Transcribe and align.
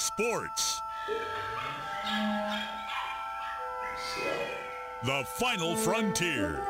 Sports. 0.00 0.80
The 5.04 5.24
final 5.34 5.76
frontier. 5.76 6.66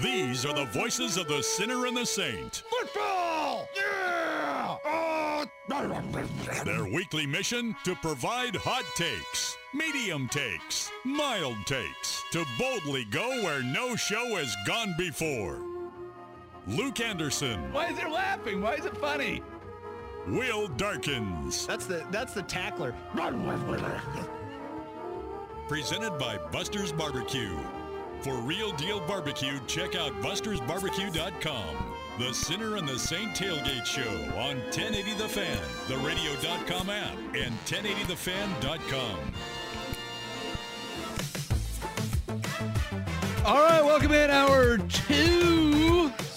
These 0.00 0.46
are 0.46 0.54
the 0.54 0.64
voices 0.64 1.18
of 1.18 1.28
the 1.28 1.42
sinner 1.42 1.86
and 1.86 1.94
the 1.94 2.06
saint. 2.06 2.62
Football! 2.70 3.68
Yeah! 3.76 4.76
Oh! 4.86 5.44
Their 6.64 6.84
weekly 6.86 7.26
mission 7.26 7.76
to 7.84 7.94
provide 7.96 8.56
hot 8.56 8.84
takes, 8.96 9.58
medium 9.74 10.28
takes, 10.28 10.90
mild 11.04 11.58
takes, 11.66 12.22
to 12.32 12.42
boldly 12.58 13.04
go 13.10 13.28
where 13.42 13.62
no 13.62 13.96
show 13.96 14.36
has 14.36 14.56
gone 14.66 14.94
before. 14.96 15.60
Luke 16.66 17.00
Anderson, 17.00 17.70
Why 17.70 17.88
is 17.88 17.98
it 17.98 18.10
laughing? 18.10 18.62
Why 18.62 18.74
is 18.76 18.86
it 18.86 18.96
funny? 18.96 19.42
Will 20.30 20.68
Darkins, 20.68 21.66
That's 21.66 21.86
the 21.86 22.04
that's 22.10 22.34
the 22.34 22.42
tackler. 22.42 22.94
presented 25.68 26.18
by 26.18 26.38
Buster's 26.52 26.92
Barbecue. 26.92 27.56
For 28.22 28.34
real 28.34 28.72
deal 28.72 29.00
barbecue, 29.06 29.58
check 29.66 29.94
out 29.94 30.12
bustersbarbecue.com. 30.20 31.94
The 32.18 32.34
Sinner 32.34 32.76
and 32.76 32.88
the 32.88 32.98
Saint 32.98 33.30
Tailgate 33.36 33.86
Show 33.86 34.10
on 34.38 34.58
1080 34.72 35.14
The 35.14 35.28
Fan, 35.28 35.58
the 35.86 35.96
radio.com 35.98 36.90
app, 36.90 37.16
and 37.36 37.54
1080thefan.com. 37.66 39.18
All 43.44 43.62
right, 43.62 43.82
welcome 43.84 44.12
in 44.12 44.30
hour 44.30 44.78
two. 44.78 45.67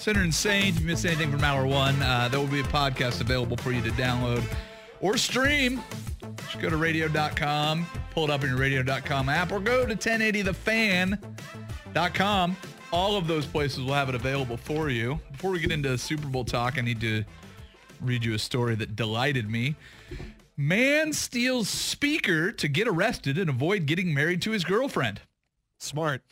Sinner 0.02 0.22
and. 0.22 0.34
If 0.44 0.80
you 0.80 0.86
missed 0.86 1.06
anything 1.06 1.30
from 1.30 1.44
hour 1.44 1.64
one, 1.64 2.02
uh, 2.02 2.28
there 2.28 2.40
will 2.40 2.48
be 2.48 2.58
a 2.58 2.64
podcast 2.64 3.20
available 3.20 3.56
for 3.58 3.70
you 3.70 3.80
to 3.82 3.90
download 3.90 4.42
or 5.00 5.16
stream. 5.16 5.80
Just 6.38 6.58
go 6.58 6.68
to 6.68 6.76
radio.com, 6.76 7.86
pull 8.10 8.24
it 8.24 8.30
up 8.30 8.42
in 8.42 8.48
your 8.48 8.58
radio.com 8.58 9.28
app, 9.28 9.52
or 9.52 9.60
go 9.60 9.86
to 9.86 9.94
1080thefan.com. 9.94 12.56
All 12.90 13.14
of 13.14 13.28
those 13.28 13.46
places 13.46 13.78
will 13.78 13.94
have 13.94 14.08
it 14.08 14.16
available 14.16 14.56
for 14.56 14.90
you. 14.90 15.20
Before 15.30 15.52
we 15.52 15.60
get 15.60 15.70
into 15.70 15.96
Super 15.96 16.26
Bowl 16.26 16.44
talk, 16.44 16.78
I 16.78 16.80
need 16.80 17.00
to 17.02 17.22
read 18.00 18.24
you 18.24 18.34
a 18.34 18.40
story 18.40 18.74
that 18.74 18.96
delighted 18.96 19.48
me. 19.48 19.76
Man 20.56 21.12
steals 21.12 21.68
speaker 21.68 22.50
to 22.50 22.66
get 22.66 22.88
arrested 22.88 23.38
and 23.38 23.48
avoid 23.48 23.86
getting 23.86 24.12
married 24.12 24.42
to 24.42 24.50
his 24.50 24.64
girlfriend. 24.64 25.20
Smart. 25.78 26.22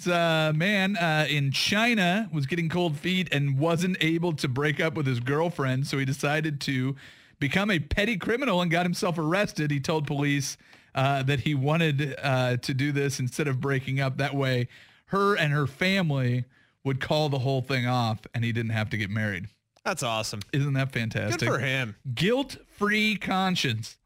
This 0.00 0.12
uh, 0.12 0.52
man 0.54 0.96
uh, 0.96 1.26
in 1.28 1.50
China 1.50 2.30
was 2.32 2.46
getting 2.46 2.70
cold 2.70 2.96
feet 2.96 3.28
and 3.32 3.58
wasn't 3.58 3.98
able 4.00 4.32
to 4.34 4.48
break 4.48 4.80
up 4.80 4.94
with 4.94 5.06
his 5.06 5.20
girlfriend, 5.20 5.86
so 5.86 5.98
he 5.98 6.06
decided 6.06 6.58
to 6.62 6.96
become 7.38 7.70
a 7.70 7.78
petty 7.78 8.16
criminal 8.16 8.62
and 8.62 8.70
got 8.70 8.86
himself 8.86 9.18
arrested. 9.18 9.70
He 9.70 9.78
told 9.78 10.06
police 10.06 10.56
uh, 10.94 11.22
that 11.24 11.40
he 11.40 11.54
wanted 11.54 12.16
uh, 12.22 12.56
to 12.58 12.72
do 12.72 12.92
this 12.92 13.20
instead 13.20 13.46
of 13.46 13.60
breaking 13.60 14.00
up. 14.00 14.16
That 14.16 14.34
way, 14.34 14.68
her 15.06 15.36
and 15.36 15.52
her 15.52 15.66
family 15.66 16.44
would 16.82 17.00
call 17.00 17.28
the 17.28 17.40
whole 17.40 17.60
thing 17.60 17.86
off, 17.86 18.20
and 18.34 18.42
he 18.42 18.52
didn't 18.52 18.72
have 18.72 18.88
to 18.90 18.96
get 18.96 19.10
married. 19.10 19.48
That's 19.84 20.02
awesome. 20.02 20.40
Isn't 20.50 20.72
that 20.74 20.92
fantastic? 20.92 21.40
Good 21.40 21.46
for 21.46 21.58
him. 21.58 21.96
Guilt-free 22.14 23.16
conscience. 23.16 23.98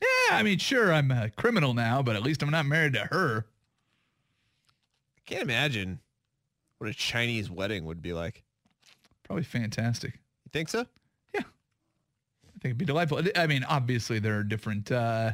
Yeah, 0.00 0.36
I 0.36 0.44
mean, 0.44 0.58
sure, 0.58 0.92
I'm 0.92 1.10
a 1.10 1.30
criminal 1.30 1.74
now, 1.74 2.02
but 2.02 2.14
at 2.14 2.22
least 2.22 2.40
I'm 2.42 2.50
not 2.50 2.66
married 2.66 2.92
to 2.92 3.00
her. 3.10 3.46
I 5.28 5.30
can't 5.30 5.42
imagine 5.42 6.00
what 6.78 6.88
a 6.88 6.94
Chinese 6.94 7.50
wedding 7.50 7.84
would 7.84 8.00
be 8.00 8.14
like. 8.14 8.42
Probably 9.24 9.44
fantastic. 9.44 10.14
You 10.14 10.50
think 10.52 10.70
so? 10.70 10.86
Yeah. 11.34 11.40
I 11.40 12.50
think 12.52 12.64
it'd 12.64 12.78
be 12.78 12.86
delightful. 12.86 13.20
I 13.36 13.46
mean, 13.46 13.62
obviously 13.64 14.20
there 14.20 14.38
are 14.38 14.42
different, 14.42 14.90
uh, 14.90 15.32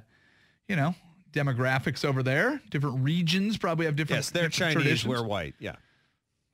you 0.68 0.74
know, 0.74 0.96
demographics 1.32 2.04
over 2.04 2.24
there. 2.24 2.60
Different 2.70 3.04
regions 3.04 3.56
probably 3.56 3.86
have 3.86 3.94
different. 3.94 4.18
Yes, 4.18 4.30
they're 4.30 4.48
different 4.48 4.72
Chinese. 4.74 4.82
traditions. 4.82 5.08
We're 5.08 5.22
white. 5.24 5.54
Yeah. 5.60 5.76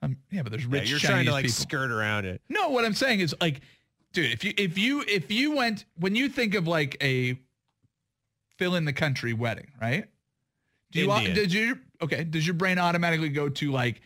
Um, 0.02 0.18
yeah, 0.30 0.42
but 0.42 0.52
there's 0.52 0.66
rich 0.66 0.84
Yeah, 0.84 0.90
you're 0.90 0.98
Chinese 0.98 1.10
trying 1.10 1.26
to 1.26 1.32
like 1.32 1.44
people. 1.46 1.54
skirt 1.62 1.90
around 1.90 2.26
it. 2.26 2.42
No, 2.50 2.68
what 2.68 2.84
I'm 2.84 2.94
saying 2.94 3.20
is 3.20 3.34
like, 3.40 3.62
dude, 4.12 4.32
if 4.32 4.44
you 4.44 4.52
if 4.58 4.76
you 4.76 5.02
if 5.08 5.30
you 5.30 5.56
went 5.56 5.86
when 5.98 6.14
you 6.14 6.28
think 6.28 6.54
of 6.54 6.66
like 6.66 6.98
a 7.02 7.38
fill 8.58 8.74
in 8.74 8.84
the 8.84 8.92
country 8.92 9.32
wedding, 9.32 9.68
right? 9.80 10.04
Do 10.92 11.00
you 11.00 11.10
Indian. 11.12 11.34
did 11.34 11.52
you 11.52 11.78
okay? 12.02 12.24
Does 12.24 12.46
your 12.46 12.54
brain 12.54 12.78
automatically 12.78 13.28
go 13.28 13.48
to 13.48 13.72
like 13.72 14.00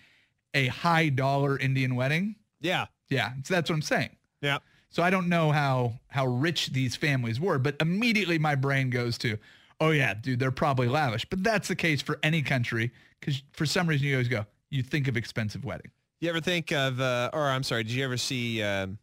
a 0.54 0.68
high 0.68 1.08
dollar 1.08 1.58
Indian 1.58 1.94
wedding? 1.96 2.36
Yeah. 2.60 2.86
Yeah, 3.10 3.32
so 3.44 3.54
that's 3.54 3.70
what 3.70 3.76
I'm 3.76 3.82
saying. 3.82 4.10
Yeah. 4.40 4.58
So 4.90 5.02
I 5.02 5.10
don't 5.10 5.28
know 5.28 5.50
how 5.50 5.94
how 6.08 6.26
rich 6.26 6.68
these 6.68 6.96
families 6.96 7.40
were, 7.40 7.58
but 7.58 7.76
immediately 7.80 8.38
my 8.38 8.54
brain 8.54 8.90
goes 8.90 9.18
to, 9.18 9.38
oh 9.80 9.90
yeah, 9.90 10.14
dude, 10.14 10.38
they're 10.38 10.50
probably 10.50 10.88
lavish. 10.88 11.24
But 11.24 11.42
that's 11.42 11.68
the 11.68 11.76
case 11.76 12.00
for 12.00 12.18
any 12.22 12.42
country 12.42 12.92
because 13.20 13.42
for 13.52 13.66
some 13.66 13.86
reason 13.86 14.06
you 14.06 14.14
always 14.14 14.28
go, 14.28 14.46
you 14.70 14.82
think 14.82 15.08
of 15.08 15.16
expensive 15.16 15.64
wedding. 15.64 15.90
You 16.20 16.30
ever 16.30 16.40
think 16.40 16.72
of, 16.72 17.00
uh, 17.00 17.30
or 17.32 17.42
I'm 17.42 17.62
sorry, 17.62 17.82
did 17.82 17.92
you 17.92 18.04
ever 18.04 18.16
see 18.16 18.62
um, 18.62 18.98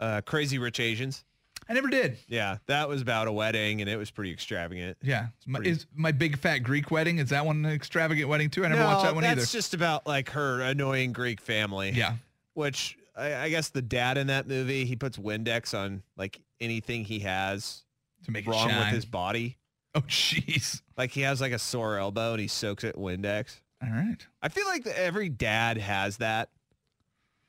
uh, 0.00 0.20
Crazy 0.22 0.58
Rich 0.58 0.80
Asians? 0.80 1.24
I 1.70 1.72
never 1.72 1.86
did. 1.88 2.18
Yeah, 2.26 2.58
that 2.66 2.88
was 2.88 3.00
about 3.00 3.28
a 3.28 3.32
wedding, 3.32 3.80
and 3.80 3.88
it 3.88 3.96
was 3.96 4.10
pretty 4.10 4.32
extravagant. 4.32 4.98
Yeah, 5.02 5.28
my, 5.46 5.60
Pretty- 5.60 5.70
is 5.70 5.86
my 5.94 6.10
big 6.10 6.36
fat 6.36 6.58
Greek 6.58 6.90
wedding? 6.90 7.18
Is 7.18 7.28
that 7.30 7.46
one 7.46 7.64
an 7.64 7.70
extravagant 7.72 8.28
wedding 8.28 8.50
too? 8.50 8.64
I 8.64 8.68
never 8.68 8.80
no, 8.80 8.86
watched 8.88 9.04
that 9.04 9.14
one 9.14 9.22
that's 9.22 9.38
either. 9.42 9.46
just 9.46 9.72
about 9.74 10.04
like 10.04 10.30
her 10.30 10.60
annoying 10.62 11.12
Greek 11.12 11.40
family. 11.40 11.90
yeah, 11.90 12.14
Which 12.54 12.98
I, 13.16 13.34
I 13.36 13.48
guess 13.50 13.68
the 13.68 13.82
dad 13.82 14.18
in 14.18 14.26
that 14.26 14.48
movie, 14.48 14.84
he 14.84 14.96
puts 14.96 15.16
Windex 15.16 15.72
on 15.78 16.02
like 16.16 16.40
anything 16.60 17.04
he 17.04 17.20
has 17.20 17.84
to 18.24 18.32
make 18.32 18.48
wrong 18.48 18.68
it 18.68 18.76
with 18.76 18.88
his 18.88 19.04
body. 19.04 19.56
Oh 19.94 20.00
jeez. 20.02 20.82
Like 20.96 21.10
he 21.12 21.20
has 21.22 21.40
like 21.40 21.52
a 21.52 21.58
sore 21.58 21.98
elbow 21.98 22.32
and 22.32 22.40
he 22.40 22.48
soaks 22.48 22.84
it 22.84 22.96
in 22.96 23.02
Windex. 23.02 23.60
All 23.82 23.90
right. 23.90 24.18
I 24.42 24.48
feel 24.48 24.66
like 24.66 24.86
every 24.86 25.28
dad 25.28 25.78
has 25.78 26.16
that. 26.18 26.50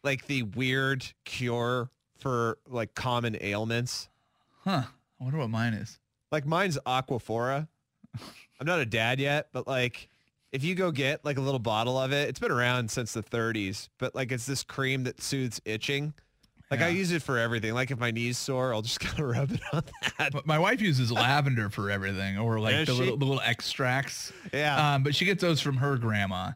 Like 0.04 0.26
the 0.28 0.44
weird 0.44 1.06
cure 1.26 1.90
for 2.20 2.58
like 2.68 2.96
common 2.96 3.38
ailments. 3.42 4.10
Huh. 4.64 4.84
I 5.20 5.24
wonder 5.24 5.40
what 5.40 5.50
mine 5.50 5.74
is. 5.74 6.00
Like 6.32 6.46
mine's 6.46 6.78
Aquaphor. 6.86 7.68
I'm 8.60 8.68
not 8.68 8.80
a 8.80 8.86
dad 8.86 9.20
yet, 9.20 9.48
but 9.52 9.68
like 9.68 10.10
if 10.52 10.64
you 10.64 10.76
go 10.76 10.92
get 10.92 11.24
like 11.24 11.38
a 11.38 11.42
little 11.42 11.60
bottle 11.60 11.98
of 11.98 12.12
it, 12.12 12.30
it's 12.30 12.40
been 12.40 12.52
around 12.52 12.92
since 12.92 13.14
the 13.14 13.24
30s, 13.24 13.90
but 13.98 14.14
like 14.16 14.32
it's 14.32 14.46
this 14.46 14.64
cream 14.64 15.04
that 15.04 15.22
soothes 15.22 15.62
itching. 15.66 16.14
Like 16.70 16.80
I 16.82 16.88
use 16.88 17.12
it 17.12 17.22
for 17.22 17.38
everything. 17.38 17.74
Like 17.74 17.92
if 17.92 18.00
my 18.00 18.12
knee's 18.12 18.38
sore, 18.38 18.74
I'll 18.74 18.82
just 18.82 19.00
kind 19.02 19.20
of 19.20 19.26
rub 19.26 19.52
it 19.52 19.60
on 19.74 19.84
that. 20.18 20.32
But 20.32 20.48
my 20.48 20.58
wife 20.58 20.80
uses 20.80 21.12
lavender 21.12 21.70
for 21.70 21.92
everything, 21.92 22.38
or 22.38 22.62
like 22.62 22.86
the 22.86 22.94
she? 22.94 23.00
little, 23.00 23.18
the 23.18 23.26
little 23.26 23.42
extracts. 23.42 24.32
Yeah. 24.54 24.94
Um, 24.94 25.04
but 25.04 25.14
she 25.14 25.26
gets 25.26 25.42
those 25.42 25.60
from 25.60 25.76
her 25.78 25.98
grandma. 25.98 26.52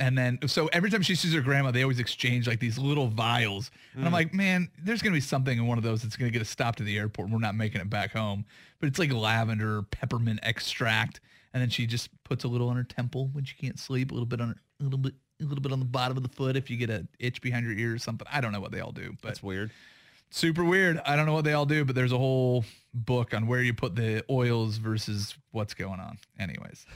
And 0.00 0.16
then, 0.16 0.38
so 0.46 0.68
every 0.72 0.90
time 0.90 1.02
she 1.02 1.14
sees 1.16 1.34
her 1.34 1.40
grandma, 1.40 1.72
they 1.72 1.82
always 1.82 1.98
exchange 1.98 2.46
like 2.46 2.60
these 2.60 2.78
little 2.78 3.08
vials. 3.08 3.70
And 3.94 4.04
Mm. 4.04 4.06
I'm 4.06 4.12
like, 4.12 4.32
man, 4.32 4.70
there's 4.80 5.02
going 5.02 5.12
to 5.12 5.16
be 5.16 5.20
something 5.20 5.58
in 5.58 5.66
one 5.66 5.76
of 5.76 5.82
those 5.84 6.02
that's 6.02 6.14
going 6.16 6.30
to 6.30 6.32
get 6.32 6.40
us 6.40 6.48
stopped 6.48 6.78
at 6.80 6.86
the 6.86 6.96
airport. 6.96 7.26
and 7.26 7.32
We're 7.34 7.40
not 7.40 7.56
making 7.56 7.80
it 7.80 7.90
back 7.90 8.12
home. 8.12 8.44
But 8.80 8.86
it's 8.88 8.98
like 9.00 9.12
lavender, 9.12 9.82
peppermint 9.82 10.38
extract. 10.44 11.20
And 11.52 11.60
then 11.60 11.68
she 11.70 11.86
just 11.86 12.10
puts 12.22 12.44
a 12.44 12.48
little 12.48 12.68
on 12.68 12.76
her 12.76 12.84
temple 12.84 13.30
when 13.32 13.42
she 13.44 13.56
can't 13.56 13.78
sleep, 13.78 14.10
a 14.12 14.14
little 14.14 14.26
bit 14.26 14.40
on 14.40 14.48
her, 14.50 14.56
a 14.80 14.84
little 14.84 14.98
bit, 14.98 15.14
a 15.40 15.44
little 15.44 15.62
bit 15.62 15.72
on 15.72 15.80
the 15.80 15.84
bottom 15.84 16.16
of 16.16 16.22
the 16.22 16.28
foot 16.28 16.56
if 16.56 16.70
you 16.70 16.76
get 16.76 16.90
an 16.90 17.08
itch 17.18 17.40
behind 17.42 17.66
your 17.66 17.76
ear 17.76 17.94
or 17.94 17.98
something. 17.98 18.26
I 18.30 18.40
don't 18.40 18.52
know 18.52 18.60
what 18.60 18.70
they 18.70 18.80
all 18.80 18.92
do, 18.92 19.14
but 19.20 19.28
That's 19.28 19.42
weird. 19.42 19.72
super 20.30 20.62
weird. 20.62 21.00
I 21.06 21.16
don't 21.16 21.26
know 21.26 21.32
what 21.32 21.44
they 21.44 21.54
all 21.54 21.66
do, 21.66 21.84
but 21.84 21.96
there's 21.96 22.12
a 22.12 22.18
whole 22.18 22.64
book 22.94 23.34
on 23.34 23.46
where 23.48 23.62
you 23.62 23.74
put 23.74 23.96
the 23.96 24.24
oils 24.30 24.76
versus 24.76 25.36
what's 25.50 25.74
going 25.74 25.98
on. 26.00 26.18
Anyways. 26.38 26.86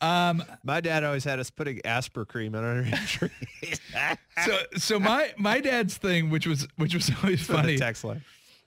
Um, 0.00 0.42
My 0.64 0.80
dad 0.80 1.04
always 1.04 1.24
had 1.24 1.38
us 1.38 1.50
putting 1.50 1.78
Aspercreme 1.78 2.56
on 2.56 2.64
our 2.64 2.78
injuries. 2.82 3.80
so 4.44 4.58
so 4.76 4.98
my 5.00 5.32
my 5.36 5.60
dad's 5.60 5.96
thing, 5.96 6.30
which 6.30 6.46
was 6.46 6.66
which 6.76 6.94
was 6.94 7.10
always 7.22 7.42
funny. 7.46 7.76
text 7.78 8.04
line. 8.04 8.22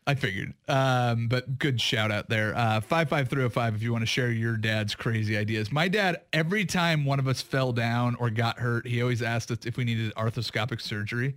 I 0.07 0.15
figured. 0.15 0.53
Um, 0.67 1.27
but 1.27 1.59
good 1.59 1.79
shout 1.79 2.09
out 2.11 2.29
there. 2.29 2.55
Uh, 2.55 2.81
55305 2.81 3.75
if 3.75 3.83
you 3.83 3.91
want 3.91 4.01
to 4.01 4.07
share 4.07 4.31
your 4.31 4.57
dad's 4.57 4.95
crazy 4.95 5.37
ideas. 5.37 5.71
My 5.71 5.87
dad, 5.87 6.21
every 6.33 6.65
time 6.65 7.05
one 7.05 7.19
of 7.19 7.27
us 7.27 7.41
fell 7.43 7.73
down 7.73 8.15
or 8.15 8.31
got 8.31 8.57
hurt, 8.57 8.87
he 8.87 9.03
always 9.03 9.21
asked 9.21 9.51
us 9.51 9.59
if 9.65 9.77
we 9.77 9.83
needed 9.83 10.11
arthroscopic 10.15 10.81
surgery. 10.81 11.35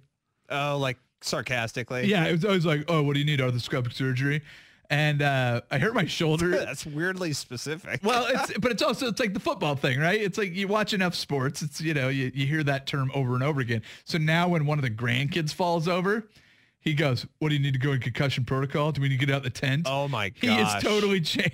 Oh, 0.49 0.79
like 0.79 0.97
sarcastically. 1.21 2.07
Yeah, 2.07 2.25
it 2.25 2.33
was 2.33 2.45
always 2.47 2.65
like, 2.65 2.85
oh, 2.89 3.03
what 3.03 3.13
do 3.13 3.21
you 3.21 3.27
need? 3.27 3.41
Arthroscopic 3.41 3.93
surgery. 3.93 4.41
And 4.93 5.23
uh, 5.23 5.63
I 5.71 5.79
hurt 5.79 5.95
my 5.95 6.05
shoulder. 6.05 6.51
That's 6.51 6.85
weirdly 6.85 7.33
specific. 7.33 8.01
well, 8.05 8.27
it's 8.29 8.59
but 8.61 8.71
it's 8.73 8.83
also 8.83 9.07
it's 9.07 9.19
like 9.19 9.33
the 9.33 9.41
football 9.41 9.75
thing, 9.75 9.99
right? 9.99 10.21
It's 10.21 10.37
like 10.37 10.55
you 10.55 10.69
watch 10.69 10.93
enough 10.93 11.15
sports, 11.15 11.63
it's 11.63 11.81
you 11.81 11.95
know, 11.95 12.09
you, 12.11 12.31
you 12.35 12.47
hear 12.47 12.63
that 12.65 12.87
term 12.87 13.11
over 13.15 13.33
and 13.35 13.43
over 13.43 13.63
again. 13.63 13.81
So 14.05 14.19
now 14.19 14.49
when 14.49 14.67
one 14.67 14.79
of 14.79 14.83
the 14.83 14.91
grandkids 14.91 15.51
falls 15.55 15.89
over, 15.89 16.29
he 16.81 16.93
goes, 16.93 17.25
What 17.39 17.49
do 17.49 17.55
you 17.55 17.63
need 17.63 17.73
to 17.73 17.79
go 17.79 17.93
in 17.93 18.01
concussion 18.01 18.45
protocol? 18.45 18.93
Do 18.93 19.01
we 19.01 19.09
need 19.09 19.19
to 19.19 19.27
get 19.27 19.35
out 19.35 19.43
the 19.43 19.49
tent? 19.49 19.87
oh 19.89 20.09
my 20.09 20.29
god, 20.29 20.43
he 20.43 20.61
is 20.61 20.83
totally 20.83 21.21
changed. 21.23 21.53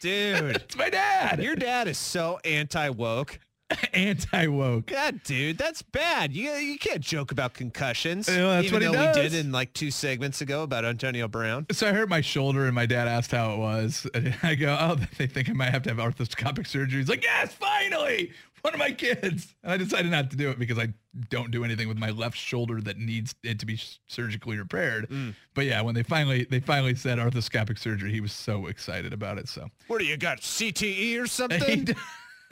Dude, 0.00 0.56
It's 0.56 0.76
my 0.76 0.90
dad. 0.90 1.40
your 1.40 1.54
dad 1.54 1.86
is 1.86 1.96
so 1.96 2.40
anti-woke. 2.44 3.38
anti 3.94 4.46
woke. 4.46 4.86
God, 4.86 5.22
dude, 5.24 5.58
that's 5.58 5.82
bad. 5.82 6.34
You 6.34 6.52
you 6.52 6.78
can't 6.78 7.00
joke 7.00 7.32
about 7.32 7.54
concussions. 7.54 8.28
Yeah, 8.28 8.60
that's 8.60 8.66
even 8.66 8.74
what 8.74 8.82
he 8.82 8.88
though 8.88 9.06
we 9.08 9.12
did 9.12 9.34
in 9.34 9.52
like 9.52 9.72
two 9.72 9.90
segments 9.90 10.40
ago 10.40 10.62
about 10.62 10.84
Antonio 10.84 11.28
Brown. 11.28 11.66
So 11.72 11.88
I 11.88 11.92
hurt 11.92 12.08
my 12.08 12.20
shoulder 12.20 12.66
and 12.66 12.74
my 12.74 12.86
dad 12.86 13.08
asked 13.08 13.30
how 13.30 13.54
it 13.54 13.58
was. 13.58 14.06
And 14.14 14.34
I 14.42 14.54
go, 14.54 14.76
oh, 14.78 14.96
they 15.18 15.26
think 15.26 15.48
I 15.48 15.52
might 15.52 15.70
have 15.70 15.82
to 15.84 15.94
have 15.94 15.98
arthroscopic 15.98 16.66
surgery. 16.66 17.00
He's 17.00 17.08
like, 17.08 17.24
yes, 17.24 17.52
finally, 17.54 18.32
one 18.62 18.72
of 18.72 18.80
my 18.80 18.92
kids. 18.92 19.54
And 19.62 19.72
I 19.72 19.76
decided 19.76 20.10
not 20.10 20.30
to 20.30 20.36
do 20.36 20.50
it 20.50 20.58
because 20.58 20.78
I 20.78 20.88
don't 21.28 21.50
do 21.50 21.64
anything 21.64 21.86
with 21.86 21.98
my 21.98 22.10
left 22.10 22.36
shoulder 22.36 22.80
that 22.80 22.98
needs 22.98 23.34
it 23.42 23.58
to 23.60 23.66
be 23.66 23.78
surgically 24.08 24.58
repaired. 24.58 25.08
Mm. 25.10 25.34
But 25.54 25.66
yeah, 25.66 25.80
when 25.82 25.94
they 25.94 26.02
finally 26.02 26.46
they 26.48 26.60
finally 26.60 26.94
said 26.94 27.18
arthroscopic 27.18 27.78
surgery, 27.78 28.10
he 28.10 28.20
was 28.20 28.32
so 28.32 28.66
excited 28.66 29.12
about 29.12 29.38
it. 29.38 29.48
So 29.48 29.68
What 29.86 29.98
do 29.98 30.06
you 30.06 30.16
got? 30.16 30.40
CTE 30.40 31.20
or 31.20 31.26
something? 31.26 31.88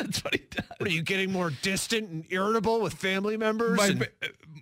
That's 0.03 0.25
what 0.25 0.35
he 0.35 0.43
does. 0.51 0.65
What 0.79 0.89
are 0.89 0.93
you 0.93 1.03
getting 1.03 1.33
more 1.33 1.51
distant 1.63 2.09
and 2.11 2.25
irritable 2.31 2.81
with 2.81 2.95
family 2.95 3.37
members 3.37 3.77
My, 3.79 3.87
and 3.87 4.09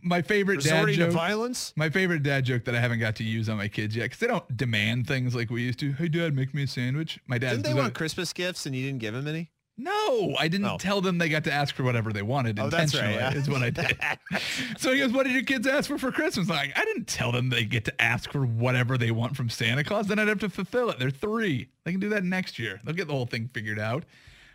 my 0.02 0.22
favorite 0.22 0.62
dad 0.62 0.88
joke. 0.88 1.12
violence? 1.12 1.72
My 1.76 1.90
favorite 1.90 2.22
dad 2.22 2.44
joke 2.44 2.64
that 2.64 2.74
I 2.74 2.80
haven't 2.80 3.00
got 3.00 3.16
to 3.16 3.24
use 3.24 3.48
on 3.48 3.56
my 3.56 3.68
kids 3.68 3.96
yet 3.96 4.04
because 4.04 4.18
they 4.18 4.26
don't 4.26 4.56
demand 4.56 5.06
things 5.06 5.34
like 5.34 5.50
we 5.50 5.62
used 5.62 5.78
to. 5.80 5.92
Hey, 5.92 6.08
dad, 6.08 6.34
make 6.34 6.54
me 6.54 6.64
a 6.64 6.66
sandwich. 6.66 7.18
My 7.26 7.38
dad 7.38 7.50
Didn't 7.50 7.64
they 7.64 7.74
want 7.74 7.94
Christmas 7.94 8.32
gifts 8.32 8.66
and 8.66 8.74
you 8.74 8.86
didn't 8.86 9.00
give 9.00 9.14
them 9.14 9.26
any? 9.26 9.50
No, 9.82 10.34
I 10.38 10.48
didn't 10.48 10.66
Oh. 10.66 10.76
tell 10.78 11.00
them 11.00 11.16
they 11.16 11.30
got 11.30 11.44
to 11.44 11.52
ask 11.52 11.74
for 11.74 11.84
whatever 11.84 12.12
they 12.12 12.20
wanted 12.20 12.58
Oh, 12.58 12.68
that's 12.68 12.94
right, 12.94 13.14
yeah. 13.14 13.32
Is 13.32 13.48
what 13.48 13.62
I 13.62 13.70
did. 13.70 13.96
so 14.78 14.92
he 14.92 14.98
goes, 14.98 15.10
"What 15.10 15.24
did 15.24 15.32
your 15.32 15.42
kids 15.44 15.66
ask 15.66 15.88
for 15.88 15.96
for 15.96 16.12
Christmas?" 16.12 16.50
I'm 16.50 16.54
like, 16.56 16.78
I 16.78 16.84
didn't 16.84 17.06
tell 17.06 17.32
them 17.32 17.48
they 17.48 17.64
get 17.64 17.86
to 17.86 18.02
ask 18.02 18.30
for 18.30 18.44
whatever 18.44 18.98
they 18.98 19.10
want 19.10 19.36
from 19.38 19.48
Santa 19.48 19.82
Claus. 19.82 20.06
Then 20.06 20.18
I'd 20.18 20.28
have 20.28 20.40
to 20.40 20.50
fulfill 20.50 20.90
it. 20.90 20.98
They're 20.98 21.08
three. 21.10 21.68
They 21.84 21.92
can 21.92 22.00
do 22.00 22.10
that 22.10 22.24
next 22.24 22.58
year. 22.58 22.78
They'll 22.84 22.94
get 22.94 23.06
the 23.06 23.14
whole 23.14 23.24
thing 23.24 23.48
figured 23.54 23.78
out. 23.78 24.04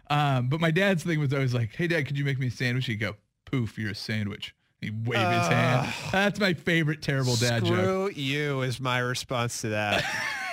Um, 0.09 0.49
but 0.49 0.59
my 0.61 0.71
dad's 0.71 1.03
thing 1.03 1.19
was 1.19 1.33
always 1.33 1.53
like, 1.53 1.75
"Hey, 1.75 1.87
dad, 1.87 2.05
could 2.05 2.17
you 2.17 2.25
make 2.25 2.39
me 2.39 2.47
a 2.47 2.51
sandwich?" 2.51 2.85
He'd 2.85 2.95
go, 2.95 3.15
"Poof, 3.45 3.77
you're 3.77 3.91
a 3.91 3.95
sandwich." 3.95 4.53
He'd 4.81 5.07
wave 5.07 5.19
his 5.19 5.47
hand. 5.47 5.91
That's 6.11 6.39
my 6.39 6.53
favorite 6.53 7.01
terrible 7.01 7.35
dad 7.37 7.65
joke. 7.65 7.77
Screw 7.77 8.09
you 8.11 8.61
is 8.61 8.79
my 8.79 8.99
response 8.99 9.61
to 9.61 9.69
that. 9.69 10.03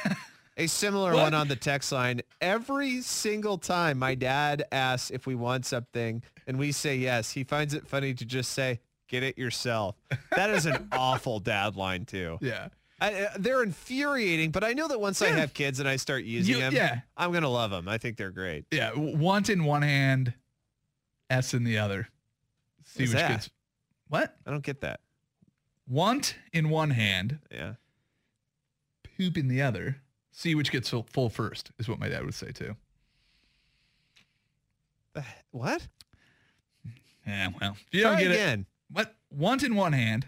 A 0.59 0.67
similar 0.67 1.15
What? 1.15 1.23
one 1.23 1.35
on 1.35 1.49
the 1.49 1.57
text 1.57 1.93
line. 1.93 2.21
Every 2.41 3.01
single 3.01 3.57
time 3.57 3.99
my 3.99 4.15
dad 4.15 4.65
asks 4.71 5.11
if 5.11 5.27
we 5.27 5.35
want 5.35 5.65
something 5.65 6.23
and 6.47 6.59
we 6.59 6.73
say 6.73 6.97
yes, 6.97 7.31
he 7.31 7.43
finds 7.43 7.73
it 7.73 7.87
funny 7.89 8.13
to 8.13 8.25
just 8.27 8.53
say, 8.53 8.81
get 9.09 9.23
it 9.23 9.39
yourself. 9.39 9.97
That 10.37 10.51
is 10.51 10.67
an 10.67 10.89
awful 10.93 11.41
dad 11.41 11.75
line 11.77 12.05
too. 12.05 12.37
Yeah. 12.43 12.69
I, 13.03 13.23
uh, 13.25 13.29
they're 13.39 13.63
infuriating, 13.63 14.51
but 14.53 14.63
I 14.65 14.73
know 14.75 14.87
that 14.89 15.01
once 15.01 15.21
I 15.23 15.29
have 15.29 15.53
kids 15.55 15.81
and 15.81 15.89
I 15.89 15.97
start 15.97 16.25
using 16.25 16.55
You- 16.55 16.61
them, 16.61 16.75
yeah. 16.75 17.01
I'm 17.17 17.31
going 17.33 17.43
to 17.43 17.49
love 17.49 17.71
them. 17.71 17.89
I 17.89 17.99
think 17.99 18.17
they're 18.17 18.31
great. 18.31 18.65
Yeah, 18.71 18.93
want 18.95 19.49
in 19.51 19.65
one 19.65 19.83
hand, 19.83 20.35
S 21.29 21.53
in 21.55 21.65
the 21.65 21.79
other. 21.79 22.09
See 22.85 23.03
What's 23.05 23.13
which 23.15 23.21
that? 23.23 23.29
gets 23.31 23.51
what? 24.09 24.37
I 24.47 24.51
don't 24.51 24.63
get 24.65 24.83
that. 24.83 25.01
Want 25.89 26.37
in 26.53 26.69
one 26.71 26.91
hand, 26.91 27.39
Yeah. 27.51 27.75
poop 29.17 29.37
in 29.37 29.49
the 29.49 29.63
other. 29.63 29.97
See 30.31 30.55
which 30.55 30.71
gets 30.71 30.91
full, 30.91 31.29
first 31.29 31.71
is 31.79 31.89
what 31.89 31.99
my 31.99 32.09
dad 32.09 32.25
would 32.25 32.35
say 32.35 32.53
too. 32.53 32.77
What? 35.51 35.87
Yeah, 37.27 37.49
well, 37.61 37.73
if 37.73 37.85
you 37.95 38.03
Try 38.03 38.11
don't 38.13 38.21
get 38.21 38.31
again. 38.31 38.61
it. 38.61 38.67
What? 38.95 39.15
Want 39.31 39.63
in 39.63 39.75
one 39.75 39.93
hand, 39.93 40.27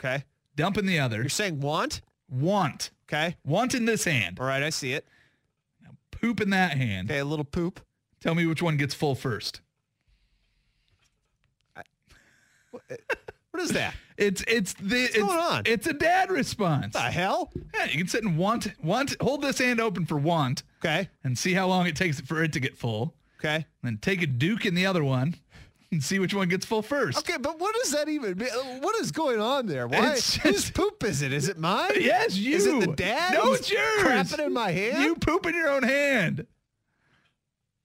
Okay. 0.00 0.24
dump 0.56 0.78
in 0.78 0.86
the 0.86 0.98
other. 0.98 1.18
You're 1.18 1.28
saying 1.28 1.60
want? 1.60 2.00
Want. 2.32 2.90
Okay. 3.08 3.36
Want 3.44 3.74
in 3.74 3.84
this 3.84 4.04
hand, 4.04 4.40
All 4.40 4.46
right. 4.46 4.62
I 4.62 4.70
see 4.70 4.94
it. 4.94 5.06
poop 6.10 6.40
in 6.40 6.50
that 6.50 6.76
hand. 6.78 7.10
Okay. 7.10 7.18
A 7.20 7.24
little 7.24 7.44
poop. 7.44 7.80
Tell 8.20 8.34
me 8.34 8.46
which 8.46 8.62
one 8.62 8.76
gets 8.76 8.94
full 8.94 9.14
first. 9.14 9.60
What 13.50 13.62
is 13.62 13.72
that? 13.72 13.94
It's 14.16 14.42
it's 14.48 14.72
the 14.72 15.04
it's, 15.04 15.18
going 15.18 15.38
on? 15.38 15.62
it's 15.66 15.86
a 15.86 15.92
dad 15.92 16.30
response. 16.30 16.94
What 16.94 17.04
the 17.04 17.10
hell? 17.10 17.52
Yeah, 17.74 17.84
you 17.84 17.98
can 17.98 18.08
sit 18.08 18.24
and 18.24 18.38
want 18.38 18.72
want 18.82 19.14
hold 19.20 19.42
this 19.42 19.58
hand 19.58 19.78
open 19.78 20.06
for 20.06 20.16
want 20.16 20.62
Okay. 20.82 21.10
and 21.22 21.36
see 21.36 21.52
how 21.52 21.66
long 21.66 21.86
it 21.86 21.94
takes 21.94 22.18
for 22.22 22.42
it 22.42 22.54
to 22.54 22.60
get 22.60 22.78
full. 22.78 23.14
Okay. 23.38 23.66
Then 23.82 23.98
take 24.00 24.22
a 24.22 24.26
duke 24.26 24.64
in 24.64 24.74
the 24.74 24.86
other 24.86 25.04
one 25.04 25.34
and 25.96 26.02
see 26.02 26.18
which 26.18 26.34
one 26.34 26.48
gets 26.48 26.64
full 26.66 26.82
first. 26.82 27.18
Okay, 27.18 27.36
but 27.38 27.60
what 27.60 27.74
does 27.82 27.92
that 27.92 28.08
even 28.08 28.36
mean? 28.38 28.48
Uh, 28.52 28.62
What 28.80 28.96
is 28.96 29.12
going 29.12 29.40
on 29.40 29.66
there? 29.66 29.86
Why? 29.86 30.12
It's 30.14 30.36
Whose 30.36 30.70
poop 30.70 31.04
is 31.04 31.22
it? 31.22 31.32
Is 31.32 31.48
it 31.48 31.58
mine? 31.58 31.92
Yes, 32.00 32.36
you. 32.36 32.56
Is 32.56 32.66
it 32.66 32.80
the 32.80 32.88
dad? 32.96 33.34
No, 33.34 33.52
it's 33.52 33.70
yours. 33.70 33.82
Crapping 34.00 34.46
in 34.46 34.52
my 34.52 34.70
hand? 34.72 35.04
You 35.04 35.14
poop 35.16 35.46
in 35.46 35.54
your 35.54 35.68
own 35.68 35.82
hand. 35.82 36.46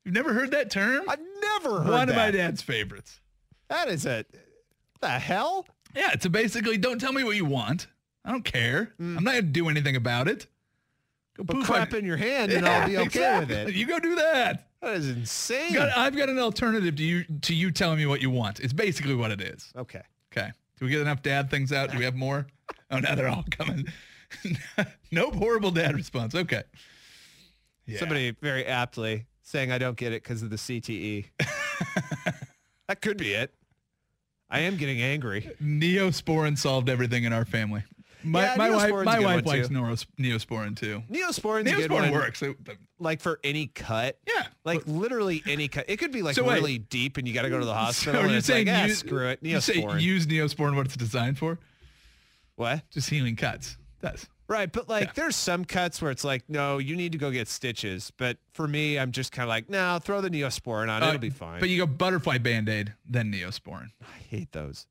You've 0.05 0.13
never 0.15 0.33
heard 0.33 0.51
that 0.51 0.71
term? 0.71 1.03
I've 1.09 1.19
never 1.41 1.79
heard 1.81 1.87
that. 1.87 1.91
One 1.91 2.09
of 2.09 2.15
my 2.15 2.31
dad's 2.31 2.61
favorites. 2.61 3.19
That 3.69 3.89
is 3.89 4.05
a 4.05 4.23
the 5.01 5.09
hell? 5.09 5.67
Yeah, 5.95 6.11
it's 6.13 6.25
a 6.25 6.29
basically 6.29 6.77
don't 6.77 6.99
tell 6.99 7.11
me 7.11 7.23
what 7.25 7.35
you 7.35 7.43
want. 7.45 7.87
I 8.23 8.31
don't 8.31 8.45
care. 8.45 8.93
I'm 8.99 9.15
not 9.15 9.31
gonna 9.31 9.41
do 9.43 9.67
anything 9.69 9.95
about 9.97 10.27
it. 10.29 10.47
Go 11.35 11.43
Mm. 11.43 11.47
But 11.47 11.55
poop 11.57 11.65
crap 11.65 11.93
in 11.93 12.05
your 12.05 12.17
hand 12.17 12.51
and 12.53 12.65
I'll 12.67 12.87
be 12.87 12.95
okay 12.97 13.05
exactly. 13.05 13.55
with 13.57 13.67
it. 13.69 13.75
You 13.75 13.85
go 13.85 13.99
do 13.99 14.15
that. 14.15 14.66
That 14.81 14.95
is 14.95 15.09
insane. 15.09 15.73
Got- 15.73 15.97
I've 15.97 16.15
got 16.15 16.29
an 16.29 16.39
alternative 16.39 16.95
to 16.97 17.03
you 17.03 17.23
to 17.41 17.53
you 17.55 17.71
telling 17.71 17.97
me 17.97 18.05
what 18.05 18.21
you 18.21 18.29
want. 18.29 18.59
It's 18.59 18.73
basically 18.73 19.15
what 19.15 19.31
it 19.31 19.41
is. 19.41 19.71
Okay. 19.75 20.01
Okay. 20.31 20.51
Do 20.79 20.85
we 20.85 20.91
get 20.91 21.01
enough 21.01 21.23
dad 21.23 21.49
things 21.49 21.71
out? 21.71 21.91
Do 21.91 21.97
we 21.97 22.03
have 22.05 22.15
more? 22.15 22.47
Oh, 22.89 22.99
now 22.99 23.15
they're 23.15 23.27
all 23.27 23.43
coming. 23.51 23.85
nope. 25.11 25.35
Horrible 25.35 25.71
dad 25.71 25.93
response. 25.93 26.33
Okay. 26.35 26.63
Yeah. 27.85 27.99
Somebody 27.99 28.31
very 28.41 28.65
aptly 28.65 29.25
saying 29.41 29.73
I 29.73 29.77
don't 29.77 29.97
get 29.97 30.13
it 30.13 30.23
because 30.23 30.41
of 30.41 30.49
the 30.49 30.55
CTE. 30.55 31.25
that 32.87 33.01
could 33.01 33.17
be 33.17 33.33
it. 33.33 33.53
I 34.49 34.59
am 34.61 34.77
getting 34.77 35.01
angry. 35.01 35.49
Neosporin 35.61 36.57
solved 36.57 36.89
everything 36.89 37.25
in 37.25 37.33
our 37.33 37.43
family. 37.43 37.83
My, 38.27 38.41
Yeah, 38.43 38.55
my 38.57 38.69
wife, 38.69 39.05
my 39.05 39.19
wife 39.19 39.45
likes 39.45 39.67
too. 39.69 39.73
Neosporin 39.73 40.75
too. 40.77 41.03
Neosporin's 41.11 41.71
a. 41.71 41.75
Neosporin 41.75 42.11
works. 42.11 42.43
Like 42.99 43.21
for 43.21 43.39
any 43.43 43.67
cut. 43.67 44.19
yeah. 44.27 44.47
Like 44.65 44.81
literally 44.85 45.41
any 45.47 45.67
cut. 45.67 45.85
It 45.87 45.97
could 45.97 46.11
be 46.11 46.21
like 46.21 46.35
So 46.35 46.43
wait. 46.43 46.55
really 46.55 46.77
deep 46.77 47.17
and 47.17 47.27
you 47.27 47.33
got 47.33 47.43
to 47.43 47.49
go 47.49 47.59
to 47.59 47.65
the 47.65 47.73
hospital. 47.73 48.13
so 48.15 48.23
and 48.23 48.31
you're 48.31 48.41
saying 48.41 48.67
like, 48.67 48.89
ah, 48.91 48.93
screw 48.93 49.27
it. 49.29 49.39
You 49.41 49.59
say 49.61 49.81
Neosporin. 49.81 50.01
use 50.01 50.27
Neosporin 50.27 50.75
what 50.75 50.85
it's 50.87 50.95
designed 50.97 51.37
for? 51.37 51.59
what? 52.55 52.89
Just 52.89 53.09
healing 53.09 53.35
cuts. 53.35 53.77
That's 53.99 54.27
Right, 54.49 54.71
but 54.71 54.87
like 54.87 55.07
Yeah. 55.07 55.11
there's 55.15 55.35
some 55.35 55.65
cuts 55.65 56.01
where 56.01 56.09
it's 56.09 56.23
like, 56.23 56.43
no, 56.47 56.77
you 56.77 56.95
need 56.95 57.11
to 57.11 57.17
go 57.17 57.31
get 57.31 57.49
stitches. 57.49 58.13
But 58.17 58.37
for 58.53 58.65
me, 58.65 58.97
I'm 58.97 59.11
just 59.11 59.33
kind 59.33 59.43
of 59.43 59.49
like, 59.49 59.69
no, 59.69 59.99
throw 60.01 60.21
the 60.21 60.29
Neosporin 60.29 60.89
on. 60.89 61.03
Uh, 61.03 61.07
It'll 61.09 61.19
be 61.19 61.29
fine. 61.29 61.59
But 61.59 61.67
you 61.67 61.77
go 61.77 61.85
butterfly 61.85 62.37
band-aid, 62.37 62.93
then 63.05 63.31
Neosporin. 63.31 63.89
I 64.01 64.17
hate 64.29 64.53
those. 64.53 64.87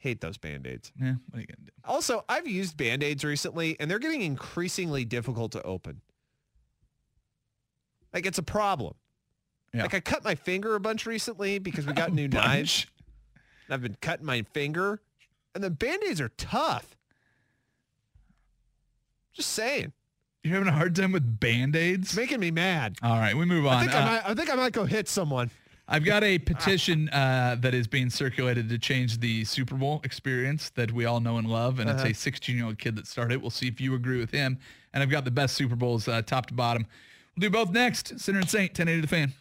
Hate 0.00 0.20
those 0.20 0.36
band-aids. 0.38 0.92
Yeah, 1.00 1.14
what 1.30 1.38
are 1.38 1.40
you 1.40 1.46
gonna 1.46 1.64
do? 1.66 1.72
Also, 1.84 2.24
I've 2.28 2.46
used 2.46 2.76
band-aids 2.76 3.24
recently 3.24 3.76
and 3.80 3.90
they're 3.90 3.98
getting 3.98 4.22
increasingly 4.22 5.04
difficult 5.04 5.52
to 5.52 5.62
open. 5.62 6.00
Like 8.12 8.26
it's 8.26 8.38
a 8.38 8.42
problem. 8.42 8.94
Yeah. 9.72 9.82
Like 9.82 9.94
I 9.94 10.00
cut 10.00 10.22
my 10.24 10.34
finger 10.36 10.74
a 10.76 10.80
bunch 10.80 11.04
recently 11.06 11.58
because 11.58 11.86
we 11.86 11.92
got 11.94 12.12
new 12.12 12.28
Bunch. 12.28 12.44
knives. 12.44 12.86
And 13.66 13.74
I've 13.74 13.82
been 13.82 13.96
cutting 14.00 14.26
my 14.26 14.42
finger 14.52 15.00
and 15.54 15.64
the 15.64 15.70
band-aids 15.70 16.20
are 16.20 16.30
tough. 16.36 16.96
Just 19.32 19.50
saying. 19.50 19.92
You're 20.44 20.54
having 20.54 20.68
a 20.68 20.72
hard 20.72 20.94
time 20.94 21.10
with 21.12 21.40
band-aids? 21.40 22.08
It's 22.10 22.16
making 22.16 22.38
me 22.38 22.50
mad. 22.50 22.96
All 23.02 23.16
right, 23.18 23.34
we 23.36 23.46
move 23.46 23.66
on. 23.66 23.74
I 23.76 23.80
think, 23.80 23.94
Uh, 23.94 23.98
I, 23.98 24.04
might, 24.04 24.30
I 24.30 24.34
think 24.34 24.50
I 24.52 24.54
might 24.54 24.72
go 24.72 24.84
hit 24.84 25.08
someone. 25.08 25.50
I've 25.86 26.04
got 26.04 26.24
a 26.24 26.38
petition 26.50 27.08
uh, 27.10 27.56
that 27.60 27.74
is 27.74 27.86
being 27.86 28.10
circulated 28.10 28.68
to 28.70 28.78
change 28.78 29.20
the 29.20 29.44
Super 29.44 29.74
Bowl 29.74 30.00
experience 30.04 30.70
that 30.70 30.92
we 30.92 31.04
all 31.04 31.20
know 31.20 31.36
and 31.36 31.48
love, 31.48 31.78
and 31.78 31.90
Uh-huh. 31.90 32.04
it's 32.06 32.26
a 32.26 32.30
16-year-old 32.30 32.78
kid 32.78 32.96
that 32.96 33.06
started. 33.06 33.40
We'll 33.42 33.50
see 33.50 33.68
if 33.68 33.80
you 33.80 33.94
agree 33.94 34.18
with 34.18 34.30
him. 34.30 34.58
And 34.92 35.02
I've 35.02 35.10
got 35.10 35.24
the 35.24 35.30
best 35.30 35.54
Super 35.56 35.76
Bowls 35.76 36.08
uh, 36.08 36.22
top 36.22 36.46
to 36.46 36.54
bottom. 36.54 36.86
We'll 37.36 37.42
do 37.42 37.50
both 37.50 37.70
next. 37.70 38.18
Sinner 38.18 38.38
and 38.40 38.48
Saint, 38.48 38.70
1080 38.78 39.00
the 39.00 39.06
fan. 39.08 39.32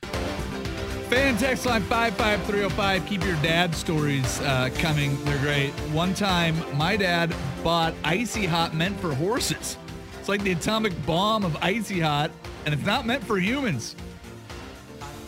Fan 1.10 1.38
text 1.38 1.66
line 1.68 1.84
55305. 1.84 3.06
Keep 3.06 3.24
your 3.24 3.36
dad 3.44 3.76
stories 3.76 4.40
uh, 4.42 4.70
coming. 4.80 5.24
They're 5.26 5.38
great. 5.40 5.70
One 5.92 6.14
time, 6.16 6.56
my 6.76 6.98
dad 6.98 7.34
bought 7.64 7.94
Icy 8.04 8.48
Hot 8.48 8.74
meant 8.74 9.00
for 9.00 9.14
horses. 9.14 9.78
It's 10.20 10.28
like 10.28 10.42
the 10.44 10.54
atomic 10.54 10.94
bomb 11.06 11.46
of 11.46 11.56
Icy 11.62 12.00
Hot, 12.00 12.32
and 12.66 12.74
it's 12.74 12.86
not 12.86 13.06
meant 13.06 13.24
for 13.24 13.38
humans. 13.38 13.96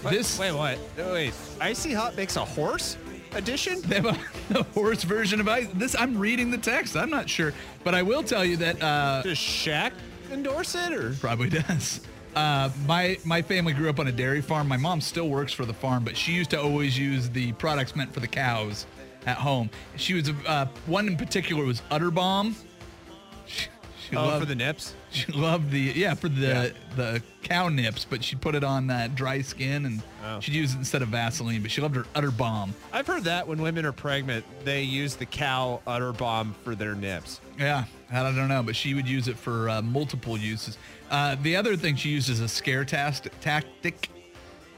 This 0.10 0.38
Wait, 0.40 0.52
what? 0.52 0.78
Wait, 0.98 1.34
Icy 1.60 1.94
Hot 1.94 2.16
makes 2.16 2.36
a 2.36 2.46
horse 2.46 2.98
edition? 3.34 3.82
They 3.82 3.96
have 3.96 4.06
a, 4.06 4.18
the 4.54 4.66
worst 4.76 5.04
version 5.06 5.40
of 5.40 5.48
ice. 5.48 5.68
This 5.74 5.96
I'm 5.96 6.18
reading 6.18 6.52
the 6.52 6.58
text. 6.58 6.96
I'm 6.96 7.10
not 7.10 7.30
sure, 7.30 7.54
but 7.84 7.96
I 7.96 8.02
will 8.04 8.24
tell 8.24 8.46
you 8.46 8.58
that 8.58 8.82
uh, 8.82 9.22
Does 9.24 9.38
Shaq 9.38 9.92
endorse 10.32 10.76
it 10.76 10.94
or? 10.94 11.14
probably 11.14 11.50
does. 11.68 12.02
Uh, 12.36 12.70
my 12.86 13.18
my 13.24 13.42
family 13.42 13.74
grew 13.74 13.90
up 13.90 14.00
on 14.00 14.08
a 14.08 14.12
dairy 14.12 14.42
farm. 14.42 14.68
My 14.68 14.78
mom 14.78 15.02
still 15.02 15.30
works 15.30 15.54
for 15.54 15.66
the 15.66 15.74
farm, 15.74 16.04
but 16.04 16.18
she 16.18 16.34
used 16.34 16.50
to 16.52 16.62
always 16.62 16.98
use 16.98 17.30
the 17.30 17.54
products 17.54 17.96
meant 17.96 18.14
for 18.14 18.20
the 18.20 18.28
cows 18.28 18.86
at 19.26 19.38
home. 19.38 19.70
She 19.96 20.14
was 20.14 20.30
uh, 20.46 20.68
one 20.86 21.08
in 21.08 21.18
particular 21.18 21.64
was 21.66 21.82
Udder 21.92 22.12
Balm. 22.12 22.56
She, 23.48 23.68
she 24.10 24.16
Oh, 24.16 24.26
loved, 24.26 24.40
for 24.42 24.46
the 24.46 24.56
nips. 24.56 24.94
she 25.12 25.32
loved 25.32 25.72
the 25.72 25.80
yeah 25.80 26.14
for 26.14 26.30
the 26.30 26.42
Yeah. 26.48 26.70
the 26.96 27.24
cow 27.44 27.70
nips, 27.70 28.06
but 28.10 28.24
she'd 28.24 28.42
put 28.42 28.56
it 28.56 28.64
on 28.64 28.88
that 28.88 29.16
dry 29.16 29.42
skin 29.42 29.86
and 29.86 30.02
Oh. 30.24 30.40
she'd 30.40 30.54
use 30.56 30.74
it 30.74 30.78
instead 30.78 31.02
of 31.02 31.10
Vaseline. 31.10 31.62
But 31.62 31.72
she 31.72 31.82
loved 31.82 31.96
her 31.96 32.06
Udder 32.16 32.32
Balm. 32.32 32.74
I've 32.94 33.08
heard 33.08 33.24
that 33.26 33.48
when 33.48 33.62
women 33.62 33.86
are 33.86 33.92
pregnant, 33.92 34.46
they 34.64 34.82
use 34.84 35.16
the 35.16 35.26
cow 35.26 35.82
udder 35.88 36.14
balm 36.14 36.56
for 36.64 36.76
their 36.76 36.96
nips. 36.96 37.40
Yeah, 37.60 37.86
I 38.12 38.24
don't 38.24 38.48
know, 38.48 38.64
but 38.64 38.76
she 38.76 38.94
would 38.94 39.08
use 39.08 39.28
it 39.28 39.38
for 39.38 39.70
uh, 39.70 39.82
multiple 39.82 40.38
uses. 40.38 40.78
Uh, 41.12 41.36
the 41.42 41.56
other 41.56 41.76
thing 41.76 41.96
she 41.96 42.10
used 42.10 42.30
is 42.30 42.40
a 42.40 42.48
scare 42.48 42.84
tast- 42.86 43.28
tactic. 43.42 44.10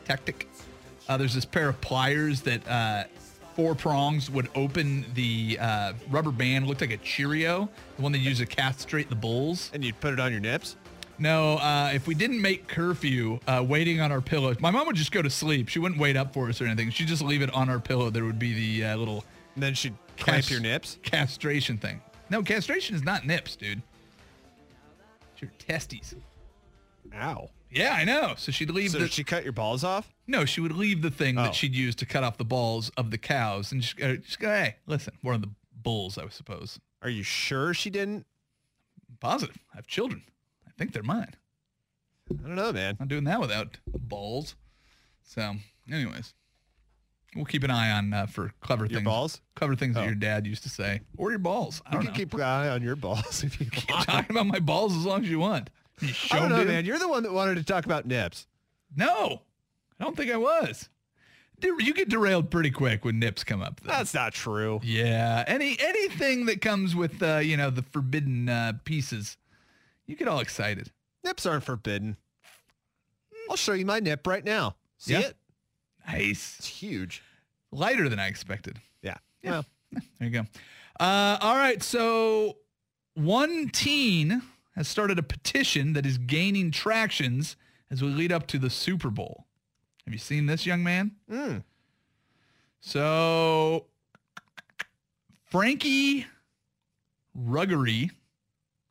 Tactic. 0.06 0.48
Uh, 1.10 1.16
there's 1.18 1.34
this 1.34 1.46
pair 1.46 1.70
of 1.70 1.80
pliers 1.82 2.42
that 2.42 2.68
uh, 2.68 3.04
four 3.58 3.74
prongs 3.74 4.30
would 4.30 4.50
open 4.54 5.04
the 5.16 5.58
uh, 5.60 5.94
rubber 6.12 6.32
band. 6.32 6.68
Looked 6.68 6.82
like 6.82 6.92
a 6.92 6.98
Cheerio, 6.98 7.68
the 7.96 8.04
one 8.04 8.12
they 8.12 8.20
use 8.20 8.38
to 8.38 8.46
castrate 8.46 9.10
the 9.10 9.16
bulls. 9.16 9.72
And 9.74 9.84
you'd 9.84 10.00
put 10.00 10.14
it 10.14 10.20
on 10.20 10.32
your 10.32 10.40
nips? 10.40 10.76
No, 11.18 11.56
uh, 11.56 11.90
if 11.92 12.06
we 12.06 12.14
didn't 12.14 12.40
make 12.40 12.68
curfew, 12.68 13.40
uh, 13.48 13.66
waiting 13.68 14.00
on 14.00 14.12
our 14.12 14.22
pillows, 14.22 14.60
my 14.60 14.70
mom 14.70 14.86
would 14.86 14.96
just 14.96 15.12
go 15.12 15.24
to 15.24 15.30
sleep. 15.32 15.68
She 15.70 15.80
wouldn't 15.80 16.00
wait 16.00 16.16
up 16.16 16.32
for 16.36 16.48
us 16.48 16.62
or 16.62 16.66
anything. 16.66 16.92
She'd 16.92 17.08
just 17.08 17.24
leave 17.24 17.42
it 17.42 17.52
on 17.52 17.68
our 17.68 17.80
pillow. 17.80 18.12
There 18.12 18.24
would 18.24 18.38
be 18.38 18.54
the 18.54 18.86
uh, 18.90 18.96
little 18.98 19.26
And 19.56 19.64
then 19.64 19.74
she'd 19.74 19.96
clamp 20.18 20.44
Cas- 20.44 20.52
your 20.52 20.60
nips? 20.60 21.00
Castration 21.02 21.80
thing. 21.80 22.00
No, 22.30 22.44
castration 22.44 22.96
is 22.96 23.04
not 23.04 23.26
nips, 23.26 23.56
dude. 23.56 23.82
It's 25.34 25.42
your 25.42 25.52
testes. 25.58 26.14
Ow. 27.16 27.50
Yeah, 27.70 27.94
I 27.94 28.04
know. 28.06 28.34
So 28.38 28.52
she'd 28.52 28.70
leave 28.70 28.92
So 28.92 29.00
the 29.00 29.08
she 29.08 29.24
cut 29.24 29.44
your 29.44 29.54
balls 29.54 29.84
off? 29.84 30.14
no, 30.26 30.46
she 30.46 30.62
would 30.62 30.72
leave 30.72 31.02
the 31.02 31.12
thing 31.12 31.38
Oh. 31.38 31.44
that 31.44 31.56
she'd 31.56 31.76
use 31.76 31.96
to 31.96 32.06
cut 32.06 32.24
off 32.24 32.38
the 32.38 32.46
balls 32.46 32.90
of 32.98 33.12
the 33.12 33.18
cows, 33.18 33.72
and 33.72 33.82
just, 33.82 34.02
uh, 34.02 34.16
just 34.18 34.40
go, 34.40 34.48
hey, 34.50 34.76
listen, 34.86 35.14
one 35.22 35.36
of 35.36 35.42
the 35.42 35.50
bulls, 35.74 36.18
I 36.18 36.28
suppose. 36.30 36.80
Are 37.02 37.10
you 37.10 37.24
sure 37.24 37.74
she 37.74 37.90
didn't? 37.90 38.26
Positive. 39.20 39.58
I 39.74 39.78
have 39.78 39.88
children. 39.88 40.24
I 40.68 40.72
think 40.78 40.94
they're 40.94 41.04
mine. 41.04 41.34
I 42.32 42.34
don't 42.48 42.56
know, 42.56 42.72
man. 42.74 42.92
I'm 42.92 42.98
not 43.00 43.08
doing 43.08 43.24
that 43.26 43.40
without 43.40 43.78
balls. 43.88 44.56
So, 45.24 45.56
anyways, 45.92 46.34
we'll 47.36 47.46
keep 47.46 47.64
an 47.64 47.72
eye 47.72 47.92
on 47.92 48.14
uh, 48.14 48.26
for 48.28 48.52
clever 48.62 48.86
Your 48.86 49.00
things. 49.00 49.06
balls? 49.06 49.42
Clever 49.56 49.76
things 49.76 49.96
that 49.96 50.02
Oh. 50.02 50.06
your 50.06 50.16
dad 50.16 50.46
used 50.46 50.64
to 50.64 50.70
say, 50.70 51.02
or 51.18 51.30
your 51.32 51.40
balls. 51.40 51.82
I 51.86 51.90
You 51.90 51.94
don't 51.94 52.02
can 52.04 52.12
know. 52.14 52.18
keep 52.18 52.34
an 52.34 52.42
eye 52.42 52.70
on 52.70 52.82
your 52.82 52.96
balls 52.96 53.44
if 53.46 53.60
you 53.60 53.66
Keep 53.72 53.90
want. 53.90 54.06
talking 54.08 54.36
about 54.36 54.48
my 54.48 54.60
balls 54.60 54.96
as 54.96 55.06
long 55.06 55.24
as 55.24 55.30
you 55.30 55.40
want. 55.40 55.70
You 56.01 56.13
I 56.32 56.39
don't 56.39 56.50
know, 56.50 56.63
man. 56.63 56.86
You're 56.86 57.00
the 57.00 57.08
one 57.08 57.24
that 57.24 57.32
wanted 57.34 57.56
to 57.56 57.63
talk 57.63 57.86
about 57.86 58.06
nips. 58.06 58.46
No, 58.96 59.42
I 60.00 60.04
don't 60.04 60.16
think 60.16 60.32
I 60.32 60.38
was. 60.38 60.89
You 61.62 61.94
get 61.94 62.08
derailed 62.10 62.51
pretty 62.51 62.70
quick 62.70 63.04
when 63.04 63.18
nips 63.18 63.44
come 63.44 63.63
up. 63.63 63.80
Though. 63.82 63.88
That's 63.92 64.13
not 64.13 64.32
true. 64.34 64.80
yeah, 64.84 65.44
any 65.48 65.75
anything 65.80 66.46
that 66.46 66.62
comes 66.62 66.96
with 66.96 67.22
uh, 67.24 67.38
you 67.38 67.58
know 67.58 67.72
the 67.72 67.82
forbidden 67.82 68.48
uh, 68.48 68.74
pieces, 68.84 69.38
you 70.06 70.16
get 70.16 70.27
all 70.27 70.39
excited. 70.39 70.92
Nips 71.24 71.46
aren't 71.48 71.63
forbidden. 71.63 72.16
I'll 73.50 73.56
show 73.56 73.74
you 73.74 73.86
my 73.86 74.00
nip 74.00 74.27
right 74.27 74.44
now. 74.46 74.75
See 74.98 75.13
Yeah. 75.13 75.20
it? 75.22 75.38
Nice, 76.08 76.58
It's 76.60 76.68
huge. 76.68 77.24
lighter 77.72 78.08
than 78.08 78.20
I 78.20 78.27
expected. 78.27 78.80
Yeah. 79.01 79.18
Yeah. 79.42 79.50
Well, 79.51 79.66
There 80.20 80.27
you 80.27 80.30
go. 80.30 80.46
Uh, 81.00 81.38
all 81.42 81.56
right, 81.56 81.82
so 81.82 82.58
one 83.16 83.70
teen 83.70 84.42
has 84.78 84.88
started 84.88 85.20
a 85.20 85.24
petition 85.24 85.92
that 85.94 86.06
is 86.06 86.18
gaining 86.18 86.72
tractions 86.72 87.58
as 87.92 88.02
we 88.02 88.08
lead 88.10 88.32
up 88.32 88.48
to 88.48 88.58
the 88.60 88.70
Super 88.70 89.10
Bowl. 89.10 89.46
Have 90.06 90.14
you 90.14 90.20
seen 90.20 90.46
this, 90.46 90.66
young 90.66 90.84
man? 90.84 91.12
mm, 91.30 91.64
So 92.80 93.88
Frankie 95.50 96.26
Ruggiero, 97.34 98.10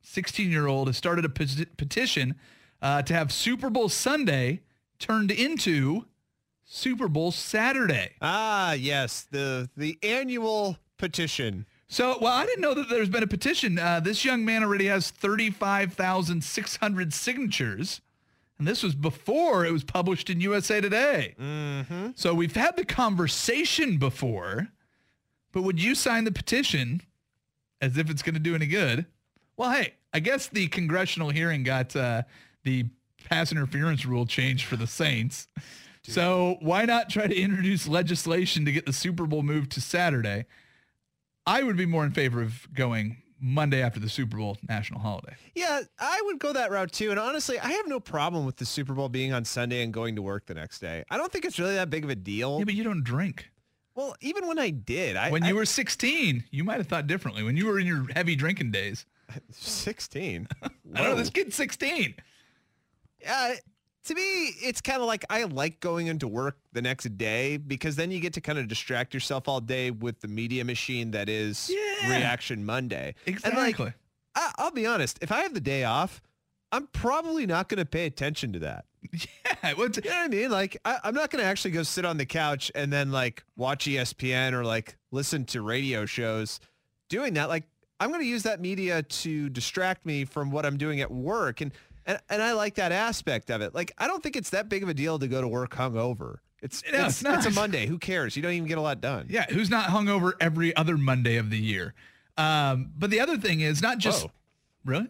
16-year-old, 0.04 0.88
has 0.88 0.96
started 0.96 1.24
a 1.24 1.28
peti- 1.28 1.64
petition 1.66 2.34
uh, 2.82 3.02
to 3.02 3.14
have 3.14 3.32
Super 3.32 3.70
Bowl 3.70 3.88
Sunday 3.88 4.60
turned 4.98 5.30
into 5.30 6.04
Super 6.64 7.08
Bowl 7.08 7.30
Saturday. 7.32 8.12
ah, 8.20 8.72
yes. 8.72 9.26
The 9.30 9.70
the 9.76 9.98
annual 10.02 10.78
petition. 10.98 11.66
So, 11.88 12.18
well, 12.20 12.32
I 12.32 12.44
didn't 12.46 12.62
know 12.62 12.74
that 12.74 12.88
there's 12.88 13.08
been 13.08 13.22
a 13.22 13.28
petition. 13.28 13.78
Uh, 13.78 14.00
this 14.00 14.24
young 14.24 14.44
man 14.44 14.64
already 14.64 14.86
has 14.86 15.10
35,600 15.10 17.14
signatures. 17.14 18.00
And 18.58 18.66
this 18.66 18.82
was 18.82 18.94
before 18.94 19.66
it 19.66 19.72
was 19.72 19.84
published 19.84 20.30
in 20.30 20.40
USA 20.40 20.80
Today. 20.80 21.34
Mm-hmm. 21.40 22.08
So 22.16 22.34
we've 22.34 22.56
had 22.56 22.76
the 22.76 22.84
conversation 22.84 23.98
before, 23.98 24.68
but 25.52 25.62
would 25.62 25.82
you 25.82 25.94
sign 25.94 26.24
the 26.24 26.32
petition 26.32 27.02
as 27.80 27.98
if 27.98 28.10
it's 28.10 28.22
going 28.22 28.34
to 28.34 28.40
do 28.40 28.54
any 28.54 28.66
good? 28.66 29.06
Well, 29.56 29.70
hey, 29.70 29.94
I 30.12 30.20
guess 30.20 30.48
the 30.48 30.68
congressional 30.68 31.30
hearing 31.30 31.62
got 31.62 31.94
uh, 31.94 32.22
the 32.64 32.86
pass 33.28 33.52
interference 33.52 34.06
rule 34.06 34.26
changed 34.26 34.64
for 34.64 34.76
the 34.76 34.86
Saints. 34.86 35.48
So 36.08 36.56
why 36.60 36.84
not 36.84 37.10
try 37.10 37.26
to 37.26 37.36
introduce 37.36 37.88
legislation 37.88 38.64
to 38.64 38.72
get 38.72 38.86
the 38.86 38.92
Super 38.92 39.26
Bowl 39.26 39.42
moved 39.42 39.72
to 39.72 39.80
Saturday? 39.80 40.46
I 41.46 41.62
would 41.62 41.76
be 41.76 41.86
more 41.86 42.04
in 42.04 42.10
favor 42.12 42.42
of 42.42 42.66
going 42.74 43.22
Monday 43.40 43.82
after 43.82 44.00
the 44.00 44.08
Super 44.08 44.36
Bowl 44.38 44.56
national 44.68 45.00
holiday. 45.00 45.36
Yeah, 45.54 45.80
I 45.98 46.20
would 46.24 46.38
go 46.38 46.52
that 46.54 46.70
route 46.70 46.92
too. 46.92 47.10
And 47.10 47.20
honestly, 47.20 47.58
I 47.58 47.70
have 47.72 47.86
no 47.86 48.00
problem 48.00 48.46
with 48.46 48.56
the 48.56 48.64
Super 48.64 48.94
Bowl 48.94 49.08
being 49.08 49.32
on 49.32 49.44
Sunday 49.44 49.82
and 49.82 49.92
going 49.92 50.16
to 50.16 50.22
work 50.22 50.46
the 50.46 50.54
next 50.54 50.80
day. 50.80 51.04
I 51.10 51.16
don't 51.16 51.30
think 51.30 51.44
it's 51.44 51.58
really 51.58 51.74
that 51.74 51.90
big 51.90 52.02
of 52.04 52.10
a 52.10 52.14
deal. 52.16 52.58
Yeah, 52.58 52.64
but 52.64 52.74
you 52.74 52.82
don't 52.82 53.04
drink. 53.04 53.50
well, 53.94 54.14
even 54.20 54.48
when 54.48 54.58
I 54.58 54.70
did, 54.70 55.16
I 55.16 55.30
When 55.30 55.44
I, 55.44 55.48
you 55.48 55.54
were 55.54 55.66
16, 55.66 56.44
you 56.50 56.64
might 56.64 56.78
have 56.78 56.86
thought 56.86 57.06
differently. 57.06 57.42
When 57.42 57.56
you 57.56 57.66
were 57.66 57.78
in 57.78 57.86
your 57.86 58.06
heavy 58.14 58.36
drinking 58.36 58.70
days. 58.72 59.06
16. 59.52 60.48
I 60.62 60.68
don't 60.94 60.94
know, 60.94 61.14
this 61.14 61.30
kid's 61.30 61.54
16. 61.56 62.14
Yeah, 63.20 63.54
to 64.06 64.14
me, 64.14 64.20
it's 64.62 64.80
kind 64.80 65.00
of 65.00 65.06
like 65.06 65.24
I 65.30 65.44
like 65.44 65.80
going 65.80 66.06
into 66.06 66.28
work 66.28 66.56
the 66.72 66.82
next 66.82 67.16
day 67.18 67.56
because 67.56 67.96
then 67.96 68.10
you 68.10 68.20
get 68.20 68.32
to 68.34 68.40
kind 68.40 68.58
of 68.58 68.68
distract 68.68 69.12
yourself 69.14 69.48
all 69.48 69.60
day 69.60 69.90
with 69.90 70.20
the 70.20 70.28
media 70.28 70.64
machine 70.64 71.10
that 71.12 71.28
is 71.28 71.70
Yeah. 71.72 72.18
Reaction 72.18 72.64
Monday. 72.64 73.14
And 73.26 73.34
Exactly. 73.34 73.84
like, 73.86 73.94
I, 74.34 74.52
I'll 74.58 74.70
be 74.70 74.86
honest, 74.86 75.18
if 75.22 75.32
I 75.32 75.42
have 75.42 75.54
the 75.54 75.60
day 75.60 75.84
off, 75.84 76.22
I'm 76.72 76.86
probably 76.88 77.46
not 77.46 77.68
going 77.68 77.78
to 77.78 77.84
pay 77.86 78.06
attention 78.06 78.52
to 78.54 78.58
that. 78.60 78.84
yeah. 79.12 79.72
What's, 79.74 79.98
You 79.98 80.10
know 80.10 80.16
what 80.16 80.24
I 80.24 80.28
mean? 80.28 80.50
Like, 80.50 80.76
I, 80.84 80.98
I'm 81.04 81.14
not 81.14 81.30
going 81.30 81.42
to 81.42 81.48
actually 81.48 81.70
go 81.72 81.82
sit 81.82 82.04
on 82.04 82.16
the 82.16 82.26
couch 82.26 82.70
and 82.74 82.92
then 82.92 83.12
like 83.12 83.44
watch 83.56 83.86
ESPN 83.86 84.52
or 84.52 84.64
like 84.64 84.96
listen 85.10 85.44
to 85.46 85.62
radio 85.62 86.06
shows 86.06 86.60
doing 87.08 87.34
that. 87.34 87.48
Like, 87.48 87.64
I'm 87.98 88.10
going 88.10 88.20
to 88.20 88.26
use 88.26 88.42
that 88.42 88.60
media 88.60 89.02
to 89.02 89.48
distract 89.48 90.04
me 90.04 90.24
from 90.26 90.50
what 90.50 90.66
I'm 90.66 90.76
doing 90.76 91.00
at 91.00 91.10
work. 91.10 91.60
And, 91.60 91.72
and, 92.06 92.18
and 92.30 92.42
I 92.42 92.52
like 92.52 92.76
that 92.76 92.92
aspect 92.92 93.50
of 93.50 93.60
it. 93.60 93.74
Like, 93.74 93.92
I 93.98 94.06
don't 94.06 94.22
think 94.22 94.36
it's 94.36 94.50
that 94.50 94.68
big 94.68 94.82
of 94.82 94.88
a 94.88 94.94
deal 94.94 95.18
to 95.18 95.28
go 95.28 95.40
to 95.40 95.48
work 95.48 95.74
hungover. 95.74 96.36
It's, 96.62 96.82
No, 96.90 96.98
it's, 97.00 97.08
it's 97.16 97.22
not. 97.22 97.38
it's 97.38 97.46
a 97.46 97.50
Monday. 97.50 97.86
Who 97.86 97.98
cares? 97.98 98.36
You 98.36 98.42
don't 98.42 98.52
even 98.52 98.66
get 98.68 98.78
a 98.78 98.82
lot 98.82 99.00
done. 99.00 99.26
yeah. 99.28 99.46
Who's 99.50 99.68
not 99.70 99.90
hungover 99.90 100.32
every 100.40 100.74
other 100.76 100.96
Monday 100.96 101.36
of 101.36 101.50
the 101.50 101.58
year? 101.58 101.94
Um, 102.38 102.92
but 102.96 103.10
the 103.10 103.20
other 103.20 103.36
thing 103.36 103.60
is 103.60 103.82
not 103.82 103.98
just 103.98 104.24
Whoa. 104.24 104.30
really. 104.84 105.08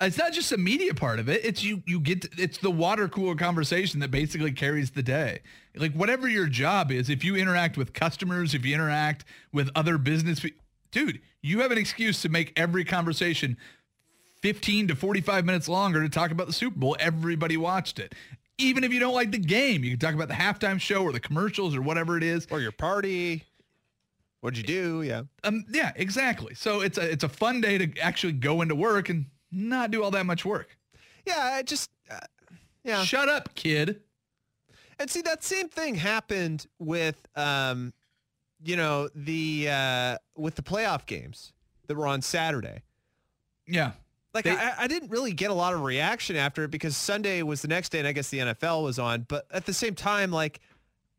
It's 0.00 0.18
not 0.18 0.32
just 0.32 0.50
a 0.50 0.58
media 0.58 0.92
part 0.92 1.20
of 1.20 1.28
it. 1.28 1.44
It's 1.44 1.62
you. 1.62 1.82
You 1.86 2.00
get. 2.00 2.22
To, 2.22 2.28
it's 2.36 2.58
the 2.58 2.70
water 2.70 3.08
cooler 3.08 3.36
conversation 3.36 4.00
that 4.00 4.10
basically 4.10 4.50
carries 4.50 4.90
the 4.90 5.02
day. 5.04 5.40
Like 5.76 5.92
whatever 5.94 6.28
your 6.28 6.46
job 6.48 6.90
is, 6.90 7.08
if 7.08 7.24
you 7.24 7.36
interact 7.36 7.76
with 7.76 7.92
customers, 7.92 8.54
if 8.54 8.64
you 8.64 8.74
interact 8.74 9.24
with 9.52 9.70
other 9.76 9.96
business, 9.96 10.44
dude, 10.90 11.20
you 11.42 11.60
have 11.60 11.70
an 11.70 11.78
excuse 11.78 12.20
to 12.22 12.28
make 12.28 12.52
every 12.58 12.84
conversation 12.84 13.56
15 14.44 14.88
to 14.88 14.94
45 14.94 15.46
minutes 15.46 15.70
longer 15.70 16.02
to 16.02 16.08
talk 16.10 16.30
about 16.30 16.46
the 16.46 16.52
Super 16.52 16.78
Bowl. 16.78 16.94
Everybody 17.00 17.56
watched 17.56 17.98
it. 17.98 18.14
Even 18.58 18.84
if 18.84 18.92
you 18.92 19.00
don't 19.00 19.14
like 19.14 19.30
the 19.30 19.38
game, 19.38 19.82
you 19.82 19.92
can 19.92 19.98
talk 19.98 20.14
about 20.14 20.28
the 20.28 20.34
halftime 20.34 20.78
show 20.78 21.02
or 21.02 21.12
the 21.12 21.18
commercials 21.18 21.74
or 21.74 21.80
whatever 21.80 22.18
it 22.18 22.22
is. 22.22 22.46
Or 22.50 22.60
your 22.60 22.70
party. 22.70 23.44
What'd 24.42 24.58
you 24.58 24.64
do? 24.64 25.00
Yeah. 25.00 25.22
Um, 25.44 25.64
yeah, 25.70 25.92
exactly. 25.96 26.54
So 26.54 26.82
it's 26.82 26.98
a 26.98 27.10
it's 27.10 27.24
a 27.24 27.28
fun 27.30 27.62
day 27.62 27.78
to 27.78 27.98
actually 28.00 28.34
go 28.34 28.60
into 28.60 28.74
work 28.74 29.08
and 29.08 29.24
not 29.50 29.90
do 29.90 30.04
all 30.04 30.10
that 30.10 30.26
much 30.26 30.44
work. 30.44 30.76
Yeah. 31.24 31.40
I 31.40 31.62
just, 31.62 31.88
uh, 32.10 32.20
yeah. 32.84 33.02
Shut 33.02 33.30
up, 33.30 33.54
kid. 33.54 34.02
And 34.98 35.08
see, 35.08 35.22
that 35.22 35.42
same 35.42 35.70
thing 35.70 35.94
happened 35.94 36.66
with, 36.78 37.16
um, 37.34 37.94
you 38.62 38.76
know, 38.76 39.08
the 39.14 39.68
uh, 39.70 40.18
with 40.36 40.56
the 40.56 40.62
playoff 40.62 41.06
games 41.06 41.54
that 41.86 41.96
were 41.96 42.06
on 42.06 42.20
Saturday. 42.20 42.82
Yeah. 43.66 43.92
Like 44.34 44.44
They- 44.44 44.56
I, 44.56 44.84
I 44.84 44.86
didn't 44.88 45.10
really 45.10 45.32
get 45.32 45.50
a 45.50 45.54
lot 45.54 45.74
of 45.74 45.82
reaction 45.82 46.34
after 46.36 46.64
it 46.64 46.70
because 46.70 46.96
Sunday 46.96 47.42
was 47.42 47.62
the 47.62 47.68
next 47.68 47.90
day, 47.90 48.00
and 48.00 48.08
I 48.08 48.12
guess 48.12 48.28
the 48.30 48.38
NFL 48.40 48.82
was 48.82 48.98
on. 48.98 49.26
But 49.28 49.46
at 49.52 49.64
the 49.64 49.72
same 49.72 49.94
time, 49.94 50.30
like 50.32 50.60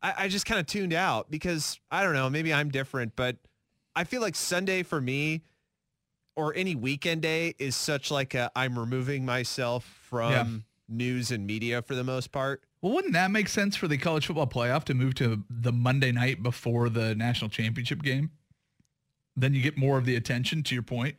I, 0.01 0.13
I 0.19 0.27
just 0.27 0.45
kind 0.45 0.59
of 0.59 0.67
tuned 0.67 0.93
out 0.93 1.31
because 1.31 1.79
I 1.89 2.03
don't 2.03 2.13
know, 2.13 2.29
maybe 2.29 2.53
I'm 2.53 2.69
different, 2.69 3.15
but 3.15 3.37
I 3.95 4.03
feel 4.03 4.21
like 4.21 4.35
Sunday 4.35 4.83
for 4.83 4.99
me 4.99 5.41
or 6.35 6.53
any 6.55 6.75
weekend 6.75 7.21
day 7.21 7.55
is 7.57 7.75
such 7.77 8.11
like 8.11 8.35
I'm 8.55 8.77
removing 8.77 9.25
myself 9.25 9.85
from 10.09 10.31
Yeah. 10.31 10.45
news 10.89 11.31
and 11.31 11.47
media 11.47 11.81
for 11.81 11.95
the 11.95 12.03
most 12.03 12.33
part. 12.33 12.61
Well, 12.81 12.91
wouldn't 12.93 13.13
that 13.13 13.31
make 13.31 13.47
sense 13.47 13.77
for 13.77 13.87
the 13.87 13.97
college 13.97 14.27
football 14.27 14.45
playoff 14.45 14.83
to 14.85 14.93
move 14.93 15.15
to 15.15 15.43
the 15.49 15.71
Monday 15.71 16.11
night 16.11 16.43
before 16.43 16.89
the 16.89 17.15
national 17.15 17.49
championship 17.49 18.03
game? 18.03 18.31
Then 19.37 19.53
you 19.53 19.61
get 19.61 19.77
more 19.77 19.97
of 19.97 20.05
the 20.05 20.15
attention. 20.17 20.61
To 20.63 20.75
your 20.75 20.83
point, 20.83 21.15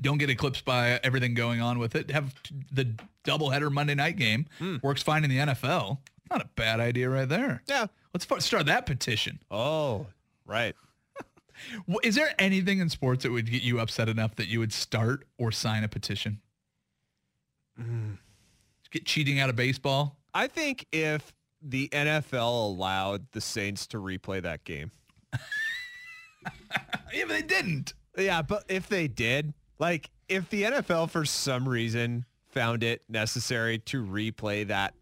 don't 0.00 0.18
get 0.18 0.30
eclipsed 0.30 0.64
by 0.64 1.00
everything 1.02 1.34
going 1.34 1.60
on 1.60 1.78
with 1.78 1.94
it. 1.94 2.10
Have 2.10 2.34
the 2.70 2.94
doubleheader 3.24 3.70
Monday 3.70 3.94
night 3.94 4.16
game 4.16 4.46
hmm. 4.58 4.76
works 4.82 5.02
fine 5.02 5.24
in 5.24 5.30
the 5.30 5.38
NFL. 5.38 5.98
Not 6.30 6.42
a 6.42 6.48
bad 6.56 6.80
idea 6.80 7.08
right 7.08 7.28
there. 7.28 7.62
Yeah. 7.68 7.86
Let's 8.12 8.44
start 8.44 8.66
that 8.66 8.86
petition. 8.86 9.40
Oh, 9.50 10.06
right. 10.46 10.74
Is 12.02 12.14
there 12.14 12.34
anything 12.38 12.78
in 12.80 12.88
sports 12.88 13.22
that 13.22 13.32
would 13.32 13.50
get 13.50 13.62
you 13.62 13.80
upset 13.80 14.08
enough 14.08 14.36
that 14.36 14.48
you 14.48 14.58
would 14.60 14.72
start 14.72 15.26
or 15.38 15.52
sign 15.52 15.84
a 15.84 15.88
petition? 15.88 16.40
Hmm. 17.76 18.12
Get 18.90 19.04
cheating 19.04 19.38
out 19.38 19.50
of 19.50 19.56
baseball. 19.56 20.16
I 20.34 20.46
think 20.46 20.86
if 20.92 21.34
the 21.60 21.88
NFL 21.88 22.66
allowed 22.66 23.26
the 23.32 23.40
Saints 23.40 23.86
to 23.88 23.98
replay 23.98 24.42
that 24.42 24.64
game. 24.64 24.90
Yeah, 27.12 27.24
but 27.26 27.34
they 27.34 27.42
didn't. 27.42 27.94
Yeah, 28.16 28.42
but 28.42 28.64
if 28.68 28.88
they 28.88 29.08
did, 29.08 29.54
like 29.78 30.10
if 30.28 30.48
the 30.50 30.64
NFL 30.64 31.10
for 31.10 31.24
some 31.24 31.68
reason 31.68 32.24
found 32.50 32.82
it 32.82 33.02
necessary 33.08 33.78
to 33.78 34.04
replay 34.04 34.66
that 34.68 34.94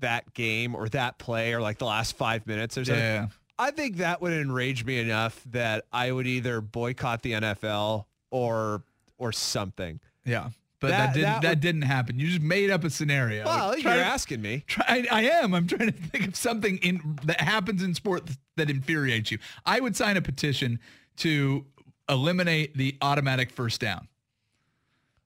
that 0.00 0.32
game 0.34 0.74
or 0.74 0.88
that 0.88 1.18
play 1.18 1.52
or 1.52 1.60
like 1.60 1.78
the 1.78 1.84
last 1.84 2.16
five 2.16 2.46
minutes 2.46 2.76
or 2.76 2.84
something, 2.84 3.02
Yeah. 3.04 3.26
I 3.58 3.70
think 3.70 3.98
that 3.98 4.20
would 4.20 4.32
enrage 4.32 4.84
me 4.84 4.98
enough 4.98 5.40
that 5.50 5.84
I 5.92 6.10
would 6.10 6.26
either 6.26 6.60
boycott 6.60 7.22
the 7.22 7.32
NFL 7.32 8.06
or 8.30 8.82
or 9.18 9.30
something. 9.32 10.00
Yeah. 10.24 10.50
But 10.80 10.88
That- 10.88 10.98
that, 10.98 11.14
didn't 11.14 11.22
that 11.30 11.42
that, 11.42 11.60
didn't 11.60 11.82
happen. 11.82 12.18
You 12.18 12.26
just 12.26 12.40
made 12.40 12.70
up 12.70 12.82
a 12.82 12.90
scenario. 12.90 13.44
Well, 13.44 13.78
you're 13.78 13.92
to- 13.92 14.04
asking 14.04 14.42
me. 14.42 14.64
Try, 14.66 15.06
I 15.08 15.22
am. 15.24 15.54
I'm 15.54 15.68
trying 15.68 15.92
to 15.92 15.96
think 15.96 16.26
of 16.26 16.34
something 16.34 16.78
in 16.78 17.20
that 17.24 17.40
happens 17.40 17.84
in 17.84 17.94
sport 17.94 18.28
that 18.56 18.68
infuriates 18.68 19.30
you. 19.30 19.38
I 19.64 19.78
would 19.78 19.94
sign 19.94 20.16
a 20.16 20.22
petition 20.22 20.80
to 21.18 21.64
eliminate 22.08 22.76
the 22.76 22.96
automatic 23.00 23.50
first 23.50 23.80
down. 23.80 24.08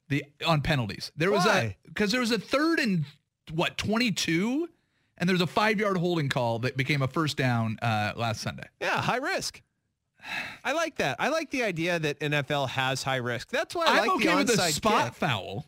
The 0.08 0.24
on 0.46 0.60
penalties. 0.62 1.10
There 1.16 1.30
was 1.32 1.44
Why? 1.44 1.76
a 1.84 1.88
because 1.88 2.12
there 2.12 2.20
was 2.20 2.30
a 2.30 2.38
third 2.38 2.78
and 2.78 3.04
what 3.52 3.76
22, 3.78 4.68
and 5.18 5.28
there's 5.28 5.40
a 5.40 5.46
five 5.46 5.80
yard 5.80 5.96
holding 5.96 6.28
call 6.28 6.60
that 6.60 6.76
became 6.76 7.02
a 7.02 7.08
first 7.08 7.36
down 7.36 7.78
uh, 7.82 8.12
last 8.16 8.40
Sunday. 8.40 8.68
Yeah, 8.80 9.00
high 9.00 9.16
risk. 9.16 9.62
I 10.64 10.72
like 10.72 10.96
that. 10.96 11.16
I 11.18 11.28
like 11.28 11.50
the 11.50 11.62
idea 11.62 11.98
that 11.98 12.18
NFL 12.20 12.68
has 12.70 13.02
high 13.02 13.16
risk. 13.16 13.50
That's 13.50 13.74
why 13.74 13.84
I 13.86 13.90
I'm 13.90 13.96
like 13.98 14.10
okay 14.16 14.30
the 14.30 14.36
with 14.36 14.46
the 14.48 14.56
spot 14.72 15.04
kick. 15.06 15.14
foul, 15.14 15.66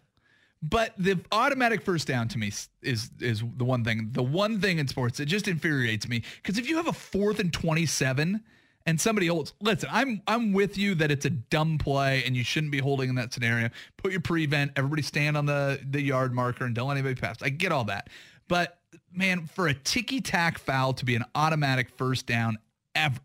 but 0.63 0.93
the 0.99 1.21
automatic 1.31 1.83
first 1.83 2.09
down 2.09 2.29
to 2.29 2.39
me 2.39 2.53
is 2.83 3.11
is 3.21 3.43
the 3.57 3.65
one 3.65 3.85
thing. 3.85 4.09
The 4.13 4.23
one 4.23 4.61
thing 4.61 4.79
in 4.79 4.89
sports 4.89 5.19
that 5.19 5.27
just 5.27 5.47
infuriates 5.49 6.09
me 6.09 6.23
because 6.43 6.59
if 6.59 6.69
you 6.69 6.77
have 6.77 6.89
a 6.89 6.93
fourth 6.93 7.39
and 7.39 7.53
twenty 7.53 7.87
seven 7.87 8.43
and 8.89 8.99
somebody 8.99 9.27
holds, 9.27 9.53
listen, 9.61 9.91
I'm 9.93 10.23
I'm 10.27 10.55
with 10.55 10.79
you 10.79 10.95
that 10.95 11.11
it's 11.11 11.27
a 11.27 11.31
dumb 11.31 11.77
play 11.77 12.25
and 12.25 12.35
you 12.35 12.43
shouldn't 12.43 12.73
be 12.73 12.79
holding 12.79 13.11
in 13.11 13.17
that 13.17 13.35
scenario. 13.35 13.69
Put 13.99 14.13
your 14.13 14.23
prevent. 14.23 14.73
Everybody 14.77 15.03
stand 15.03 15.37
on 15.37 15.45
the 15.45 15.79
the 15.91 16.01
yard 16.01 16.33
marker 16.33 16.65
and 16.65 16.75
don't 16.75 16.89
let 16.89 16.95
anybody 16.95 17.15
pass. 17.15 17.37
I 17.43 17.51
get 17.51 17.71
all 17.71 17.85
that, 17.85 18.09
but 18.49 18.79
man, 19.13 19.47
for 19.47 19.69
a 19.69 19.75
ticky 19.75 20.23
tack 20.23 20.59
foul 20.59 20.95
to 20.95 21.05
be 21.05 21.15
an 21.15 21.25
automatic 21.35 21.91
first 21.99 22.27
down 22.27 22.57
ever. 22.95 23.21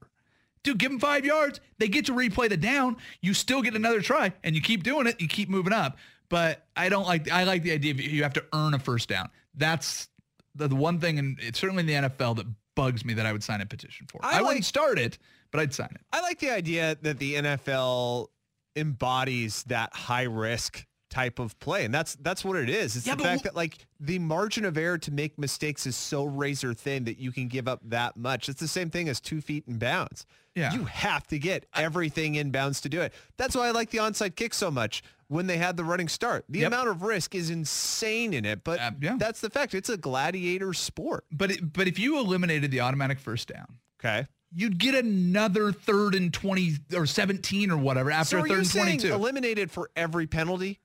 Dude, 0.63 0.79
give 0.79 0.91
them 0.91 0.99
five 0.99 1.25
yards. 1.25 1.61
They 1.77 1.87
get 1.87 2.07
to 2.07 2.13
replay 2.13 2.49
the 2.49 2.57
down. 2.57 2.97
You 3.21 3.33
still 3.33 3.61
get 3.61 3.73
another 3.73 4.01
try, 4.01 4.33
and 4.43 4.55
you 4.55 4.61
keep 4.61 4.83
doing 4.83 5.07
it. 5.07 5.21
You 5.21 5.29
keep 5.29 5.47
moving 5.47 5.73
up. 5.73 5.97
But 6.27 6.65
I 6.75 6.89
don't 6.89 7.07
like. 7.07 7.31
I 7.31 7.45
like 7.45 7.63
the 7.63 7.71
idea 7.71 7.91
of 7.91 8.01
you 8.01 8.23
have 8.23 8.33
to 8.33 8.43
earn 8.53 8.73
a 8.73 8.79
first 8.79 9.07
down. 9.07 9.29
That's 9.55 10.09
the, 10.55 10.67
the 10.67 10.75
one 10.75 10.99
thing, 10.99 11.19
and 11.19 11.37
it's 11.41 11.59
certainly 11.59 11.81
in 11.81 11.87
the 11.87 12.09
NFL 12.09 12.35
that 12.35 12.47
bugs 12.75 13.05
me 13.05 13.13
that 13.13 13.25
I 13.25 13.31
would 13.31 13.43
sign 13.43 13.61
a 13.61 13.65
petition 13.65 14.07
for. 14.07 14.19
I 14.23 14.29
I, 14.29 14.33
like- 14.39 14.45
wouldn't 14.47 14.65
start 14.65 14.99
it, 14.99 15.17
but 15.53 15.61
I'd 15.61 15.73
sign 15.73 15.89
it. 15.95 16.01
I 16.11 16.19
like 16.21 16.39
the 16.39 16.49
idea 16.49 16.97
that 17.03 17.19
the 17.19 17.35
NFL 17.35 18.27
embodies 18.75 19.63
that 19.63 19.93
high 19.95 20.23
risk 20.23 20.85
type 21.09 21.37
of 21.37 21.57
play. 21.59 21.85
And 21.85 21.93
that's 21.93 22.15
that's 22.15 22.43
what 22.43 22.55
it 22.57 22.69
is. 22.69 22.95
It's 22.95 23.05
Yeah, 23.05 23.13
the 23.15 23.23
fact 23.23 23.41
wh- 23.41 23.43
that 23.43 23.55
like 23.55 23.85
the 23.99 24.17
margin 24.17 24.65
of 24.65 24.77
error 24.77 24.97
to 24.97 25.11
make 25.11 25.37
mistakes 25.37 25.85
is 25.85 25.95
so 25.95 26.23
razor 26.25 26.73
thin 26.73 27.03
that 27.03 27.19
you 27.19 27.31
can 27.31 27.47
give 27.47 27.67
up 27.67 27.81
that 27.85 28.17
much. 28.17 28.49
It's 28.49 28.59
the 28.59 28.67
same 28.67 28.89
thing 28.89 29.07
as 29.09 29.21
two 29.21 29.39
feet 29.39 29.63
in 29.67 29.77
bounds. 29.77 30.25
Yeah. 30.55 30.73
You 30.73 30.85
have 30.85 31.27
to 31.27 31.37
get 31.37 31.67
everything 31.75 32.33
in 32.35 32.49
bounds 32.51 32.81
to 32.81 32.89
do 32.89 32.99
it. 33.01 33.13
That's 33.37 33.55
why 33.55 33.67
I 33.67 33.71
like 33.71 33.91
the 33.91 33.99
onside 33.99 34.35
kick 34.35 34.55
so 34.55 34.71
much 34.71 35.03
when 35.27 35.45
they 35.45 35.57
had 35.57 35.77
the 35.77 35.83
running 35.83 36.07
start. 36.07 36.45
The 36.49 36.59
Yep. 36.59 36.67
amount 36.67 36.89
of 36.89 37.01
risk 37.03 37.35
is 37.35 37.51
insane 37.51 38.33
in 38.33 38.43
it, 38.43 38.63
but 38.63 38.79
Uh, 38.79 38.91
yeah. 38.99 39.15
that's 39.19 39.39
the 39.39 39.49
fact. 39.51 39.75
It's 39.75 39.89
a 39.89 39.97
gladiator 39.97 40.73
sport. 40.73 41.25
But 41.31 41.51
it, 41.51 41.73
but 41.73 41.87
if 41.87 41.99
you 41.99 42.17
eliminated 42.17 42.71
the 42.71 42.79
automatic 42.81 43.19
first 43.19 43.47
down, 43.49 43.77
Okay. 43.99 44.27
You'd 44.55 44.77
get 44.77 44.95
another 44.95 45.71
third 45.71 46.15
and 46.15 46.33
twenty 46.33 46.73
or 46.95 47.05
seventeen 47.05 47.71
or 47.71 47.77
whatever 47.77 48.11
after 48.11 48.39
So 48.39 48.45
third 48.45 48.57
and 48.59 48.67
saying 48.67 48.85
twenty-two. 48.99 49.13
eliminated 49.13 49.71
for 49.71 49.89
every 49.95 50.27
penalty? 50.27 50.79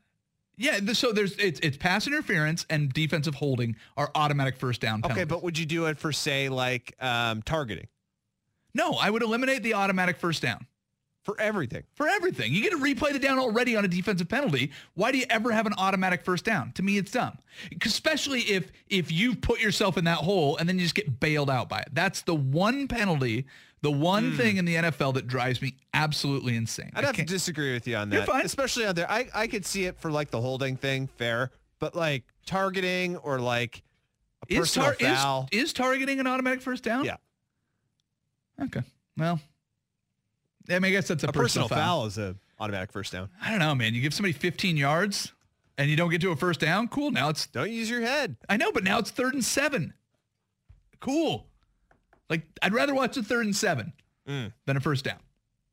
yeah. 0.57 0.79
So 0.93 1.13
there's 1.13 1.37
it's 1.37 1.61
it's 1.61 1.77
pass 1.77 2.07
interference 2.07 2.67
and 2.71 2.93
defensive 2.93 3.35
holding 3.37 3.77
are 3.97 4.11
automatic 4.15 4.57
first 4.57 4.81
down. 4.81 5.03
Okay, 5.05 5.25
but 5.25 5.43
would 5.43 5.59
you 5.59 5.67
do 5.67 5.87
it 5.87 5.99
for 5.99 6.13
say 6.13 6.49
like 6.49 6.95
um, 7.01 7.43
targeting 7.43 7.87
No, 8.75 8.93
I 8.95 9.11
would 9.11 9.23
eliminate 9.23 9.63
the 9.63 9.75
automatic 9.75 10.17
first 10.19 10.43
down 10.43 10.67
for 11.29 11.41
everything? 11.41 11.83
for 11.95 12.09
everything. 12.09 12.55
You 12.55 12.63
get 12.63 12.71
to 12.71 12.79
replay 12.79 13.13
the 13.13 13.19
down 13.19 13.39
already 13.39 13.77
on 13.77 13.85
a 13.85 13.89
defensive 13.89 14.31
penalty. 14.31 14.71
Why 14.95 15.13
do 15.13 15.19
you 15.19 15.27
ever 15.29 15.53
have 15.53 15.67
an 15.67 15.75
automatic 15.77 16.25
first 16.25 16.43
down? 16.43 16.73
To 16.73 16.83
me, 16.83 16.97
it's 16.97 17.11
dumb. 17.11 17.37
Especially 17.85 18.41
if 18.41 18.73
if 18.89 19.13
you 19.13 19.35
put 19.35 19.61
yourself 19.61 19.99
in 19.99 20.05
that 20.05 20.19
hole 20.19 20.57
and 20.57 20.67
then 20.67 20.79
you 20.79 20.85
just 20.85 20.95
get 20.95 21.21
bailed 21.21 21.51
out 21.51 21.69
by 21.69 21.81
it. 21.81 21.89
That's 21.93 22.23
the 22.23 22.35
one 22.35 22.89
penalty, 22.89 23.45
the 23.83 23.91
one 23.91 24.31
hmm. 24.31 24.37
thing 24.39 24.57
in 24.57 24.65
the 24.65 24.77
NFL 24.77 25.15
that 25.15 25.27
drives 25.27 25.61
me 25.61 25.77
absolutely 25.93 26.57
insane. 26.57 26.93
I'd 26.95 27.05
I 27.05 27.09
have 27.09 27.17
to 27.17 27.25
disagree 27.25 27.75
with 27.75 27.87
you 27.87 27.97
on 27.97 28.09
that. 28.09 28.17
You're 28.17 28.25
fine. 28.25 28.47
Especially 28.47 28.87
on 28.87 28.95
there. 28.95 29.11
I, 29.11 29.29
I 29.35 29.47
could 29.49 29.67
see 29.67 29.85
it 29.85 29.99
for 29.99 30.11
like 30.11 30.31
the 30.31 30.41
holding 30.41 30.77
thing, 30.77 31.09
fair. 31.19 31.51
But 31.79 31.95
like 31.95 32.25
targeting 32.47 33.17
or 33.19 33.39
like 33.39 33.83
a 34.49 34.55
is, 34.55 34.59
personal 34.61 34.95
tar- 34.95 34.97
is, 34.99 35.19
foul. 35.19 35.49
is 35.53 35.73
targeting 35.75 36.21
an 36.21 36.27
automatic 36.27 36.63
first 36.63 36.85
down? 36.85 37.05
yeah. 37.05 37.17
Okay. 38.61 38.83
Well, 39.17 39.41
I 40.69 40.75
mean, 40.79 40.85
I 40.87 40.91
guess 40.91 41.09
that's 41.09 41.25
a, 41.25 41.29
A 41.29 41.33
personal 41.33 41.69
foul 41.69 42.07
is 42.07 42.19
a 42.19 42.37
automatic 42.61 42.93
first 42.93 43.13
down. 43.13 43.29
I 43.43 43.51
don't 43.51 43.59
know, 43.61 43.75
man. 43.75 43.95
You 43.95 44.01
give 44.03 44.13
somebody 44.15 44.33
15 44.33 44.77
yards 44.77 45.33
and 45.79 45.89
you 45.89 45.97
don't 45.97 46.11
get 46.11 46.21
to 46.23 46.31
a 46.31 46.37
first 46.37 46.61
down. 46.61 46.89
Cool. 46.89 47.11
Now 47.11 47.29
it's 47.29 47.47
Don't 47.47 47.71
use 47.71 47.89
your 47.89 48.01
head. 48.03 48.37
I 48.49 48.57
know, 48.57 48.73
but 48.73 48.85
now 48.85 48.99
it's 48.99 49.11
third 49.11 49.35
and 49.35 49.45
seven. 49.45 49.95
Cool. 51.01 51.47
Like 52.29 52.43
I'd 52.63 52.75
rather 52.75 52.95
watch 52.95 53.17
a 53.17 53.23
third 53.23 53.45
and 53.47 53.57
seven 53.57 53.93
Mm. 54.29 54.53
than 54.67 54.77
a 54.77 54.81
first 54.81 55.07
down, 55.07 55.21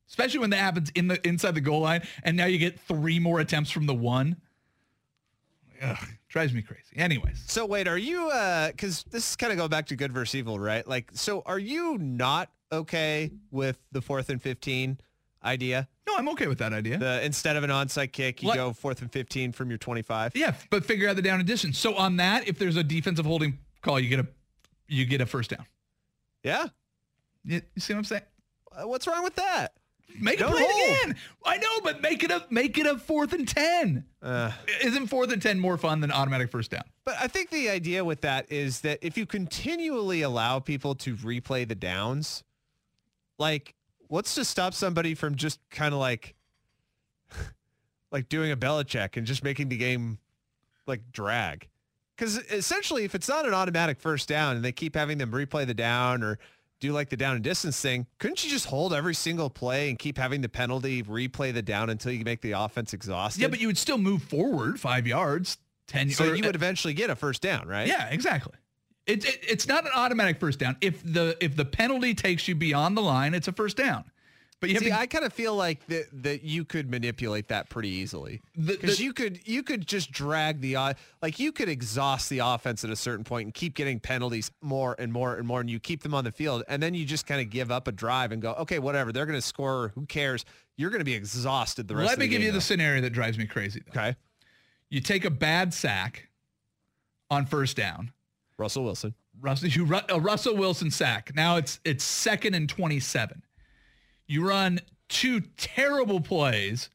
especially 0.08 0.40
when 0.40 0.50
that 0.52 0.60
happens 0.60 0.90
in 0.96 1.10
the 1.10 1.28
inside 1.28 1.56
the 1.56 1.60
goal 1.62 1.82
line, 1.82 2.08
and 2.24 2.38
now 2.38 2.46
you 2.46 2.58
get 2.58 2.80
three 2.80 3.20
more 3.20 3.42
attempts 3.42 3.70
from 3.70 3.86
the 3.86 3.94
one. 3.94 4.38
Ugh, 5.82 5.98
drives 6.30 6.54
me 6.54 6.62
crazy. 6.62 6.96
Anyways, 6.96 7.44
So 7.48 7.66
wait, 7.66 7.88
are 7.88 7.98
you 7.98 8.30
uh 8.30 8.72
cuz 8.78 9.04
this 9.12 9.30
is 9.32 9.36
kind 9.36 9.52
of 9.52 9.58
going 9.58 9.70
back 9.70 9.88
to 9.88 9.96
good 9.96 10.12
versus 10.14 10.36
evil, 10.36 10.60
right? 10.60 10.88
Like 10.88 11.10
so 11.14 11.42
are 11.46 11.60
you 11.60 11.98
not 11.98 12.50
okay 12.72 13.32
with 13.52 13.78
the 13.92 14.02
4th 14.02 14.30
and 14.30 14.42
15 14.42 15.00
idea? 15.44 15.88
no, 16.08 16.16
I'm 16.18 16.30
okay 16.30 16.48
with 16.48 16.60
that 16.60 16.72
idea. 16.74 16.98
The 16.98 17.24
instead 17.26 17.56
of 17.56 17.64
an 17.64 17.70
onside 17.70 18.12
kick, 18.12 18.42
you 18.44 18.54
go 18.54 18.72
4th 18.72 19.02
and 19.02 19.12
15 19.12 19.52
from 19.52 19.70
your 19.70 19.78
25? 19.78 20.34
yeah, 20.36 20.54
but 20.70 20.86
figure 20.86 21.10
out 21.10 21.16
the 21.16 21.22
down 21.22 21.40
and 21.40 21.48
distance. 21.48 21.78
So 21.78 21.96
on 21.96 22.18
that, 22.18 22.48
if 22.48 22.58
there's 22.60 22.76
a 22.78 22.84
defensive 22.84 23.26
holding 23.26 23.60
call, 23.82 24.00
you 24.00 24.10
get 24.10 24.20
a 24.20 24.28
you 24.88 25.06
get 25.06 25.22
a 25.22 25.26
first 25.26 25.50
down. 25.50 25.66
Yeah? 26.44 26.68
You, 27.44 27.62
you 27.74 27.82
see 27.82 27.94
what 27.94 28.00
I'm 28.00 28.04
saying? 28.06 28.22
Uh, 28.72 28.88
What's 28.88 29.08
wrong 29.08 29.24
with 29.24 29.36
that? 29.36 29.74
Make 30.20 30.40
Don't 30.40 30.52
it 30.52 30.56
play 30.56 30.64
it 30.64 31.02
again. 31.04 31.16
I 31.46 31.58
know, 31.58 31.82
but 31.84 32.02
make 32.02 32.24
it 32.24 32.32
a 32.32 32.46
make 32.50 32.78
it 32.78 32.86
a 32.86 32.98
fourth 32.98 33.34
and 33.34 33.48
ten. 33.48 34.06
Uh 34.22 34.52
Isn't 34.82 35.08
fourth 35.08 35.32
and 35.32 35.42
ten 35.42 35.60
more 35.60 35.78
fun 35.78 36.00
than 36.00 36.12
automatic 36.12 36.50
first 36.50 36.72
down? 36.72 36.84
But 37.04 37.16
I 37.20 37.28
think 37.28 37.50
the 37.50 37.70
idea 37.70 38.06
with 38.06 38.22
that 38.22 38.52
is 38.52 38.82
that 38.82 39.00
if 39.02 39.18
you 39.18 39.26
continually 39.26 40.22
allow 40.22 40.60
people 40.60 40.96
to 40.96 41.16
replay 41.18 41.68
the 41.68 41.76
downs, 41.76 42.44
like 43.38 43.76
what's 44.08 44.36
to 44.36 44.46
stop 44.46 44.74
somebody 44.74 45.16
from 45.16 45.36
just 45.36 45.60
kind 45.70 45.94
of 45.94 46.00
like 46.00 46.36
like 48.12 48.30
doing 48.30 48.52
a 48.52 48.58
Belichick 48.58 49.18
and 49.18 49.28
just 49.28 49.44
making 49.44 49.70
the 49.70 49.78
game 49.78 50.20
like 50.88 51.02
drag? 51.12 51.68
Because 52.16 52.38
essentially, 52.50 53.04
if 53.04 53.14
it's 53.14 53.28
not 53.28 53.46
an 53.46 53.54
automatic 53.54 54.00
first 54.00 54.30
down 54.30 54.56
and 54.56 54.64
they 54.64 54.72
keep 54.72 54.96
having 54.96 55.18
them 55.18 55.32
replay 55.32 55.68
the 55.68 55.74
down 55.74 56.24
or 56.24 56.40
do 56.88 56.94
like 56.94 57.10
the 57.10 57.18
down 57.18 57.36
and 57.36 57.44
distance 57.44 57.80
thing, 57.80 58.08
couldn't 58.20 58.44
you 58.44 58.50
just 58.50 58.66
hold 58.66 58.94
every 58.94 59.16
single 59.16 59.50
play 59.50 59.90
and 59.90 60.00
keep 60.00 60.18
having 60.18 60.42
the 60.42 60.50
penalty 60.50 61.04
replay 61.04 61.54
the 61.54 61.62
down 61.62 61.90
until 61.90 62.12
you 62.12 62.24
make 62.24 62.42
the 62.42 62.52
offense 62.52 62.94
exhausted? 62.94 63.42
Yeah, 63.42 63.48
but 63.48 63.60
you 63.60 63.68
would 63.68 63.78
still 63.78 63.98
move 63.98 64.24
forward 64.24 64.80
five 64.80 65.08
yards, 65.08 65.58
ten. 65.88 66.10
so 66.10 66.30
or- 66.30 66.36
you 66.36 66.44
would 66.44 66.56
eventually 66.56 66.94
get 66.94 67.10
a 67.10 67.16
first 67.16 67.42
down, 67.42 67.68
right? 67.68 67.88
Yeah, 67.88 68.10
exactly. 68.10 68.54
It, 69.06 69.24
it, 69.24 69.40
it's 69.48 69.68
not 69.68 69.86
an 69.86 69.92
automatic 69.96 70.40
first 70.40 70.58
down. 70.58 70.78
If 70.82 71.04
the 71.04 71.38
if 71.40 71.56
the 71.56 71.66
penalty 71.66 72.16
takes 72.16 72.48
you 72.48 72.56
beyond 72.56 72.98
the 72.98 73.02
line, 73.02 73.36
it's 73.36 73.48
a 73.48 73.52
first 73.52 73.78
down. 73.78 74.06
But 74.62 74.70
you 74.70 74.80
See, 74.80 74.86
to, 74.86 74.98
I 74.98 75.06
kind 75.06 75.26
of 75.26 75.34
feel 75.34 75.56
like 75.56 75.86
that 75.88 76.06
that 76.24 76.44
you 76.44 76.64
could 76.64 76.90
manipulate 76.90 77.50
that 77.50 77.70
pretty 77.70 77.90
easily 77.90 78.42
because 78.56 79.00
you 79.00 79.14
could 79.14 79.46
you 79.46 79.64
could 79.64 79.86
just 79.86 80.12
drag 80.12 80.62
the 80.62 80.78
o- 80.78 80.94
like 81.22 81.40
you 81.40 81.52
could 81.52 81.68
exhaust 81.68 82.30
the 82.30 82.40
offense 82.40 82.84
at 82.84 82.90
a 82.90 82.96
certain 82.96 83.26
point 83.26 83.46
and 83.48 83.54
keep 83.54 83.76
getting 83.76 84.00
penalties 84.00 84.52
more 84.62 84.96
and 84.98 85.12
more 85.12 85.36
and 85.36 85.46
more, 85.46 85.60
and 85.60 85.70
you 85.70 85.80
keep 85.80 86.04
them 86.04 86.14
on 86.14 86.24
the 86.24 86.32
field, 86.32 86.64
and 86.70 86.82
then 86.82 86.94
you 86.94 87.06
just 87.06 87.28
kind 87.28 87.42
of 87.42 87.50
give 87.50 87.70
up 87.70 87.88
a 87.88 87.92
drive 87.92 88.32
and 88.32 88.42
go, 88.42 88.54
okay, 88.54 88.80
whatever, 88.80 89.12
they're 89.12 89.26
going 89.26 89.38
to 89.38 89.46
score. 89.46 89.92
Who 89.96 90.06
cares? 90.06 90.46
You're 90.78 90.90
going 90.90 91.00
to 91.00 91.06
be 91.06 91.14
exhausted 91.14 91.88
the 91.88 91.96
rest. 91.96 92.14
Of 92.14 92.20
the 92.20 92.26
day. 92.26 92.26
Let 92.26 92.30
me 92.30 92.32
give 92.32 92.42
game, 92.42 92.48
you 92.48 92.52
the 92.54 92.62
scenario 92.62 93.02
that 93.02 93.12
drives 93.12 93.38
me 93.38 93.46
crazy. 93.46 93.84
Though. 93.86 94.00
okay. 94.00 94.16
You 94.90 95.02
take 95.02 95.26
a 95.26 95.30
bad 95.30 95.74
sack 95.74 96.30
on 97.30 97.46
first 97.46 97.76
down. 97.76 98.12
Russell 98.58 98.84
Wilson. 98.84 99.14
Russell, 99.42 99.68
you 99.68 99.86
a 100.10 100.20
Russell 100.20 100.56
Wilson 100.56 100.90
sack. 100.90 101.32
Now 101.36 101.58
it's 101.58 101.80
it's 101.84 102.04
second 102.04 102.54
and 102.56 102.70
27. 102.70 103.44
You 104.28 104.48
run 104.48 104.80
two 105.10 105.42
terrible 105.58 106.20
plays 106.20 106.90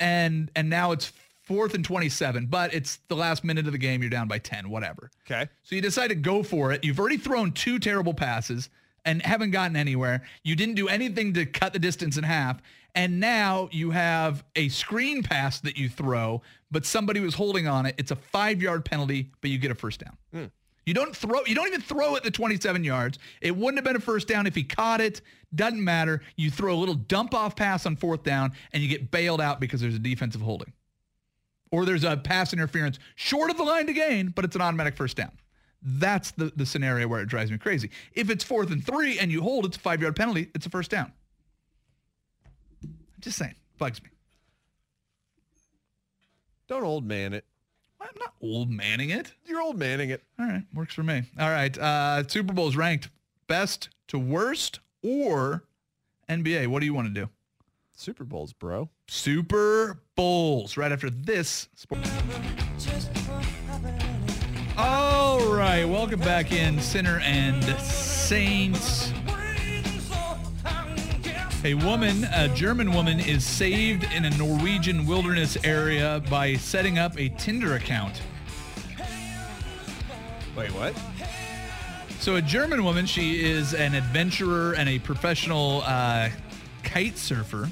and 0.00 0.50
and 0.54 0.68
now 0.68 0.92
it's 0.92 1.12
fourth 1.44 1.74
and 1.74 1.84
27, 1.84 2.46
but 2.46 2.72
it's 2.72 2.98
the 3.08 3.16
last 3.16 3.44
minute 3.44 3.66
of 3.66 3.72
the 3.72 3.78
game. 3.78 4.02
You're 4.02 4.10
down 4.10 4.28
by 4.28 4.38
10, 4.38 4.68
whatever. 4.70 5.10
Okay. 5.30 5.48
So 5.62 5.74
you 5.74 5.82
decide 5.82 6.08
to 6.08 6.14
go 6.14 6.42
for 6.42 6.72
it. 6.72 6.82
You've 6.84 6.98
already 6.98 7.18
thrown 7.18 7.52
two 7.52 7.78
terrible 7.78 8.14
passes 8.14 8.70
and 9.04 9.20
haven't 9.22 9.50
gotten 9.50 9.76
anywhere. 9.76 10.22
You 10.42 10.56
didn't 10.56 10.76
do 10.76 10.88
anything 10.88 11.34
to 11.34 11.44
cut 11.44 11.72
the 11.72 11.78
distance 11.78 12.16
in 12.16 12.24
half. 12.24 12.62
And 12.94 13.20
now 13.20 13.68
you 13.72 13.90
have 13.90 14.44
a 14.56 14.68
screen 14.68 15.22
pass 15.22 15.60
that 15.60 15.76
you 15.76 15.88
throw, 15.88 16.42
but 16.70 16.86
somebody 16.86 17.20
was 17.20 17.34
holding 17.34 17.66
on 17.66 17.86
it. 17.86 17.94
It's 17.98 18.12
a 18.12 18.16
five 18.16 18.62
yard 18.62 18.84
penalty, 18.84 19.30
but 19.40 19.50
you 19.50 19.58
get 19.58 19.70
a 19.70 19.74
first 19.74 20.00
down. 20.00 20.16
Hmm. 20.32 20.44
You 20.86 20.94
don't 20.94 21.16
throw, 21.16 21.40
you 21.46 21.54
don't 21.54 21.66
even 21.66 21.80
throw 21.80 22.14
it 22.14 22.22
the 22.22 22.30
27 22.30 22.84
yards. 22.84 23.18
It 23.40 23.56
wouldn't 23.56 23.76
have 23.78 23.84
been 23.84 23.96
a 23.96 24.00
first 24.00 24.28
down 24.28 24.46
if 24.46 24.54
he 24.54 24.62
caught 24.62 25.00
it. 25.00 25.22
Doesn't 25.54 25.82
matter. 25.82 26.22
You 26.36 26.50
throw 26.50 26.74
a 26.74 26.76
little 26.78 26.94
dump 26.94 27.34
off 27.34 27.54
pass 27.56 27.86
on 27.86 27.96
fourth 27.96 28.22
down 28.22 28.52
and 28.72 28.82
you 28.82 28.88
get 28.88 29.10
bailed 29.10 29.40
out 29.40 29.60
because 29.60 29.80
there's 29.80 29.94
a 29.94 29.98
defensive 30.00 30.40
holding 30.40 30.72
or 31.74 31.84
there's 31.84 32.04
a 32.04 32.16
pass 32.16 32.52
interference 32.52 32.98
short 33.16 33.50
of 33.50 33.56
the 33.56 33.64
line 33.64 33.86
to 33.86 33.92
gain, 33.92 34.28
but 34.28 34.44
it's 34.44 34.54
an 34.54 34.62
automatic 34.62 34.96
first 34.96 35.16
down. 35.16 35.32
That's 35.82 36.30
the, 36.30 36.52
the 36.56 36.64
scenario 36.64 37.08
where 37.08 37.20
it 37.20 37.26
drives 37.26 37.50
me 37.50 37.58
crazy. 37.58 37.90
If 38.12 38.30
it's 38.30 38.44
fourth 38.44 38.70
and 38.70 38.84
three 38.84 39.18
and 39.18 39.30
you 39.30 39.42
hold, 39.42 39.66
it's 39.66 39.76
a 39.76 39.80
five 39.80 40.00
yard 40.00 40.16
penalty. 40.16 40.50
It's 40.54 40.66
a 40.66 40.70
first 40.70 40.90
down. 40.90 41.12
I'm 42.82 42.94
just 43.20 43.36
saying, 43.36 43.54
bugs 43.76 44.02
me. 44.02 44.08
Don't 46.68 46.84
old 46.84 47.04
man 47.04 47.34
it. 47.34 47.44
I'm 48.00 48.08
not 48.18 48.34
old 48.40 48.70
manning 48.70 49.10
it. 49.10 49.32
You're 49.44 49.60
old 49.60 49.78
manning 49.78 50.10
it. 50.10 50.22
All 50.38 50.46
right, 50.46 50.62
works 50.74 50.94
for 50.94 51.02
me. 51.02 51.24
All 51.38 51.50
right, 51.50 51.76
uh, 51.76 52.26
Super 52.28 52.52
Bowl's 52.52 52.76
ranked 52.76 53.10
best 53.46 53.88
to 54.08 54.18
worst 54.18 54.80
or 55.04 55.62
NBA. 56.28 56.66
What 56.66 56.80
do 56.80 56.86
you 56.86 56.94
want 56.94 57.06
to 57.08 57.14
do? 57.14 57.28
Super 57.92 58.24
Bowls, 58.24 58.52
bro. 58.52 58.88
Super 59.06 60.00
Bowls 60.16 60.76
right 60.76 60.90
after 60.90 61.10
this. 61.10 61.68
Sport. 61.76 62.00
All 64.76 65.54
right, 65.54 65.84
welcome 65.84 66.18
back 66.18 66.50
in 66.50 66.80
Sinner 66.80 67.20
and 67.22 67.62
Saints. 67.78 69.12
A 71.64 71.74
woman, 71.74 72.24
a 72.34 72.48
German 72.48 72.92
woman, 72.92 73.20
is 73.20 73.44
saved 73.44 74.04
in 74.12 74.24
a 74.24 74.30
Norwegian 74.36 75.06
wilderness 75.06 75.56
area 75.64 76.22
by 76.28 76.56
setting 76.56 76.98
up 76.98 77.18
a 77.18 77.28
Tinder 77.30 77.74
account. 77.76 78.20
Wait, 80.56 80.70
what? 80.72 80.94
So 82.24 82.36
a 82.36 82.40
German 82.40 82.84
woman, 82.84 83.04
she 83.04 83.44
is 83.44 83.74
an 83.74 83.94
adventurer 83.94 84.72
and 84.72 84.88
a 84.88 84.98
professional 84.98 85.82
uh, 85.84 86.30
kite 86.82 87.18
surfer. 87.18 87.68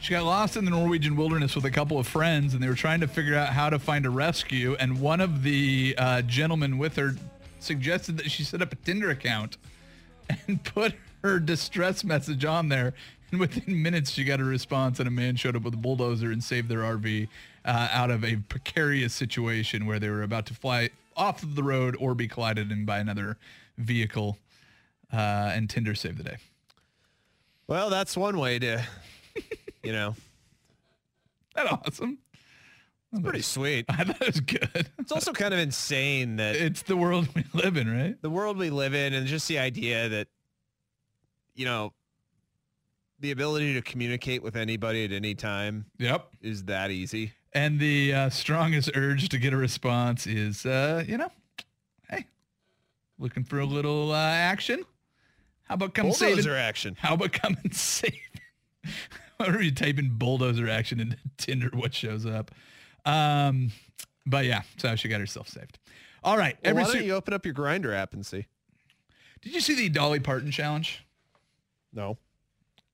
She 0.00 0.12
got 0.12 0.24
lost 0.24 0.56
in 0.56 0.64
the 0.64 0.70
Norwegian 0.70 1.14
wilderness 1.14 1.54
with 1.54 1.66
a 1.66 1.70
couple 1.70 1.98
of 1.98 2.06
friends, 2.06 2.54
and 2.54 2.62
they 2.62 2.68
were 2.68 2.74
trying 2.74 3.00
to 3.00 3.06
figure 3.06 3.36
out 3.36 3.50
how 3.50 3.68
to 3.68 3.78
find 3.78 4.06
a 4.06 4.10
rescue. 4.10 4.76
And 4.80 4.98
one 4.98 5.20
of 5.20 5.42
the 5.42 5.94
uh, 5.98 6.22
gentlemen 6.22 6.78
with 6.78 6.96
her 6.96 7.16
suggested 7.58 8.16
that 8.16 8.30
she 8.30 8.44
set 8.44 8.62
up 8.62 8.72
a 8.72 8.76
Tinder 8.76 9.10
account 9.10 9.58
and 10.46 10.64
put 10.64 10.94
her 11.22 11.38
distress 11.38 12.02
message 12.02 12.46
on 12.46 12.70
there. 12.70 12.94
And 13.30 13.40
within 13.40 13.82
minutes, 13.82 14.10
she 14.12 14.24
got 14.24 14.40
a 14.40 14.44
response, 14.44 14.98
and 15.00 15.06
a 15.06 15.10
man 15.10 15.36
showed 15.36 15.54
up 15.54 15.64
with 15.64 15.74
a 15.74 15.76
bulldozer 15.76 16.32
and 16.32 16.42
saved 16.42 16.70
their 16.70 16.80
RV 16.80 17.28
uh, 17.66 17.88
out 17.92 18.10
of 18.10 18.24
a 18.24 18.36
precarious 18.36 19.12
situation 19.12 19.84
where 19.84 19.98
they 19.98 20.08
were 20.08 20.22
about 20.22 20.46
to 20.46 20.54
fly 20.54 20.88
off 21.20 21.42
of 21.42 21.54
the 21.54 21.62
road 21.62 21.96
or 22.00 22.14
be 22.14 22.26
collided 22.26 22.72
in 22.72 22.84
by 22.86 22.98
another 22.98 23.36
vehicle. 23.76 24.38
Uh, 25.12 25.50
and 25.54 25.68
Tinder 25.68 25.94
saved 25.94 26.18
the 26.18 26.22
day. 26.24 26.36
Well, 27.66 27.90
that's 27.90 28.16
one 28.16 28.38
way 28.38 28.58
to, 28.60 28.82
you 29.82 29.92
know, 29.92 30.14
That 31.54 31.66
awesome. 31.70 32.18
That's 33.12 33.24
pretty 33.24 33.42
sweet. 33.42 33.86
I 33.88 34.04
thought 34.04 34.20
it 34.22 34.26
was 34.26 34.40
good. 34.40 34.88
It's 34.98 35.12
also 35.12 35.32
kind 35.32 35.52
of 35.52 35.60
insane 35.60 36.36
that 36.36 36.56
It's 36.56 36.82
the 36.82 36.96
world 36.96 37.28
we 37.34 37.44
live 37.52 37.76
in, 37.76 37.90
right? 37.92 38.20
the 38.22 38.30
world 38.30 38.56
we 38.56 38.70
live 38.70 38.94
in 38.94 39.12
and 39.14 39.26
just 39.26 39.46
the 39.48 39.58
idea 39.58 40.08
that, 40.08 40.28
you 41.54 41.64
know, 41.64 41.92
the 43.18 43.32
ability 43.32 43.74
to 43.74 43.82
communicate 43.82 44.42
with 44.42 44.56
anybody 44.56 45.04
at 45.04 45.12
any 45.12 45.34
time 45.34 45.86
Yep. 45.98 46.28
is 46.40 46.64
that 46.64 46.90
easy. 46.90 47.32
And 47.52 47.80
the 47.80 48.14
uh, 48.14 48.30
strongest 48.30 48.90
urge 48.94 49.28
to 49.30 49.38
get 49.38 49.52
a 49.52 49.56
response 49.56 50.26
is, 50.26 50.64
uh, 50.64 51.04
you 51.06 51.16
know, 51.16 51.30
hey, 52.08 52.26
looking 53.18 53.44
for 53.44 53.58
a 53.58 53.64
little 53.64 54.12
uh, 54.12 54.16
action? 54.16 54.84
How 55.64 55.74
about 55.74 55.94
come 55.94 56.12
save 56.12 56.30
Bulldozer 56.30 56.56
action. 56.56 56.96
How 56.98 57.14
about 57.14 57.32
come 57.32 57.56
and 57.62 57.74
save? 57.74 58.12
Whenever 59.36 59.62
you 59.62 59.72
type 59.72 59.98
in 59.98 60.10
bulldozer 60.10 60.68
action 60.68 61.00
into 61.00 61.16
Tinder, 61.38 61.70
what 61.72 61.94
shows 61.94 62.26
up? 62.26 62.50
Um, 63.04 63.72
but 64.26 64.44
yeah, 64.44 64.62
so 64.76 64.94
she 64.96 65.08
got 65.08 65.20
herself 65.20 65.48
saved. 65.48 65.78
All 66.22 66.36
right. 66.36 66.56
Well, 66.62 66.70
every 66.70 66.82
why 66.82 66.92
don't 66.92 67.04
you 67.04 67.14
open 67.14 67.32
up 67.32 67.46
your 67.46 67.54
Grindr 67.54 67.94
app 67.94 68.12
and 68.12 68.24
see? 68.24 68.46
Did 69.42 69.54
you 69.54 69.60
see 69.60 69.74
the 69.74 69.88
Dolly 69.88 70.20
Parton 70.20 70.50
challenge? 70.50 71.04
No. 71.92 72.18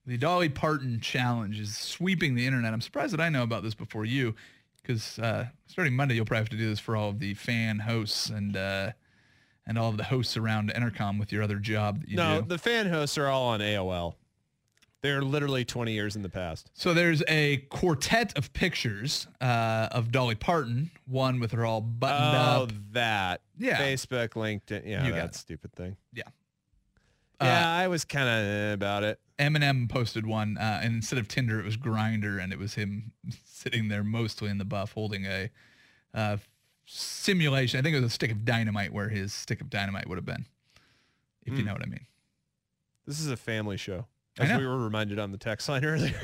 The 0.06 0.16
Dolly 0.16 0.48
Parton 0.48 1.00
challenge 1.00 1.58
is 1.58 1.76
sweeping 1.76 2.34
the 2.34 2.46
internet. 2.46 2.72
I'm 2.72 2.80
surprised 2.80 3.12
that 3.12 3.20
I 3.20 3.28
know 3.28 3.42
about 3.42 3.62
this 3.64 3.74
before 3.74 4.04
you, 4.04 4.34
because 4.82 5.18
uh, 5.18 5.46
starting 5.66 5.94
Monday 5.96 6.14
you'll 6.14 6.24
probably 6.26 6.42
have 6.42 6.48
to 6.50 6.56
do 6.56 6.68
this 6.68 6.78
for 6.78 6.94
all 6.96 7.08
of 7.08 7.18
the 7.18 7.34
fan 7.34 7.80
hosts 7.80 8.28
and 8.30 8.56
uh, 8.56 8.92
and 9.66 9.76
all 9.78 9.88
of 9.90 9.96
the 9.96 10.04
hosts 10.04 10.36
around 10.36 10.72
Entercom 10.72 11.18
with 11.18 11.32
your 11.32 11.42
other 11.42 11.56
job 11.58 12.00
that 12.02 12.08
you 12.08 12.16
No, 12.16 12.40
do. 12.40 12.46
the 12.46 12.58
fan 12.58 12.86
hosts 12.88 13.18
are 13.18 13.26
all 13.26 13.48
on 13.48 13.58
AOL. 13.60 14.14
They're 15.02 15.22
literally 15.22 15.64
20 15.64 15.92
years 15.92 16.14
in 16.16 16.22
the 16.22 16.28
past. 16.28 16.70
so 16.74 16.94
there's 16.94 17.22
a 17.28 17.58
quartet 17.68 18.36
of 18.38 18.52
pictures 18.52 19.26
uh, 19.40 19.88
of 19.92 20.10
Dolly 20.12 20.34
Parton, 20.36 20.90
one 21.06 21.38
with 21.40 21.50
her 21.52 21.64
all 21.66 21.80
buttoned 21.80 22.36
up. 22.36 22.58
Oh, 22.58 22.62
up. 22.64 22.72
that. 22.92 23.40
Yeah. 23.58 23.78
Facebook, 23.78 24.30
LinkedIn. 24.30 24.82
Yeah, 24.86 25.04
You 25.04 25.10
got 25.10 25.16
that 25.16 25.24
it. 25.30 25.34
stupid 25.34 25.72
thing. 25.74 25.96
Yeah. 26.12 26.24
Yeah, 27.40 27.68
I 27.68 27.88
was 27.88 28.04
kind 28.04 28.28
of 28.28 28.72
about 28.72 29.02
it. 29.02 29.20
Eminem 29.38 29.88
posted 29.88 30.26
one, 30.26 30.56
uh, 30.56 30.80
and 30.82 30.94
instead 30.94 31.18
of 31.18 31.28
Tinder, 31.28 31.60
it 31.60 31.64
was 31.64 31.76
Grindr, 31.76 32.42
and 32.42 32.52
it 32.52 32.58
was 32.58 32.74
him 32.74 33.12
sitting 33.44 33.88
there 33.88 34.02
mostly 34.02 34.48
in 34.48 34.58
the 34.58 34.64
buff, 34.64 34.92
holding 34.92 35.26
a 35.26 35.50
uh, 36.14 36.38
simulation. 36.86 37.78
I 37.78 37.82
think 37.82 37.94
it 37.94 38.00
was 38.00 38.10
a 38.10 38.14
stick 38.14 38.30
of 38.30 38.44
dynamite, 38.46 38.92
where 38.92 39.10
his 39.10 39.34
stick 39.34 39.60
of 39.60 39.68
dynamite 39.68 40.08
would 40.08 40.16
have 40.16 40.24
been, 40.24 40.46
if 41.44 41.58
you 41.58 41.64
know 41.64 41.72
what 41.72 41.82
I 41.82 41.86
mean. 41.86 42.06
This 43.06 43.20
is 43.20 43.28
a 43.30 43.36
family 43.36 43.76
show, 43.76 44.06
as 44.38 44.58
we 44.58 44.66
were 44.66 44.82
reminded 44.82 45.18
on 45.18 45.30
the 45.32 45.38
text 45.38 45.68
line 45.68 45.84
earlier. 45.84 46.18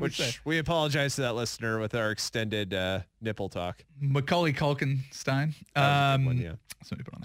What 0.00 0.12
did 0.12 0.18
Which 0.18 0.40
we 0.44 0.58
apologize 0.58 1.16
to 1.16 1.22
that 1.22 1.34
listener 1.34 1.78
with 1.78 1.94
our 1.94 2.10
extended 2.10 2.74
uh, 2.74 3.00
nipple 3.20 3.48
talk. 3.48 3.84
Macaulay 4.00 4.52
Culkin 4.52 5.00
Stein. 5.10 5.54
That 5.74 5.80
was 5.80 5.86
a 5.86 6.14
Um, 6.14 6.24
one, 6.24 6.38
yeah. 6.38 6.52
Somebody 6.84 7.04
put 7.04 7.14
on 7.14 7.20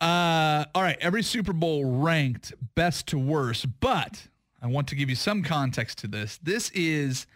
there. 0.00 0.08
Uh, 0.08 0.64
all 0.74 0.82
right. 0.82 0.98
Every 1.00 1.22
Super 1.22 1.52
Bowl 1.52 1.84
ranked 1.84 2.52
best 2.74 3.06
to 3.08 3.18
worst, 3.18 3.66
but 3.80 4.28
I 4.60 4.66
want 4.66 4.88
to 4.88 4.94
give 4.94 5.08
you 5.08 5.16
some 5.16 5.42
context 5.42 5.98
to 5.98 6.08
this. 6.08 6.38
This 6.42 6.70
is 6.70 7.26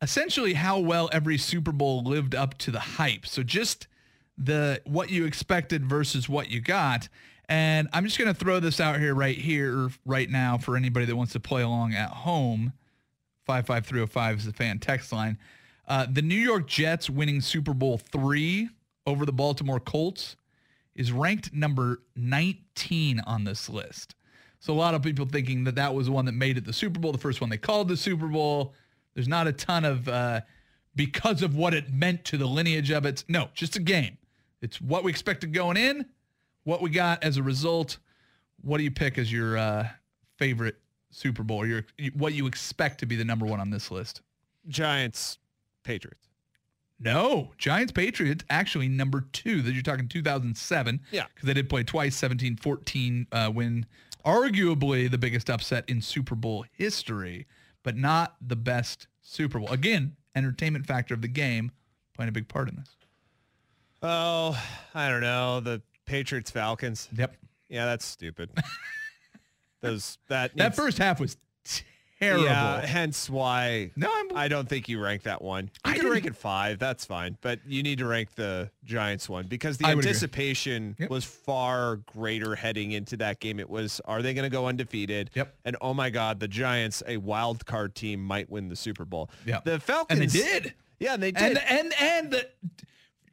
essentially 0.00 0.54
how 0.54 0.78
well 0.78 1.10
every 1.12 1.38
Super 1.38 1.72
Bowl 1.72 2.02
lived 2.02 2.34
up 2.34 2.56
to 2.58 2.70
the 2.70 2.80
hype. 2.80 3.26
So 3.26 3.42
just 3.42 3.86
the 4.38 4.80
what 4.84 5.10
you 5.10 5.24
expected 5.26 5.84
versus 5.84 6.28
what 6.28 6.50
you 6.50 6.60
got. 6.60 7.08
And 7.48 7.88
I'm 7.92 8.04
just 8.04 8.18
going 8.18 8.32
to 8.32 8.38
throw 8.38 8.58
this 8.58 8.80
out 8.80 8.98
here 8.98 9.14
right 9.14 9.36
here 9.36 9.90
right 10.06 10.30
now 10.30 10.56
for 10.56 10.76
anybody 10.76 11.04
that 11.06 11.16
wants 11.16 11.34
to 11.34 11.40
play 11.40 11.62
along 11.62 11.92
at 11.92 12.08
home. 12.10 12.72
55305 13.46 14.38
is 14.38 14.44
the 14.44 14.52
fan 14.52 14.78
text 14.78 15.12
line. 15.12 15.38
Uh, 15.86 16.06
the 16.10 16.22
New 16.22 16.34
York 16.34 16.66
Jets 16.66 17.10
winning 17.10 17.40
Super 17.40 17.74
Bowl 17.74 17.98
three 17.98 18.70
over 19.06 19.26
the 19.26 19.32
Baltimore 19.32 19.80
Colts 19.80 20.36
is 20.94 21.12
ranked 21.12 21.52
number 21.52 22.00
19 22.16 23.20
on 23.20 23.44
this 23.44 23.68
list. 23.68 24.14
So 24.60 24.72
a 24.72 24.76
lot 24.76 24.94
of 24.94 25.02
people 25.02 25.26
thinking 25.26 25.64
that 25.64 25.74
that 25.74 25.94
was 25.94 26.06
the 26.06 26.12
one 26.12 26.24
that 26.24 26.32
made 26.32 26.56
it 26.56 26.64
the 26.64 26.72
Super 26.72 26.98
Bowl, 26.98 27.12
the 27.12 27.18
first 27.18 27.40
one 27.40 27.50
they 27.50 27.58
called 27.58 27.88
the 27.88 27.96
Super 27.96 28.28
Bowl. 28.28 28.72
There's 29.14 29.28
not 29.28 29.46
a 29.46 29.52
ton 29.52 29.84
of, 29.84 30.08
uh, 30.08 30.40
because 30.96 31.42
of 31.42 31.54
what 31.54 31.74
it 31.74 31.92
meant 31.92 32.24
to 32.26 32.38
the 32.38 32.46
lineage 32.46 32.90
of 32.90 33.04
it. 33.04 33.24
No, 33.28 33.48
just 33.54 33.76
a 33.76 33.80
game. 33.80 34.16
It's 34.62 34.80
what 34.80 35.04
we 35.04 35.10
expected 35.10 35.52
going 35.52 35.76
in, 35.76 36.06
what 36.62 36.80
we 36.80 36.88
got 36.88 37.22
as 37.22 37.36
a 37.36 37.42
result. 37.42 37.98
What 38.62 38.78
do 38.78 38.84
you 38.84 38.90
pick 38.90 39.18
as 39.18 39.30
your 39.30 39.58
uh, 39.58 39.88
favorite 40.38 40.76
Super 41.14 41.42
Bowl, 41.42 41.64
your, 41.66 41.84
what 42.14 42.34
you 42.34 42.46
expect 42.46 42.98
to 43.00 43.06
be 43.06 43.16
the 43.16 43.24
number 43.24 43.46
one 43.46 43.60
on 43.60 43.70
this 43.70 43.90
list. 43.90 44.20
Giants, 44.68 45.38
Patriots. 45.84 46.28
No, 46.98 47.52
Giants 47.58 47.92
Patriots 47.92 48.44
actually 48.50 48.88
number 48.88 49.26
two. 49.32 49.62
That 49.62 49.72
you're 49.72 49.82
talking 49.82 50.08
2007. 50.08 51.00
Yeah. 51.10 51.26
because 51.34 51.46
they 51.46 51.54
did 51.54 51.68
play 51.68 51.84
twice. 51.84 52.20
17-14 52.20 53.26
uh, 53.32 53.50
win, 53.54 53.86
arguably 54.24 55.10
the 55.10 55.18
biggest 55.18 55.50
upset 55.50 55.84
in 55.88 56.00
Super 56.00 56.34
Bowl 56.34 56.64
history, 56.72 57.46
but 57.82 57.96
not 57.96 58.36
the 58.40 58.56
best 58.56 59.06
Super 59.22 59.58
Bowl. 59.58 59.68
Again, 59.70 60.16
entertainment 60.34 60.86
factor 60.86 61.14
of 61.14 61.22
the 61.22 61.28
game 61.28 61.70
playing 62.14 62.28
a 62.28 62.32
big 62.32 62.48
part 62.48 62.68
in 62.68 62.76
this. 62.76 62.96
Oh, 64.02 64.60
I 64.94 65.08
don't 65.08 65.20
know. 65.20 65.60
The 65.60 65.82
Patriots, 66.06 66.50
Falcons. 66.50 67.08
Yep. 67.16 67.36
Yeah, 67.68 67.86
that's 67.86 68.04
stupid. 68.04 68.50
That 69.84 70.56
That 70.56 70.56
needs- 70.56 70.76
first 70.76 70.98
half 70.98 71.20
was 71.20 71.36
terrible. 72.20 72.44
Yeah, 72.44 72.84
hence 72.86 73.28
why 73.28 73.90
No, 73.96 74.08
I'm, 74.10 74.36
I 74.36 74.48
don't 74.48 74.66
think 74.68 74.88
you 74.88 75.02
rank 75.02 75.24
that 75.24 75.42
one. 75.42 75.64
You 75.84 75.92
I 75.92 75.98
can 75.98 76.08
rank 76.08 76.24
it 76.26 76.34
five, 76.36 76.78
that's 76.78 77.04
fine. 77.04 77.36
But 77.42 77.60
you 77.66 77.82
need 77.82 77.98
to 77.98 78.06
rank 78.06 78.34
the 78.34 78.70
Giants 78.84 79.28
one 79.28 79.46
because 79.46 79.76
the 79.78 79.86
I 79.86 79.94
would 79.94 80.04
agree. 80.04 80.10
anticipation 80.10 80.96
Yep. 80.98 81.10
was 81.10 81.24
far 81.24 81.96
greater 81.96 82.54
heading 82.54 82.92
into 82.92 83.16
that 83.18 83.40
game. 83.40 83.60
It 83.60 83.68
was, 83.68 84.00
are 84.06 84.22
they 84.22 84.32
going 84.32 84.44
to 84.44 84.48
go 84.50 84.66
undefeated? 84.68 85.30
Yep. 85.34 85.54
And 85.64 85.76
oh 85.82 85.92
my 85.92 86.08
God, 86.10 86.40
the 86.40 86.48
Giants, 86.48 87.02
a 87.06 87.16
wild 87.18 87.66
card 87.66 87.94
team, 87.94 88.24
might 88.24 88.48
win 88.48 88.68
the 88.68 88.76
Super 88.76 89.04
Bowl. 89.04 89.28
Yep. 89.44 89.64
The 89.64 89.80
Falcons. 89.80 90.20
and 90.20 90.30
they 90.30 90.38
did. 90.40 90.74
Yeah, 91.00 91.14
and 91.14 91.22
they 91.22 91.32
did. 91.32 91.58
And 91.58 91.58
and 91.68 91.92
and 92.00 92.30
the 92.30 92.48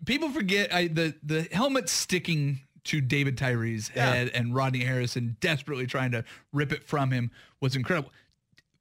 people 0.05 0.29
forget 0.31 0.73
I, 0.73 0.87
the 0.87 1.13
the 1.23 1.43
helmet 1.53 1.87
sticking 1.87 2.61
to 2.85 3.01
David 3.01 3.37
Tyree's 3.37 3.91
Yeah. 3.95 4.11
head 4.13 4.31
and 4.33 4.55
Rodney 4.55 4.83
Harrison 4.85 5.37
desperately 5.39 5.85
trying 5.87 6.11
to 6.11 6.23
rip 6.53 6.71
it 6.71 6.83
from 6.83 7.11
him 7.11 7.31
was 7.59 7.75
incredible. 7.75 8.11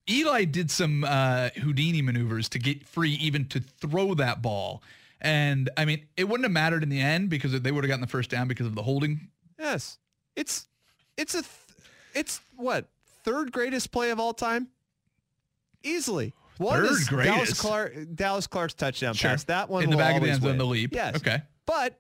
Eli 0.08 0.44
did 0.44 0.70
some 0.70 1.04
uh, 1.04 1.50
Houdini 1.56 2.02
maneuvers 2.02 2.48
to 2.50 2.58
get 2.58 2.86
free 2.86 3.12
even 3.12 3.44
to 3.48 3.60
throw 3.60 4.14
that 4.14 4.42
ball. 4.42 4.82
And 5.20 5.68
I 5.76 5.84
mean, 5.84 6.06
it 6.16 6.24
wouldn't 6.28 6.44
have 6.44 6.52
mattered 6.52 6.82
in 6.82 6.88
the 6.88 7.00
end 7.00 7.28
because 7.28 7.52
they 7.60 7.70
would 7.70 7.84
have 7.84 7.88
gotten 7.88 8.00
the 8.00 8.06
first 8.06 8.30
down 8.30 8.48
because 8.48 8.66
of 8.66 8.74
the 8.74 8.82
holding. 8.82 9.28
yes. 9.58 9.98
It's, 10.36 10.66
it's 11.16 11.34
a, 11.34 11.42
th- 11.42 11.50
it's 12.14 12.40
what? 12.56 12.88
Third 13.24 13.52
greatest 13.52 13.90
play 13.92 14.10
of 14.10 14.18
all 14.18 14.32
time? 14.32 14.68
Easily. 15.82 16.32
One 16.58 16.80
Third 16.82 16.90
is 16.92 17.08
Dallas. 17.08 17.60
Clark, 17.60 17.94
Dallas 18.14 18.46
Clark's 18.46 18.74
touchdown 18.74 19.14
Sure. 19.14 19.30
pass. 19.30 19.44
That 19.44 19.68
one 19.68 19.82
In 19.84 19.90
the 19.90 19.96
back 19.96 20.16
of 20.16 20.22
the 20.22 20.30
end 20.30 20.42
zone, 20.42 20.58
the 20.58 20.64
leap. 20.66 20.94
Yes. 20.94 21.16
Okay. 21.16 21.42
But 21.66 21.98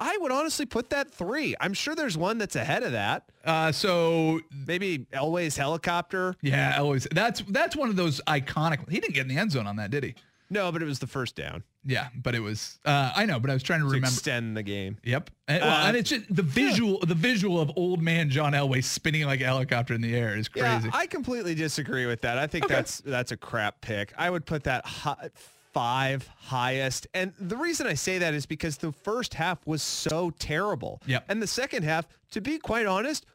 I 0.00 0.16
would 0.20 0.32
honestly 0.32 0.66
put 0.66 0.90
that 0.90 1.10
three. 1.12 1.54
I'm 1.60 1.72
sure 1.74 1.94
there's 1.94 2.16
one 2.18 2.38
that's 2.38 2.56
ahead 2.56 2.82
of 2.82 2.92
that. 2.92 3.24
Uh, 3.44 3.70
so 3.72 4.40
Maybe 4.66 5.06
Elway's 5.12 5.56
helicopter. 5.56 6.34
yeah, 6.42 6.78
always 6.78 7.06
that's 7.12 7.42
that's 7.48 7.76
one 7.76 7.88
of 7.88 7.96
those 7.96 8.20
iconic. 8.26 8.88
He 8.90 9.00
didn't 9.00 9.14
get 9.14 9.22
in 9.22 9.28
the 9.28 9.36
end 9.38 9.52
zone 9.52 9.66
on 9.66 9.76
that, 9.76 9.90
did 9.90 10.04
he? 10.04 10.14
No, 10.50 10.70
but 10.70 10.82
it 10.82 10.84
was 10.84 10.98
the 10.98 11.06
first 11.06 11.36
down 11.36 11.64
Yeah, 11.86 12.08
but 12.14 12.34
it 12.34 12.40
was. 12.40 12.78
Uh, 12.84 13.10
I 13.16 13.24
know, 13.24 13.40
but 13.40 13.50
I 13.50 13.54
was 13.54 13.62
trying 13.62 13.80
to 13.80 13.84
to 13.86 13.92
remember. 13.92 14.08
extend 14.08 14.56
the 14.56 14.62
game. 14.62 14.98
Yep. 15.02 15.30
And, 15.48 15.62
well, 15.62 15.84
Uh, 15.84 15.88
and 15.88 15.96
it's 15.96 16.10
just 16.10 16.32
the 16.34 16.42
visual, 16.42 16.98
the 17.00 17.14
visual 17.14 17.60
of 17.60 17.72
old 17.76 18.02
man 18.02 18.28
John 18.30 18.52
Elway 18.52 18.84
spinning 18.84 19.24
like 19.24 19.40
a 19.40 19.46
helicopter 19.46 19.94
in 19.94 20.00
the 20.02 20.14
air 20.14 20.36
is 20.36 20.48
crazy. 20.48 20.66
Yeah, 20.88 20.90
I 20.92 21.06
completely 21.06 21.54
disagree 21.54 22.04
with 22.06 22.20
that. 22.22 22.36
I 22.38 22.46
think 22.46 22.66
Okay. 22.66 22.74
that's 22.74 22.98
that's 23.00 23.32
a 23.32 23.36
crap 23.38 23.80
pick. 23.80 24.12
I 24.18 24.28
would 24.28 24.44
put 24.44 24.64
that 24.64 24.84
hi- 24.84 25.30
five 25.74 26.26
highest. 26.38 27.06
And 27.12 27.32
the 27.38 27.56
reason 27.56 27.86
I 27.86 27.94
say 27.94 28.18
that 28.18 28.32
is 28.32 28.46
because 28.46 28.78
the 28.78 28.92
first 28.92 29.34
half 29.34 29.58
was 29.66 29.82
so 29.82 30.30
terrible. 30.38 31.02
Yep. 31.06 31.24
And 31.28 31.42
the 31.42 31.46
second 31.46 31.82
half, 31.82 32.06
to 32.30 32.40
be 32.40 32.58
quite 32.58 32.86
honest, 32.86 33.26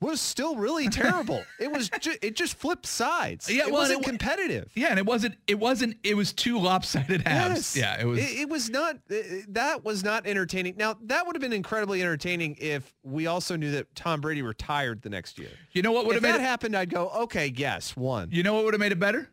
was 0.00 0.20
still 0.20 0.54
really 0.54 0.88
terrible. 1.02 1.42
it 1.58 1.72
was 1.72 1.90
ju- 2.00 2.14
it 2.22 2.36
just 2.36 2.54
flipped 2.54 2.86
sides. 2.86 3.50
Yeah, 3.50 3.62
it 3.66 3.72
well, 3.72 3.80
wasn't 3.82 4.02
it 4.02 4.08
competitive. 4.08 4.70
yeah, 4.76 4.90
and 4.90 4.98
it 5.00 5.04
wasn't. 5.04 5.34
It 5.48 5.58
wasn't. 5.58 5.96
It 6.04 6.16
was 6.16 6.32
two 6.32 6.60
lopsided 6.60 7.26
halves. 7.26 7.76
Yes. 7.76 7.76
Yeah, 7.76 8.00
it 8.00 8.04
was. 8.06 8.20
It, 8.20 8.42
it 8.42 8.48
was 8.48 8.70
not. 8.70 8.94
uh, 9.10 9.14
that 9.48 9.84
was 9.84 10.04
not 10.04 10.24
entertaining. 10.24 10.76
Now 10.76 10.96
that 11.06 11.26
would 11.26 11.34
have 11.34 11.40
been 11.42 11.52
incredibly 11.52 12.00
entertaining 12.00 12.56
if 12.60 12.94
we 13.02 13.26
also 13.26 13.56
knew 13.56 13.72
that 13.72 13.92
Tom 13.96 14.20
Brady 14.20 14.40
retired 14.42 15.02
the 15.02 15.10
next 15.10 15.36
year. 15.36 15.50
you 15.72 15.82
know 15.82 15.90
what 15.90 16.06
would 16.06 16.14
have 16.14 16.22
made 16.22 16.30
that 16.30 16.40
it? 16.40 16.44
happened, 16.44 16.76
I'd 16.76 16.90
go, 16.90 17.08
okay, 17.22 17.52
yes, 17.56 17.96
one. 17.96 18.28
You 18.30 18.44
know 18.44 18.54
what 18.54 18.64
would 18.66 18.74
have 18.74 18.80
made 18.80 18.92
it 18.92 19.00
better? 19.00 19.28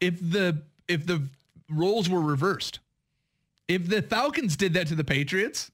If 0.00 0.18
the 0.18 0.62
if 0.88 1.04
the 1.06 1.28
roles 1.70 2.08
were 2.08 2.20
reversed. 2.20 2.80
If 3.68 3.88
the 3.88 4.02
Falcons 4.02 4.56
did 4.56 4.74
that 4.74 4.88
to 4.88 4.94
the 4.94 5.04
Patriots, 5.04 5.70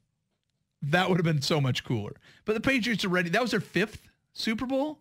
that 0.82 1.08
would 1.08 1.18
have 1.18 1.24
been 1.24 1.42
so 1.42 1.60
much 1.60 1.84
cooler. 1.84 2.12
But 2.44 2.54
the 2.54 2.60
Patriots 2.60 3.04
are 3.04 3.08
ready. 3.08 3.30
That 3.30 3.42
was 3.42 3.50
their 3.50 3.60
fifth 3.60 4.08
Super 4.32 4.66
Bowl. 4.66 4.98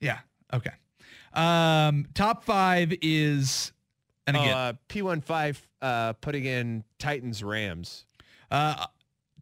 Yeah. 0.00 0.20
Okay. 0.52 0.70
Um, 1.34 2.06
top 2.14 2.44
five 2.44 2.94
is, 3.02 3.72
and 4.26 4.36
again, 4.36 4.56
uh, 4.56 4.72
P15 4.88 5.60
uh, 5.82 6.12
putting 6.14 6.44
in 6.44 6.84
Titans 6.98 7.42
Rams. 7.44 8.04
Uh, 8.50 8.86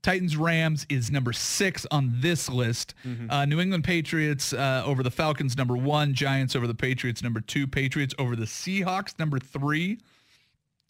Titans 0.02 0.36
Rams 0.36 0.84
is 0.88 1.12
number 1.12 1.32
six 1.32 1.86
on 1.92 2.14
this 2.20 2.48
list. 2.48 2.94
Uh, 3.30 3.44
New 3.44 3.60
England 3.60 3.84
Patriots 3.84 4.52
uh, 4.52 4.82
over 4.84 5.04
the 5.04 5.12
Falcons, 5.12 5.56
number 5.56 5.76
one. 5.76 6.12
Giants 6.12 6.56
over 6.56 6.66
the 6.66 6.74
Patriots, 6.74 7.22
number 7.22 7.40
two. 7.40 7.68
Patriots 7.68 8.14
over 8.18 8.34
the 8.34 8.46
Seahawks, 8.46 9.16
number 9.18 9.38
three. 9.38 9.98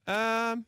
Um, 0.06 0.64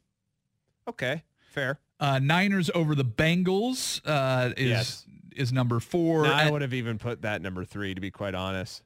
okay, 0.89 1.23
fair. 1.53 1.79
Uh, 2.01 2.19
Niners 2.19 2.71
over 2.75 2.95
the 2.95 3.05
Bengals 3.05 4.01
uh, 4.05 4.53
is 4.57 4.69
Yes. 4.71 5.07
is 5.37 5.53
number 5.53 5.81
four. 5.81 6.27
I 6.27 6.51
would 6.51 6.63
have 6.63 6.75
even 6.75 6.99
put 6.99 7.23
that 7.23 7.43
number 7.43 7.65
three, 7.65 7.95
to 7.95 8.01
be 8.01 8.11
quite 8.11 8.35
honest. 8.35 8.83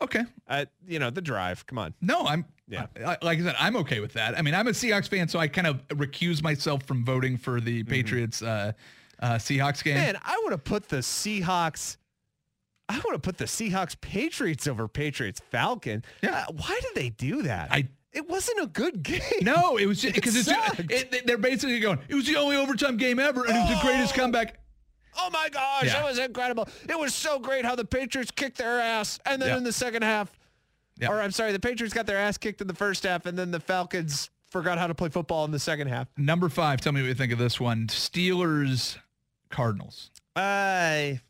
okay. 0.00 0.24
Uh, 0.48 0.64
you 0.88 0.98
know, 0.98 1.10
the 1.10 1.20
drive. 1.22 1.64
Come 1.66 1.78
on. 1.78 1.94
No, 2.00 2.22
I'm 2.26 2.44
Yeah. 2.68 2.86
I- 2.96 3.18
like 3.22 3.38
I 3.38 3.42
said, 3.42 3.54
I'm 3.58 3.76
okay 3.76 4.00
with 4.00 4.14
that. 4.14 4.36
I 4.36 4.42
mean, 4.42 4.54
I'm 4.54 4.66
a 4.66 4.72
Seahawks 4.72 5.08
fan, 5.08 5.28
so 5.28 5.38
I 5.38 5.46
kind 5.48 5.66
of 5.66 5.86
recuse 5.88 6.42
myself 6.42 6.82
from 6.84 7.04
voting 7.04 7.36
for 7.36 7.60
the 7.60 7.84
Patriots 7.84 8.42
uh, 8.42 8.72
uh, 9.20 9.34
Seahawks 9.34 9.84
game. 9.84 9.94
Man, 9.94 10.18
I 10.22 10.40
would 10.42 10.50
have 10.52 10.64
put 10.64 10.88
the 10.88 10.98
Seahawks. 10.98 11.98
I 12.88 12.96
would 13.04 13.12
have 13.12 13.22
put 13.22 13.38
the 13.38 13.44
Seahawks 13.44 13.98
Patriots 14.00 14.66
over 14.66 14.88
Patriots 14.88 15.40
Falcon. 15.50 16.04
Yeah. 16.20 16.46
Uh, 16.48 16.52
why 16.52 16.80
did 16.82 16.94
they 16.96 17.10
do 17.10 17.42
that? 17.42 17.68
I 17.70 17.86
it 18.12 18.28
wasn't 18.28 18.60
a 18.60 18.66
good 18.66 19.02
game. 19.02 19.20
No, 19.42 19.76
it 19.76 19.86
was 19.86 20.00
just 20.02 20.16
It 20.16 20.20
because 20.20 20.36
it's 20.36 20.48
sucked. 20.48 20.80
it, 20.90 21.26
they're 21.26 21.38
basically 21.38 21.80
going. 21.80 21.98
It 22.08 22.14
was 22.14 22.26
the 22.26 22.36
only 22.36 22.56
overtime 22.56 22.96
game 22.96 23.18
ever, 23.18 23.44
and 23.44 23.56
it 23.56 23.60
was 23.60 23.70
the 23.70 23.86
greatest 23.86 24.14
Oh. 24.14 24.20
comeback. 24.20 24.58
Oh 25.18 25.28
my 25.30 25.48
gosh, 25.50 25.84
Yeah. 25.84 25.94
that 25.94 26.04
was 26.04 26.18
incredible. 26.18 26.68
It 26.88 26.98
was 26.98 27.14
so 27.14 27.38
great 27.38 27.64
how 27.64 27.74
the 27.74 27.84
Patriots 27.84 28.30
kicked 28.30 28.56
their 28.58 28.80
ass. 28.80 29.18
And 29.26 29.40
then 29.42 29.48
Yeah. 29.50 29.56
in 29.58 29.64
the 29.64 29.72
second 29.72 30.02
half, 30.02 30.30
Yeah. 30.98 31.08
or 31.08 31.20
I'm 31.20 31.32
sorry, 31.32 31.52
the 31.52 31.60
Patriots 31.60 31.92
got 31.94 32.06
their 32.06 32.16
ass 32.18 32.38
kicked 32.38 32.60
in 32.62 32.66
the 32.66 32.74
first 32.74 33.02
half, 33.04 33.26
and 33.26 33.38
then 33.38 33.50
the 33.50 33.60
Falcons 33.60 34.30
forgot 34.48 34.78
how 34.78 34.86
to 34.86 34.94
play 34.94 35.08
football 35.10 35.44
in 35.44 35.50
the 35.50 35.58
second 35.58 35.88
half. 35.88 36.08
Number 36.16 36.48
five. 36.48 36.80
Tell 36.80 36.92
me 36.92 37.02
what 37.02 37.08
you 37.08 37.14
think 37.14 37.32
of 37.32 37.38
this 37.38 37.60
one. 37.60 37.88
Steelers, 37.88 38.98
Cardinals. 39.50 40.10
I 40.34 41.20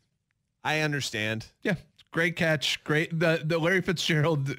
I 0.63 0.79
understand. 0.79 1.47
Yeah, 1.61 1.75
great 2.11 2.35
catch. 2.37 2.81
Great. 2.85 3.19
The 3.19 3.41
the 3.43 3.57
Larry 3.57 3.81
Fitzgerald. 3.81 4.55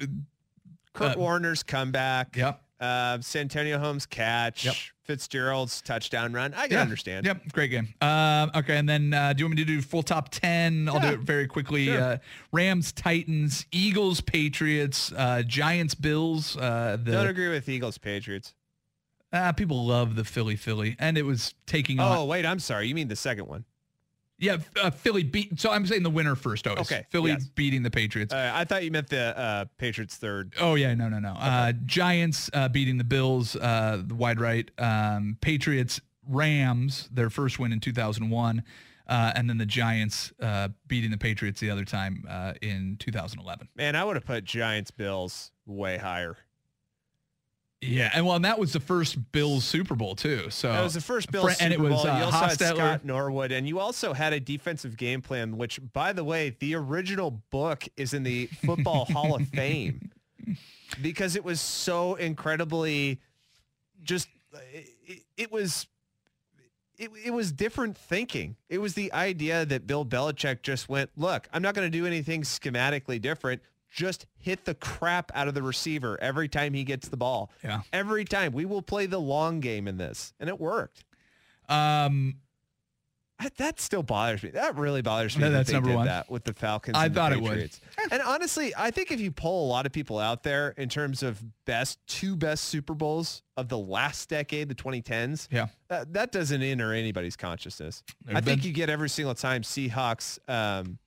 Kurt 0.95 1.15
Uh, 1.15 1.19
Warner's 1.19 1.61
comeback. 1.61 2.35
Yep. 2.35 2.61
Uh, 2.79 3.19
Santonio 3.21 3.77
Holmes 3.79 4.05
catch. 4.05 4.65
Yep. 4.65 4.75
Fitzgerald's 5.03 5.81
touchdown 5.83 6.33
run. 6.33 6.53
I 6.55 6.63
can 6.63 6.71
Yeah. 6.77 6.81
understand. 6.81 7.25
Yep, 7.27 7.51
great 7.53 7.69
game. 7.69 7.93
Um, 8.01 8.49
okay, 8.55 8.77
and 8.77 8.89
then 8.89 9.13
uh, 9.13 9.33
do 9.33 9.41
you 9.41 9.45
want 9.45 9.55
me 9.57 9.63
to 9.63 9.67
do 9.67 9.81
full 9.81 10.01
top 10.01 10.29
ten? 10.29 10.89
I'll 10.89 10.95
Yeah. 10.95 11.11
do 11.11 11.13
it 11.13 11.19
very 11.19 11.47
quickly. 11.47 11.85
Sure. 11.85 12.01
Uh, 12.01 12.17
Rams, 12.51 12.91
Titans, 12.91 13.67
Eagles, 13.71 14.19
Patriots, 14.21 15.11
uh, 15.15 15.43
Giants, 15.45 15.93
Bills. 15.93 16.57
Uh, 16.57 16.97
Don't 16.97 17.27
agree 17.27 17.49
with 17.49 17.69
Eagles 17.69 17.97
Patriots. 17.99 18.55
uh, 19.31 19.51
people 19.53 19.85
love 19.85 20.15
the 20.15 20.23
Philly, 20.23 20.55
Philly, 20.55 20.95
and 20.97 21.17
it 21.19 21.23
was 21.23 21.53
taking 21.67 21.99
Oh 21.99 22.23
on. 22.23 22.27
wait, 22.27 22.45
I'm 22.45 22.59
sorry. 22.59 22.87
You 22.87 22.95
mean 22.95 23.07
the 23.09 23.15
second 23.15 23.45
one? 23.47 23.65
Yeah, 24.37 24.57
uh, 24.81 24.89
Philly 24.89 25.23
beat. 25.23 25.59
So 25.59 25.71
I'm 25.71 25.85
saying 25.85 26.03
the 26.03 26.09
winner 26.09 26.35
first. 26.35 26.67
Always. 26.67 26.91
Okay, 26.91 27.05
Philly 27.09 27.31
yes. 27.31 27.45
beating 27.55 27.83
the 27.83 27.91
Patriots. 27.91 28.33
Uh, 28.33 28.51
I 28.53 28.65
thought 28.65 28.83
you 28.83 28.91
meant 28.91 29.09
the 29.09 29.37
uh, 29.37 29.65
Patriots 29.77 30.15
third. 30.17 30.53
Oh 30.59 30.75
yeah, 30.75 30.93
no, 30.93 31.07
no, 31.07 31.19
no. 31.19 31.33
Uh, 31.39 31.71
Giants 31.85 32.49
uh, 32.53 32.67
beating 32.67 32.97
the 32.97 33.03
Bills, 33.03 33.55
uh, 33.55 34.01
the 34.05 34.15
wide 34.15 34.41
right. 34.41 34.69
Um, 34.77 35.37
Patriots, 35.39 36.01
Rams, 36.27 37.07
their 37.11 37.29
first 37.29 37.59
win 37.59 37.71
in 37.71 37.79
2001, 37.79 38.63
uh, 39.07 39.31
and 39.35 39.49
then 39.49 39.57
the 39.57 39.65
Giants 39.65 40.33
uh, 40.41 40.69
beating 40.87 41.11
the 41.11 41.17
Patriots 41.17 41.61
the 41.61 41.69
other 41.69 41.85
time 41.85 42.25
uh, 42.29 42.53
in 42.61 42.97
2011. 42.99 43.69
Man, 43.75 43.95
I 43.95 44.03
would 44.03 44.15
have 44.15 44.25
put 44.25 44.43
Giants 44.43 44.91
Bills 44.91 45.51
way 45.65 45.97
higher. 45.97 46.37
Yeah, 47.87 48.09
and 48.13 48.25
well, 48.25 48.35
and 48.35 48.45
that 48.45 48.59
was 48.59 48.73
the 48.73 48.79
first 48.79 49.31
Bills 49.31 49.63
Super 49.63 49.95
Bowl 49.95 50.15
too. 50.15 50.49
So 50.49 50.71
That 50.71 50.81
was 50.83 50.93
the 50.93 51.01
first 51.01 51.31
Bills 51.31 51.51
Super 51.53 51.63
and 51.63 51.73
it 51.73 51.79
was 51.79 51.91
Bowl. 51.93 52.07
uh, 52.07 52.17
you 52.17 52.23
also 52.25 52.37
had 52.37 52.59
Scott 52.59 53.05
Norwood, 53.05 53.51
and 53.51 53.67
you 53.67 53.79
also 53.79 54.13
had 54.13 54.33
a 54.33 54.39
defensive 54.39 54.97
game 54.97 55.21
plan, 55.21 55.57
which, 55.57 55.79
by 55.93 56.13
the 56.13 56.23
way, 56.23 56.55
the 56.59 56.75
original 56.75 57.31
book 57.51 57.85
is 57.97 58.13
in 58.13 58.23
the 58.23 58.47
Football 58.65 59.05
Hall 59.05 59.35
of 59.35 59.47
Fame 59.49 60.11
because 61.01 61.35
it 61.35 61.43
was 61.43 61.61
so 61.61 62.15
incredibly 62.15 63.19
just. 64.03 64.27
It, 65.07 65.23
it 65.37 65.51
was. 65.51 65.87
It, 66.97 67.11
it 67.25 67.31
was 67.31 67.51
different 67.51 67.97
thinking. 67.97 68.55
It 68.69 68.77
was 68.77 68.93
the 68.93 69.11
idea 69.11 69.65
that 69.65 69.85
Bill 69.85 70.05
Belichick 70.05 70.61
just 70.61 70.87
went, 70.87 71.09
look, 71.17 71.49
I'm 71.51 71.61
not 71.61 71.75
going 71.75 71.85
to 71.85 71.89
do 71.97 72.05
anything 72.05 72.43
schematically 72.43 73.21
different. 73.21 73.61
Just 73.91 74.25
hit 74.37 74.65
the 74.65 74.73
crap 74.75 75.31
out 75.35 75.47
of 75.47 75.53
the 75.53 75.63
receiver 75.63 76.17
every 76.21 76.47
time 76.49 76.73
he 76.73 76.83
gets 76.83 77.07
the 77.07 77.17
ball. 77.17 77.49
Yeah. 77.63 77.81
Every 77.93 78.25
time. 78.25 78.51
We 78.51 78.65
will 78.65 78.81
play 78.81 79.05
the 79.05 79.19
long 79.19 79.59
game 79.61 79.87
in 79.87 79.97
this. 79.97 80.33
And 80.39 80.49
it 80.49 80.59
worked. 80.59 81.03
Um, 81.69 82.35
I- 83.39 83.49
That 83.57 83.79
still 83.81 84.03
bothers 84.03 84.43
me. 84.43 84.51
That 84.51 84.75
really 84.77 85.01
bothers 85.01 85.35
me. 85.35 85.41
No, 85.43 85.49
that 85.51 85.57
that's 85.57 85.67
they 85.69 85.73
number 85.73 85.89
did 85.89 85.95
one. 85.95 86.05
That 86.05 86.29
with 86.29 86.43
the 86.45 86.53
Falcons. 86.53 86.97
I 86.97 87.09
thought 87.09 87.33
it 87.33 87.41
would. 87.41 87.69
And 88.11 88.21
honestly, 88.21 88.73
I 88.77 88.91
think 88.91 89.11
if 89.11 89.19
you 89.19 89.31
poll 89.31 89.67
a 89.67 89.69
lot 89.69 89.85
of 89.85 89.91
people 89.91 90.19
out 90.19 90.43
there 90.43 90.69
in 90.77 90.87
terms 90.89 91.21
of 91.23 91.41
best 91.65 91.99
two 92.07 92.35
best 92.37 92.65
Super 92.65 92.93
Bowls 92.93 93.41
of 93.57 93.67
the 93.67 93.77
last 93.77 94.29
decade, 94.29 94.69
the 94.69 94.75
2010s, 94.75 95.47
yeah. 95.51 95.67
that, 95.89 96.13
that 96.13 96.31
doesn't 96.31 96.61
enter 96.61 96.93
anybody's 96.93 97.35
consciousness. 97.35 98.03
There's 98.23 98.37
I 98.37 98.41
think 98.41 98.61
been- 98.61 98.67
you 98.69 98.73
get 98.73 98.89
every 98.89 99.09
single 99.09 99.35
time 99.35 99.63
Seahawks. 99.63 100.39
Um, 100.49 100.97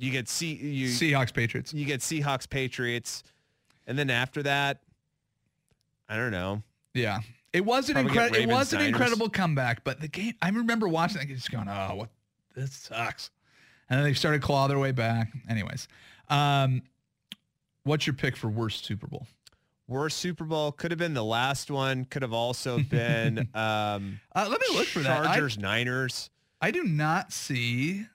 you 0.00 0.10
get 0.10 0.28
C, 0.28 0.54
you 0.54 0.88
Seahawks 0.88 1.32
Patriots. 1.32 1.72
you 1.74 1.84
get 1.84 2.00
Seahawks 2.00 2.48
Patriots, 2.48 3.22
and 3.86 3.98
then 3.98 4.10
after 4.10 4.42
that, 4.42 4.80
I 6.08 6.16
don't 6.16 6.30
know. 6.32 6.62
Yeah. 6.94 7.20
It 7.52 7.64
was 7.64 7.90
an 7.90 7.96
incredible. 7.96 8.36
It 8.36 8.46
was 8.48 8.72
an 8.72 8.80
incredible 8.80 9.28
comeback, 9.28 9.82
but 9.84 10.00
the 10.00 10.08
game. 10.08 10.34
I 10.40 10.50
remember 10.50 10.86
watching 10.88 11.20
it, 11.20 11.28
just 11.28 11.50
going, 11.50 11.68
"Oh, 11.68 11.94
what? 11.96 12.10
This 12.54 12.72
sucks." 12.72 13.30
And 13.88 13.98
then 13.98 14.04
they 14.04 14.14
started 14.14 14.40
claw 14.40 14.68
their 14.68 14.78
way 14.78 14.92
back. 14.92 15.32
Anyways, 15.48 15.88
um, 16.28 16.82
what's 17.82 18.06
your 18.06 18.14
pick 18.14 18.36
for 18.36 18.48
worst 18.48 18.84
Super 18.84 19.08
Bowl? 19.08 19.26
Worst 19.88 20.18
Super 20.18 20.44
Bowl 20.44 20.70
could 20.70 20.92
have 20.92 20.98
been 20.98 21.14
the 21.14 21.24
last 21.24 21.72
one. 21.72 22.04
Could 22.04 22.22
have 22.22 22.32
also 22.32 22.78
been 22.90 23.38
um, 23.52 24.20
Uh, 24.32 24.46
let 24.48 24.60
me 24.60 24.66
look 24.72 24.86
for 24.86 25.00
that. 25.00 25.22
I- 25.22 25.24
Chargers 25.26 25.58
Niners. 25.58 26.30
I 26.60 26.70
do 26.70 26.84
not 26.84 27.32
see. 27.32 28.06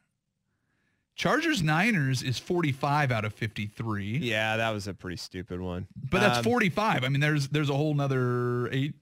Chargers 1.16 1.62
Niners 1.64 2.22
is 2.22 2.38
45 2.38 3.12
out 3.12 3.24
of 3.24 3.34
53. 3.34 4.18
Yeah, 4.18 4.58
that 4.58 4.72
was 4.72 4.88
a 4.88 4.94
pretty 4.94 5.16
stupid 5.18 5.62
one. 5.62 5.88
But 6.12 6.20
that's 6.20 6.40
Um, 6.40 6.44
45. 6.44 7.04
I 7.04 7.10
mean, 7.10 7.22
there's 7.22 7.48
there's 7.50 7.70
a 7.70 7.74
whole 7.76 7.94
nother 7.94 8.68
eight. 8.74 8.94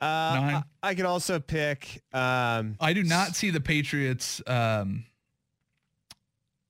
Uh, 0.00 0.06
nine. 0.06 0.64
I, 0.82 0.90
I 0.90 0.94
could 0.94 1.06
also 1.06 1.40
pick 1.40 2.02
um, 2.12 2.76
I 2.80 2.92
do 2.92 3.02
not 3.02 3.34
see 3.34 3.50
the 3.50 3.60
Patriots 3.60 4.40
um, 4.46 5.04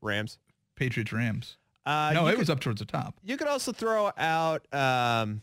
Rams. 0.01 0.39
Patriots 0.77 1.13
Rams. 1.13 1.57
Uh, 1.85 2.13
no, 2.15 2.27
it 2.27 2.31
could- 2.33 2.39
was 2.41 2.51
up 2.51 2.61
towards 2.61 2.79
the 2.81 2.85
top. 2.87 3.17
You 3.23 3.37
could 3.37 3.49
also 3.49 3.73
throw 3.73 4.11
out. 4.17 4.67
Um, 4.73 5.43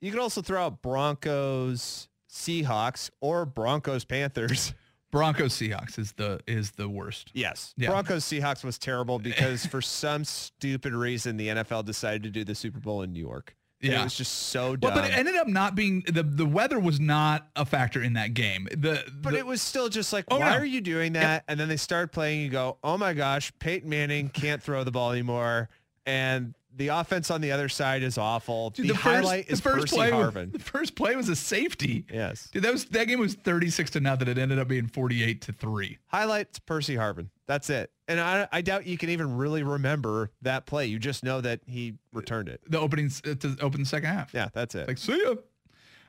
you 0.00 0.10
could 0.10 0.20
also 0.20 0.40
throw 0.40 0.64
out 0.64 0.80
Broncos, 0.82 2.08
Seahawks, 2.30 3.10
or 3.20 3.44
Broncos 3.44 4.04
Panthers. 4.04 4.72
Broncos 5.10 5.54
Seahawks 5.54 5.98
is 5.98 6.12
the 6.12 6.40
is 6.46 6.72
the 6.72 6.88
worst. 6.88 7.30
Yes, 7.34 7.74
Yeah. 7.76 7.88
Broncos 7.90 8.24
Seahawks 8.24 8.62
was 8.64 8.78
terrible 8.78 9.18
because 9.18 9.66
for 9.66 9.82
some 9.82 10.24
stupid 10.24 10.92
reason 10.92 11.36
the 11.36 11.48
NFL 11.48 11.84
decided 11.84 12.22
to 12.24 12.30
do 12.30 12.44
the 12.44 12.54
Super 12.54 12.78
Bowl 12.80 13.02
in 13.02 13.12
New 13.12 13.20
York. 13.20 13.56
And 13.82 13.92
Yeah. 13.92 14.00
it 14.02 14.04
was 14.04 14.14
just 14.14 14.32
so 14.50 14.76
dumb. 14.76 14.92
Well, 14.94 15.02
but 15.02 15.10
it 15.10 15.16
ended 15.16 15.36
up 15.36 15.46
not 15.48 15.74
being 15.74 16.02
the 16.06 16.22
the 16.22 16.44
weather 16.46 16.78
was 16.78 17.00
not 17.00 17.48
a 17.56 17.64
factor 17.64 18.02
in 18.02 18.12
that 18.12 18.34
game. 18.34 18.68
The 18.70 19.02
But 19.22 19.32
the- 19.32 19.38
it 19.38 19.46
was 19.46 19.62
still 19.62 19.88
just 19.88 20.12
like, 20.12 20.26
Oh, 20.30 20.38
why 20.38 20.50
no. 20.50 20.56
are 20.58 20.64
you 20.66 20.80
doing 20.82 21.14
that? 21.14 21.44
And 21.48 21.58
then 21.58 21.68
they 21.68 21.78
start 21.78 22.12
playing. 22.12 22.42
You 22.42 22.50
go, 22.50 22.76
oh 22.84 22.98
my 22.98 23.14
gosh, 23.14 23.52
Peyton 23.58 23.88
Manning 23.88 24.28
can't 24.28 24.62
throw 24.62 24.84
the 24.84 24.90
ball 24.90 25.12
anymore, 25.12 25.70
and 26.06 26.54
the 26.80 26.88
offense 26.88 27.30
on 27.30 27.40
the 27.42 27.52
other 27.52 27.68
side 27.68 28.02
is 28.02 28.18
awful. 28.18 28.70
Dude, 28.70 28.88
the, 28.88 28.94
highlight 28.94 29.44
first, 29.46 29.52
is 29.52 29.60
the 29.60 29.70
first 29.70 29.80
Percy 29.82 29.96
play 29.96 30.12
was- 30.12 30.34
Harvin. 30.34 30.52
the 30.52 30.58
first 30.58 30.94
play 30.96 31.14
was 31.14 31.28
a 31.28 31.36
safety. 31.36 32.06
Yes, 32.12 32.48
Dude, 32.52 32.62
that 32.64 32.72
was 32.72 32.86
that 32.86 33.06
game 33.06 33.20
was 33.20 33.34
36 33.34 33.90
to 33.90 34.00
nothing. 34.00 34.26
It 34.28 34.38
ended 34.38 34.58
up 34.58 34.66
being 34.66 34.86
48 34.86 35.42
to 35.42 35.52
3. 35.52 35.98
highlights 36.08 36.58
Percy 36.58 36.96
Harvin. 36.96 37.28
That's 37.46 37.68
it. 37.68 37.90
And 38.08 38.18
I, 38.20 38.48
I 38.50 38.60
doubt 38.62 38.86
you 38.86 38.96
can 38.98 39.10
even 39.10 39.36
really 39.36 39.62
remember 39.62 40.30
that 40.42 40.66
play. 40.66 40.86
You 40.86 40.98
just 40.98 41.22
know 41.24 41.40
that 41.40 41.60
he 41.66 41.94
returned 42.12 42.48
it. 42.48 42.60
The 42.68 42.78
opening 42.80 43.10
uh, 43.24 43.34
to 43.34 43.56
open 43.60 43.80
the 43.80 43.86
second 43.86 44.08
half. 44.08 44.32
Yeah, 44.34 44.48
that's 44.52 44.74
it. 44.74 44.88
Like, 44.88 44.98
see 44.98 45.20
ya. 45.22 45.34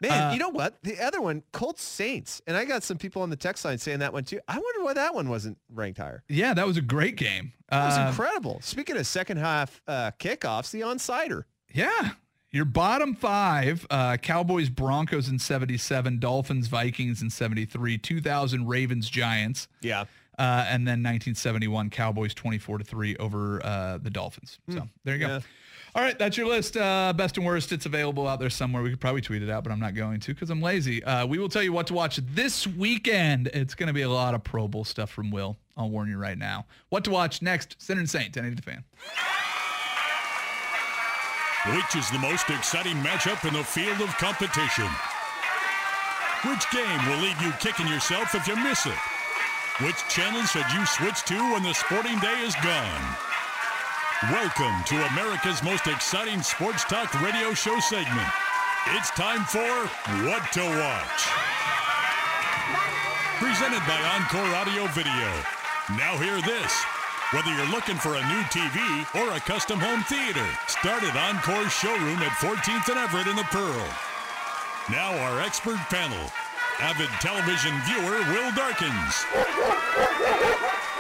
Man, 0.01 0.11
uh, 0.11 0.33
you 0.33 0.39
know 0.39 0.49
what? 0.49 0.81
The 0.83 0.99
other 0.99 1.21
one, 1.21 1.43
Colts 1.51 1.83
Saints, 1.83 2.41
and 2.47 2.57
I 2.57 2.65
got 2.65 2.83
some 2.83 2.97
people 2.97 3.21
on 3.21 3.29
the 3.29 3.35
text 3.35 3.63
line 3.63 3.77
saying 3.77 3.99
that 3.99 4.11
one 4.11 4.23
too. 4.23 4.39
I 4.47 4.55
wonder 4.57 4.83
why 4.83 4.93
that 4.93 5.13
one 5.15 5.29
wasn't 5.29 5.57
ranked 5.71 5.99
higher. 5.99 6.23
Yeah, 6.27 6.53
that 6.55 6.65
was 6.67 6.75
a 6.77 6.81
great 6.81 7.15
game. 7.15 7.53
That 7.69 7.85
was 7.85 7.97
Uh, 7.97 8.07
incredible. 8.09 8.59
Speaking 8.63 8.97
of 8.97 9.05
second 9.07 9.37
half 9.37 9.81
uh, 9.87 10.11
kickoffs, 10.19 10.71
the 10.71 10.83
onsider. 10.83 11.45
Yeah. 11.73 12.11
Your 12.53 12.65
bottom 12.65 13.15
five, 13.15 13.87
uh, 13.89 14.17
Cowboys, 14.17 14.69
Broncos 14.69 15.29
in 15.29 15.39
77, 15.39 16.19
Dolphins, 16.19 16.67
Vikings 16.67 17.21
in 17.21 17.29
73, 17.29 17.97
2000 17.97 18.67
Ravens, 18.67 19.09
Giants, 19.09 19.69
Yeah. 19.79 20.01
uh, 20.37 20.65
and 20.67 20.85
then 20.85 21.01
1971 21.01 21.89
Cowboys 21.91 22.33
24 22.33 22.79
to 22.79 22.83
3 22.83 23.15
over 23.17 23.65
uh, 23.65 23.99
the 23.99 24.09
Dolphins. 24.09 24.59
So 24.67 24.89
there 25.05 25.15
you 25.15 25.21
go. 25.21 25.27
Yeah. 25.27 25.39
All 25.93 26.01
right, 26.01 26.17
that's 26.17 26.37
your 26.37 26.47
list. 26.47 26.77
Uh, 26.77 27.11
best 27.11 27.35
and 27.37 27.45
worst. 27.45 27.73
It's 27.73 27.85
available 27.85 28.25
out 28.25 28.39
there 28.39 28.49
somewhere. 28.49 28.81
We 28.81 28.91
could 28.91 29.01
probably 29.01 29.19
tweet 29.19 29.43
it 29.43 29.49
out, 29.49 29.63
but 29.63 29.73
I'm 29.73 29.79
not 29.79 29.93
going 29.93 30.21
to 30.21 30.33
because 30.33 30.49
I'm 30.49 30.61
lazy. 30.61 31.03
Uh, 31.03 31.25
we 31.25 31.37
will 31.37 31.49
tell 31.49 31.63
you 31.63 31.73
what 31.73 31.87
to 31.87 31.93
watch 31.93 32.15
this 32.17 32.65
weekend. 32.65 33.47
It's 33.53 33.75
going 33.75 33.87
to 33.87 33.93
be 33.93 34.03
a 34.03 34.09
lot 34.09 34.33
of 34.33 34.43
Pro 34.43 34.69
Bowl 34.69 34.85
stuff 34.85 35.09
from 35.09 35.31
Will. 35.31 35.57
I'll 35.75 35.89
warn 35.89 36.07
you 36.07 36.17
right 36.17 36.37
now. 36.37 36.65
What 36.89 37.03
to 37.05 37.11
watch 37.11 37.41
next? 37.41 37.75
Sinner 37.81 37.99
and 37.99 38.09
Saint, 38.09 38.35
1080 38.35 38.55
the 38.55 38.61
fan. 38.61 38.83
Which 41.75 41.95
is 41.95 42.09
the 42.09 42.19
most 42.19 42.49
exciting 42.49 42.95
matchup 42.97 43.45
in 43.45 43.53
the 43.53 43.63
field 43.63 44.01
of 44.01 44.09
competition? 44.17 44.87
Which 46.45 46.71
game 46.71 47.05
will 47.07 47.21
leave 47.21 47.39
you 47.41 47.51
kicking 47.59 47.87
yourself 47.87 48.33
if 48.33 48.47
you 48.47 48.55
miss 48.55 48.85
it? 48.85 48.97
Which 49.81 49.97
channel 50.09 50.41
should 50.43 50.65
you 50.73 50.85
switch 50.85 51.23
to 51.25 51.35
when 51.53 51.63
the 51.63 51.73
sporting 51.73 52.17
day 52.19 52.39
is 52.41 52.55
gone? 52.63 53.30
Welcome 54.29 54.83
to 54.85 55.07
America's 55.13 55.63
most 55.63 55.87
exciting 55.87 56.43
sports 56.43 56.83
talk 56.83 57.11
radio 57.23 57.55
show 57.55 57.79
segment. 57.79 58.29
It's 58.93 59.09
time 59.09 59.43
for 59.45 59.65
What 60.29 60.45
to 60.53 60.61
Watch. 60.61 61.21
Presented 63.41 63.81
by 63.89 63.97
Encore 64.13 64.45
Audio 64.61 64.85
Video. 64.93 65.29
Now 65.97 66.15
hear 66.19 66.39
this. 66.39 66.71
Whether 67.33 67.49
you're 67.49 67.73
looking 67.73 67.97
for 67.97 68.13
a 68.13 68.27
new 68.29 68.43
TV 68.53 68.77
or 69.15 69.35
a 69.35 69.39
custom 69.39 69.79
home 69.79 70.03
theater, 70.03 70.45
start 70.67 71.01
at 71.01 71.15
Encore's 71.15 71.73
showroom 71.73 72.19
at 72.19 72.37
14th 72.37 72.89
and 72.89 72.99
Everett 72.99 73.25
in 73.25 73.35
the 73.35 73.49
Pearl. 73.49 73.89
Now 74.91 75.17
our 75.17 75.41
expert 75.41 75.79
panel. 75.89 76.29
Avid 76.79 77.09
television 77.21 77.73
viewer 77.89 78.19
Will 78.29 78.51
Darkins. 78.53 79.25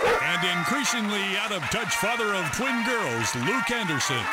And 0.03 0.43
increasingly 0.57 1.37
out 1.37 1.51
of 1.51 1.61
touch 1.69 1.95
father 1.95 2.33
of 2.33 2.45
twin 2.55 2.83
girls, 2.85 3.35
Luke 3.35 3.69
Anderson. 3.69 4.23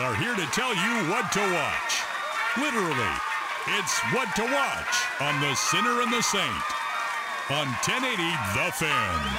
Are 0.00 0.14
here 0.16 0.34
to 0.34 0.46
tell 0.52 0.74
you 0.74 1.10
what 1.10 1.30
to 1.32 1.40
watch. 1.40 2.02
Literally, 2.58 3.14
it's 3.78 4.00
what 4.12 4.34
to 4.36 4.42
watch 4.42 4.94
on 5.20 5.40
The 5.40 5.54
Sinner 5.54 6.02
and 6.02 6.12
the 6.12 6.22
Saint 6.22 6.64
on 7.50 7.66
1080 7.66 8.16
The 8.54 8.72
Fan. 8.72 9.38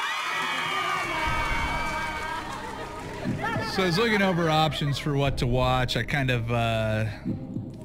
So 3.71 3.84
I 3.84 3.86
was 3.88 3.97
looking 3.97 4.21
over 4.21 4.50
options 4.50 4.97
for 4.97 5.13
what 5.15 5.38
to 5.38 5.47
watch. 5.47 5.95
I 5.97 6.04
kind 6.04 6.30
of 6.30 6.52
uh, 6.52 7.06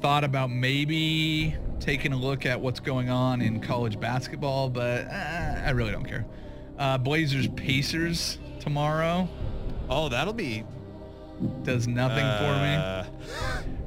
thought 0.00 0.24
about 0.24 0.50
maybe 0.50 1.56
taking 1.86 2.12
a 2.12 2.16
look 2.16 2.44
at 2.44 2.60
what's 2.60 2.80
going 2.80 3.08
on 3.08 3.40
in 3.40 3.60
college 3.60 3.98
basketball, 4.00 4.68
but 4.68 5.06
uh, 5.06 5.62
I 5.64 5.70
really 5.70 5.92
don't 5.92 6.04
care. 6.04 6.26
Uh, 6.76 6.98
Blazers 6.98 7.46
Pacers 7.48 8.38
tomorrow 8.60 9.28
Oh, 9.88 10.08
that'll 10.08 10.32
be 10.32 10.64
does 11.62 11.86
nothing 11.86 12.24
for 12.38 12.60
me. 12.60 12.74
uh, 12.74 13.04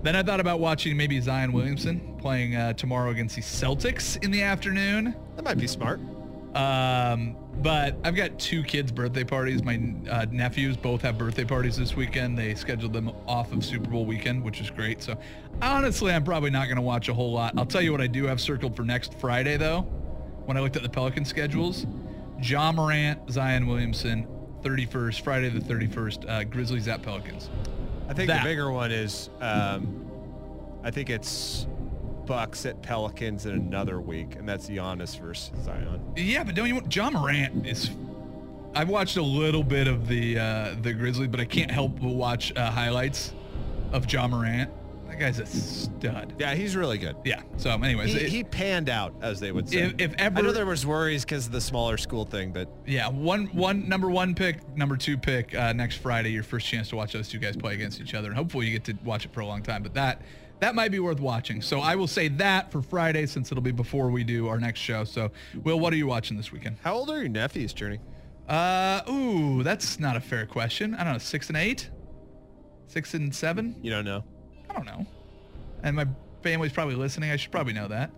Then 0.01 0.15
I 0.15 0.23
thought 0.23 0.39
about 0.39 0.59
watching 0.61 0.95
maybe 0.95 1.19
Zion 1.19 1.51
Williamson 1.51 2.15
playing 2.19 2.55
uh, 2.55 2.71
tomorrow 2.73 3.09
against 3.11 3.35
the 3.35 3.41
Celtics 3.41 4.23
in 4.23 4.31
the 4.31 4.41
afternoon. 4.43 5.13
That 5.35 5.43
might 5.43 5.57
be 5.57 5.67
smart. 5.67 5.99
Um, 6.55 7.35
but 7.61 7.95
I've 8.03 8.15
got 8.15 8.39
two 8.39 8.63
kids' 8.63 8.91
birthday 8.91 9.23
parties. 9.23 9.63
My 9.63 9.81
uh, 10.09 10.25
nephews 10.31 10.77
both 10.77 11.01
have 11.01 11.17
birthday 11.17 11.43
parties 11.43 11.77
this 11.77 11.95
weekend. 11.95 12.37
They 12.37 12.55
scheduled 12.55 12.93
them 12.93 13.11
off 13.27 13.51
of 13.51 13.63
Super 13.65 13.89
Bowl 13.89 14.05
weekend, 14.05 14.43
which 14.43 14.61
is 14.61 14.69
great. 14.69 15.01
So 15.01 15.17
honestly, 15.61 16.11
I'm 16.13 16.23
probably 16.23 16.49
not 16.49 16.65
going 16.65 16.77
to 16.77 16.81
watch 16.81 17.09
a 17.09 17.13
whole 17.13 17.31
lot. 17.33 17.53
I'll 17.57 17.65
tell 17.65 17.81
you 17.81 17.91
what 17.91 18.01
I 18.01 18.07
do 18.07 18.25
have 18.25 18.39
circled 18.39 18.75
for 18.75 18.83
next 18.83 19.13
Friday, 19.15 19.57
though. 19.57 19.81
When 20.45 20.57
I 20.57 20.61
looked 20.61 20.77
at 20.77 20.83
the 20.83 20.89
Pelican 20.89 21.25
schedules, 21.25 21.85
Ja 22.41 22.71
Morant, 22.71 23.29
Zion 23.29 23.67
Williamson, 23.67 24.27
31st, 24.63 25.21
Friday 25.21 25.49
the 25.49 25.59
31st, 25.59 26.29
uh, 26.29 26.43
Grizzlies 26.45 26.87
at 26.87 27.01
Pelicans. 27.01 27.49
I 28.07 28.13
think 28.13 28.27
That. 28.27 28.43
the 28.43 28.49
bigger 28.49 28.71
one 28.71 28.91
is, 28.91 29.29
um, 29.41 30.05
I 30.83 30.91
think 30.91 31.09
it's 31.09 31.67
Bucks 32.29 32.63
at 32.67 32.79
Pelicans 32.83 33.47
in 33.47 33.53
another 33.55 33.99
week, 33.99 34.35
and 34.35 34.47
that's 34.47 34.69
Giannis 34.69 35.19
versus 35.19 35.51
Zion. 35.63 35.99
Yeah, 36.15 36.43
but 36.43 36.53
don't 36.53 36.67
you 36.67 36.75
want 36.75 36.95
Ja 36.95 37.09
Morant 37.09 37.65
is 37.65 37.89
I've 38.75 38.87
watched 38.87 39.17
a 39.17 39.21
little 39.23 39.63
bit 39.63 39.87
of 39.87 40.07
the 40.07 40.37
uh, 40.37 40.75
the 40.83 40.93
Grizzlies, 40.93 41.27
but 41.29 41.39
I 41.39 41.45
can't 41.45 41.71
help 41.71 41.99
but 41.99 42.09
watch 42.09 42.55
uh, 42.55 42.69
highlights 42.69 43.33
of 43.91 44.11
Ja 44.13 44.27
Morant. 44.27 44.69
That 45.07 45.17
guy's 45.17 45.39
a 45.39 45.45
stud. 45.47 46.35
Yeah, 46.37 46.53
he's 46.53 46.75
really 46.75 46.99
good. 46.99 47.15
Yeah. 47.25 47.41
So, 47.57 47.71
anyways, 47.71 48.13
He, 48.13 48.19
it- 48.19 48.29
he 48.29 48.43
panned 48.43 48.89
out, 48.89 49.15
as 49.23 49.39
they 49.39 49.51
would 49.51 49.67
say. 49.67 49.79
If- 49.79 49.95
if 49.97 50.13
ever- 50.19 50.37
I 50.37 50.41
know 50.43 50.51
there 50.51 50.67
was 50.67 50.85
worries 50.85 51.25
because 51.25 51.47
of 51.47 51.51
the 51.51 51.59
smaller 51.61 51.97
school 51.97 52.25
thing, 52.25 52.51
but 52.51 52.69
yeah, 52.85 53.09
one 53.09 53.47
one 53.47 53.89
number 53.89 54.07
one 54.11 54.35
pick, 54.35 54.59
number 54.77 54.97
two 54.97 55.17
pick 55.17 55.55
uh, 55.55 55.73
next 55.73 55.95
Friday. 55.95 56.29
Your 56.29 56.43
first 56.43 56.67
chance 56.67 56.89
to 56.89 56.95
watch 56.95 57.11
those 57.11 57.27
two 57.27 57.39
guys 57.39 57.57
play 57.57 57.73
against 57.73 57.99
each 57.99 58.13
other, 58.13 58.27
and 58.27 58.37
hopefully 58.37 58.67
you 58.67 58.71
get 58.71 58.83
to 58.83 58.95
watch 59.03 59.25
it 59.25 59.33
for 59.33 59.39
a 59.39 59.47
long 59.47 59.63
time. 59.63 59.81
But 59.81 59.95
that 59.95 60.21
that 60.59 60.75
might 60.75 60.91
be 60.91 60.99
worth 60.99 61.19
watching. 61.19 61.61
So 61.61 61.79
I 61.79 61.95
will 61.95 62.07
say 62.07 62.27
that 62.29 62.71
for 62.71 62.81
Friday, 62.81 63.25
since 63.25 63.51
it'll 63.51 63.63
be 63.63 63.71
before 63.71 64.09
we 64.09 64.23
do 64.23 64.47
our 64.47 64.59
next 64.59 64.79
show. 64.79 65.03
So, 65.03 65.31
Will, 65.63 65.79
what 65.79 65.93
are 65.93 65.95
you 65.95 66.07
watching 66.07 66.37
this 66.37 66.51
weekend? 66.51 66.77
how 66.83 66.95
old 66.95 67.09
are 67.09 67.17
your 67.19 67.29
nephews, 67.29 67.73
Journey? 67.73 67.99
Uh, 68.47 69.01
ooh, 69.09 69.63
that's 69.63 69.99
not 69.99 70.15
a 70.17 70.19
fair 70.19 70.45
question. 70.45 70.95
I 70.95 71.03
don't 71.03 71.13
know, 71.13 71.19
six 71.19 71.47
and 71.49 71.57
eight, 71.57 71.89
six 72.87 73.13
and 73.13 73.33
seven. 73.33 73.75
You 73.81 73.91
don't 73.91 74.05
know. 74.05 74.23
I 74.69 74.73
don't 74.73 74.85
know. 74.85 75.05
And 75.83 75.95
my 75.95 76.07
family's 76.43 76.73
probably 76.73 76.95
listening. 76.95 77.31
I 77.31 77.35
should 77.35 77.51
probably 77.51 77.73
know 77.73 77.87
that. 77.87 78.11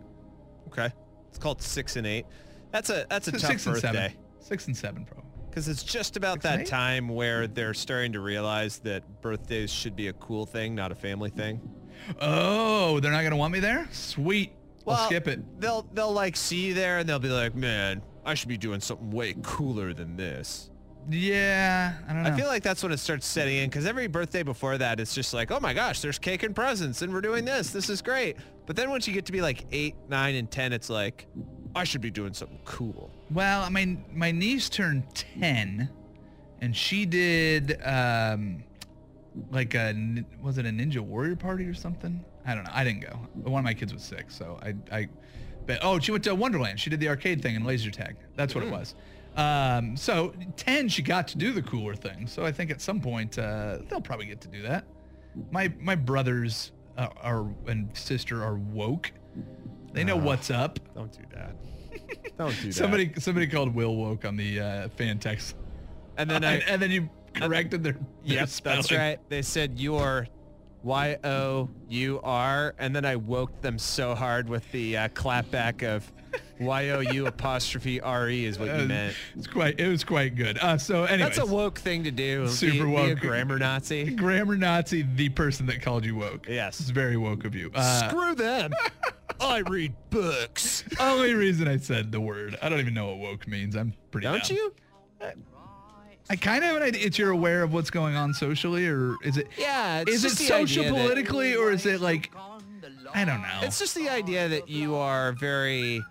Okay. 0.68 0.90
It's 1.30 1.38
called 1.38 1.62
six 1.62 1.96
and 1.96 2.08
eight. 2.08 2.26
That's 2.72 2.90
a 2.90 3.06
that's 3.10 3.28
a 3.28 3.34
tough 3.34 3.42
six 3.42 3.66
and 3.68 3.78
seven. 3.78 4.14
Six 4.40 4.68
and 4.68 4.76
seven, 4.76 5.06
probably. 5.06 5.30
because 5.50 5.68
it's 5.68 5.84
just 5.84 6.16
about 6.18 6.42
Six 6.42 6.44
that 6.44 6.66
time 6.66 7.10
where 7.10 7.48
they're 7.48 7.74
starting 7.74 8.14
to 8.14 8.20
realize 8.22 8.80
that 8.80 9.22
birthdays 9.22 9.70
should 9.72 9.96
be 9.96 10.08
a 10.08 10.14
cool 10.14 10.46
thing, 10.46 10.74
not 10.76 10.92
a 10.92 10.96
family 10.96 11.30
thing. 11.30 11.60
Oh, 12.20 13.00
they're 13.00 13.12
not 13.12 13.24
gonna 13.24 13.38
want 13.38 13.54
me 13.54 13.60
there? 13.60 13.88
Sweet. 13.92 14.54
I'll 14.88 15.06
skip 15.06 15.28
it. 15.28 15.62
They'll 15.62 15.86
they'll 15.94 16.12
like 16.12 16.36
see 16.36 16.68
you 16.68 16.74
there 16.74 16.98
and 17.00 17.08
they'll 17.08 17.20
be 17.20 17.30
like, 17.30 17.56
man, 17.56 18.02
I 18.26 18.34
should 18.34 18.50
be 18.50 18.58
doing 18.58 18.80
something 18.82 19.12
way 19.12 19.36
cooler 19.44 19.94
than 19.94 20.18
this. 20.18 20.70
Yeah, 21.10 21.94
I 22.08 22.14
don't 22.14 22.24
know. 22.24 22.30
I 22.30 22.38
feel 22.38 22.48
like 22.48 22.62
that's 22.62 22.84
when 22.84 22.92
it 22.92 22.98
starts 23.00 23.26
setting 23.26 23.58
in 23.58 23.70
because 23.70 23.86
every 23.88 24.08
birthday 24.08 24.44
before 24.44 24.78
that, 24.78 25.00
it's 25.00 25.16
just 25.16 25.34
like, 25.34 25.50
oh 25.50 25.60
my 25.60 25.74
gosh, 25.74 26.02
there's 26.02 26.20
cake 26.20 26.44
and 26.44 26.56
presents 26.56 27.02
and 27.02 27.12
we're 27.14 27.22
doing 27.22 27.44
this. 27.46 27.72
This 27.72 27.90
is 27.90 28.02
great. 28.02 28.38
But 28.68 28.76
then 28.76 28.90
once 28.92 29.08
you 29.08 29.14
get 29.14 29.26
to 29.26 29.32
be 29.32 29.42
like 29.42 29.66
eight, 29.72 29.96
nine, 30.10 30.36
and 30.36 30.50
10, 30.50 30.74
it's 30.74 30.90
like, 30.90 31.26
I 31.76 31.84
should 31.86 32.02
be 32.02 32.12
doing 32.12 32.34
something 32.34 32.60
cool. 32.66 33.10
well, 33.32 33.64
I 33.64 33.70
mean, 33.70 34.04
my 34.14 34.32
niece 34.32 34.70
turned 34.70 35.04
ten, 35.16 35.90
and 36.60 36.76
she 36.76 37.06
did 37.06 37.82
um, 37.84 38.64
like 39.52 39.76
a 39.76 39.94
was 40.42 40.58
it 40.58 40.66
a 40.66 40.70
Ninja 40.70 41.00
Warrior 41.00 41.36
party 41.36 41.66
or 41.66 41.74
something? 41.74 42.24
I 42.46 42.56
don't 42.56 42.64
know. 42.64 42.72
I 42.74 42.84
didn't 42.84 43.02
go. 43.02 43.20
One 43.50 43.60
of 43.60 43.66
my 43.66 43.74
kids 43.74 43.94
was 43.94 44.04
sick, 44.04 44.30
so 44.30 44.60
I 44.62 44.76
I. 44.96 45.10
But 45.66 45.80
oh, 45.84 46.00
she 46.00 46.12
went 46.12 46.24
to 46.24 46.34
Wonderland. 46.34 46.80
She 46.80 46.90
did 46.90 47.00
the 47.00 47.08
arcade 47.08 47.42
thing 47.42 47.56
and 47.56 47.66
laser 47.66 47.92
tag. 47.92 48.16
That's 48.36 48.56
what 48.56 48.64
it 48.64 48.72
was. 48.72 48.96
Um, 49.36 49.96
so 49.96 50.34
ten, 50.58 50.90
she 50.90 51.02
got 51.02 51.28
to 51.30 51.38
do 51.38 51.54
the 51.54 51.62
cooler 51.62 51.96
thing. 51.96 52.28
So 52.28 52.44
I 52.44 52.52
think 52.52 52.72
at 52.72 52.82
some 52.82 53.00
point 53.00 53.38
uh, 53.38 53.80
they'll 53.88 54.02
probably 54.02 54.26
get 54.26 54.42
to 54.42 54.48
do 54.48 54.64
that. 54.64 54.86
My 55.52 55.72
my 55.80 55.96
brothers 55.96 56.72
uh, 56.98 57.10
are 57.22 57.48
and 57.68 57.96
sister 57.96 58.44
are 58.44 58.56
woke. 58.56 59.12
They 59.94 60.04
know 60.04 60.18
what's 60.18 60.50
up. 60.50 60.80
Don't 60.96 61.12
do 61.12 61.24
that. 61.34 61.56
Don't 62.38 62.56
do 62.62 62.68
that. 62.68 62.74
Somebody 62.74 63.14
somebody 63.20 63.48
called 63.48 63.74
Will 63.74 63.96
woke 63.96 64.26
on 64.26 64.36
the 64.36 64.60
uh, 64.60 64.90
fan 64.90 65.20
text, 65.20 65.56
and 66.18 66.30
then 66.30 66.44
I, 66.44 66.56
and, 66.56 66.64
and 66.68 66.82
then 66.82 66.92
you 66.92 67.10
corrected 67.42 67.84
their, 67.84 67.94
their 68.26 68.38
yep, 68.40 68.50
that's 68.50 68.92
right. 68.92 69.20
They 69.30 69.42
said 69.42 69.80
you're 69.80 70.28
Y 70.84 71.18
O 71.24 71.70
U 71.90 72.20
R, 72.24 72.74
and 72.80 72.96
then 72.96 73.06
I 73.06 73.16
woke 73.16 73.62
them 73.62 73.78
so 73.78 74.16
hard 74.16 74.50
with 74.50 74.70
the 74.72 74.98
uh, 74.98 75.08
clapback 75.10 75.84
of 75.84 76.12
Y 76.60 76.90
O 76.90 77.00
U 77.02 77.28
apostrophe 77.28 78.02
R 78.02 78.30
E 78.30 78.46
is 78.46 78.58
what 78.58 78.68
you 78.70 78.74
Uh, 78.84 78.86
meant. 78.86 79.16
It's 79.36 79.46
quite 79.48 79.80
it 79.80 79.88
was 79.88 80.04
quite 80.04 80.36
good. 80.36 80.58
Uh, 80.60 80.78
so 80.80 81.04
anyways, 81.04 81.36
That's 81.38 81.50
a 81.50 81.52
woke 81.54 81.78
thing 81.80 82.04
to 82.06 82.12
do. 82.12 82.48
Super 82.48 82.72
be, 82.74 82.80
Be 82.80 82.86
a 82.86 83.10
woke. 83.10 83.20
grammar 83.20 83.60
Nazi. 83.60 84.10
grammar 84.16 84.56
Nazi, 84.58 85.04
the 85.16 85.30
person 85.30 85.68
that 85.68 85.82
called 85.84 86.04
you 86.06 86.16
woke. 86.16 86.48
Yes. 86.48 86.80
it's 86.80 86.90
very 86.90 87.18
woke 87.18 87.46
of 87.46 87.54
you. 87.54 87.70
Uh, 87.76 88.10
Screw 88.10 88.34
them. 88.36 88.72
I 89.40 89.60
read 89.60 89.94
books. 90.10 90.84
only 91.00 91.34
reason 91.34 91.68
I 91.68 91.78
said 91.78 92.12
the 92.12 92.22
word. 92.22 92.58
I 92.62 92.70
don't 92.70 92.80
even 92.80 92.94
know 92.94 93.08
what 93.10 93.18
woke 93.20 93.48
means. 93.48 93.76
I'm 93.76 93.94
pretty. 94.12 94.26
Don't 94.26 94.44
down. 94.48 94.58
you? 94.58 94.74
I 96.32 96.38
kind 96.38 96.60
of 96.60 96.70
have 96.70 96.78
an 96.78 96.84
idea. 96.84 97.06
It's 97.06 97.18
you're 97.20 97.32
aware 97.32 97.62
of 97.62 97.74
what's 97.74 97.90
going 97.90 98.16
on 98.16 98.34
socially, 98.34 98.88
or 98.88 99.18
is 99.22 99.36
it? 99.36 99.50
Yeah. 99.58 100.00
It's 100.08 100.12
Is 100.12 100.24
it 100.24 100.38
social 100.38 100.86
that- 100.86 100.94
politically, 100.94 101.58
or 101.58 101.72
is 101.72 101.86
it 101.86 102.00
like? 102.00 102.32
I 103.14 103.26
don't 103.26 103.42
know. 103.42 103.60
It's 103.64 103.78
just 103.80 103.96
the 103.96 104.08
idea 104.08 104.48
that 104.48 104.70
you 104.70 104.96
are 104.96 105.34
very 105.34 106.02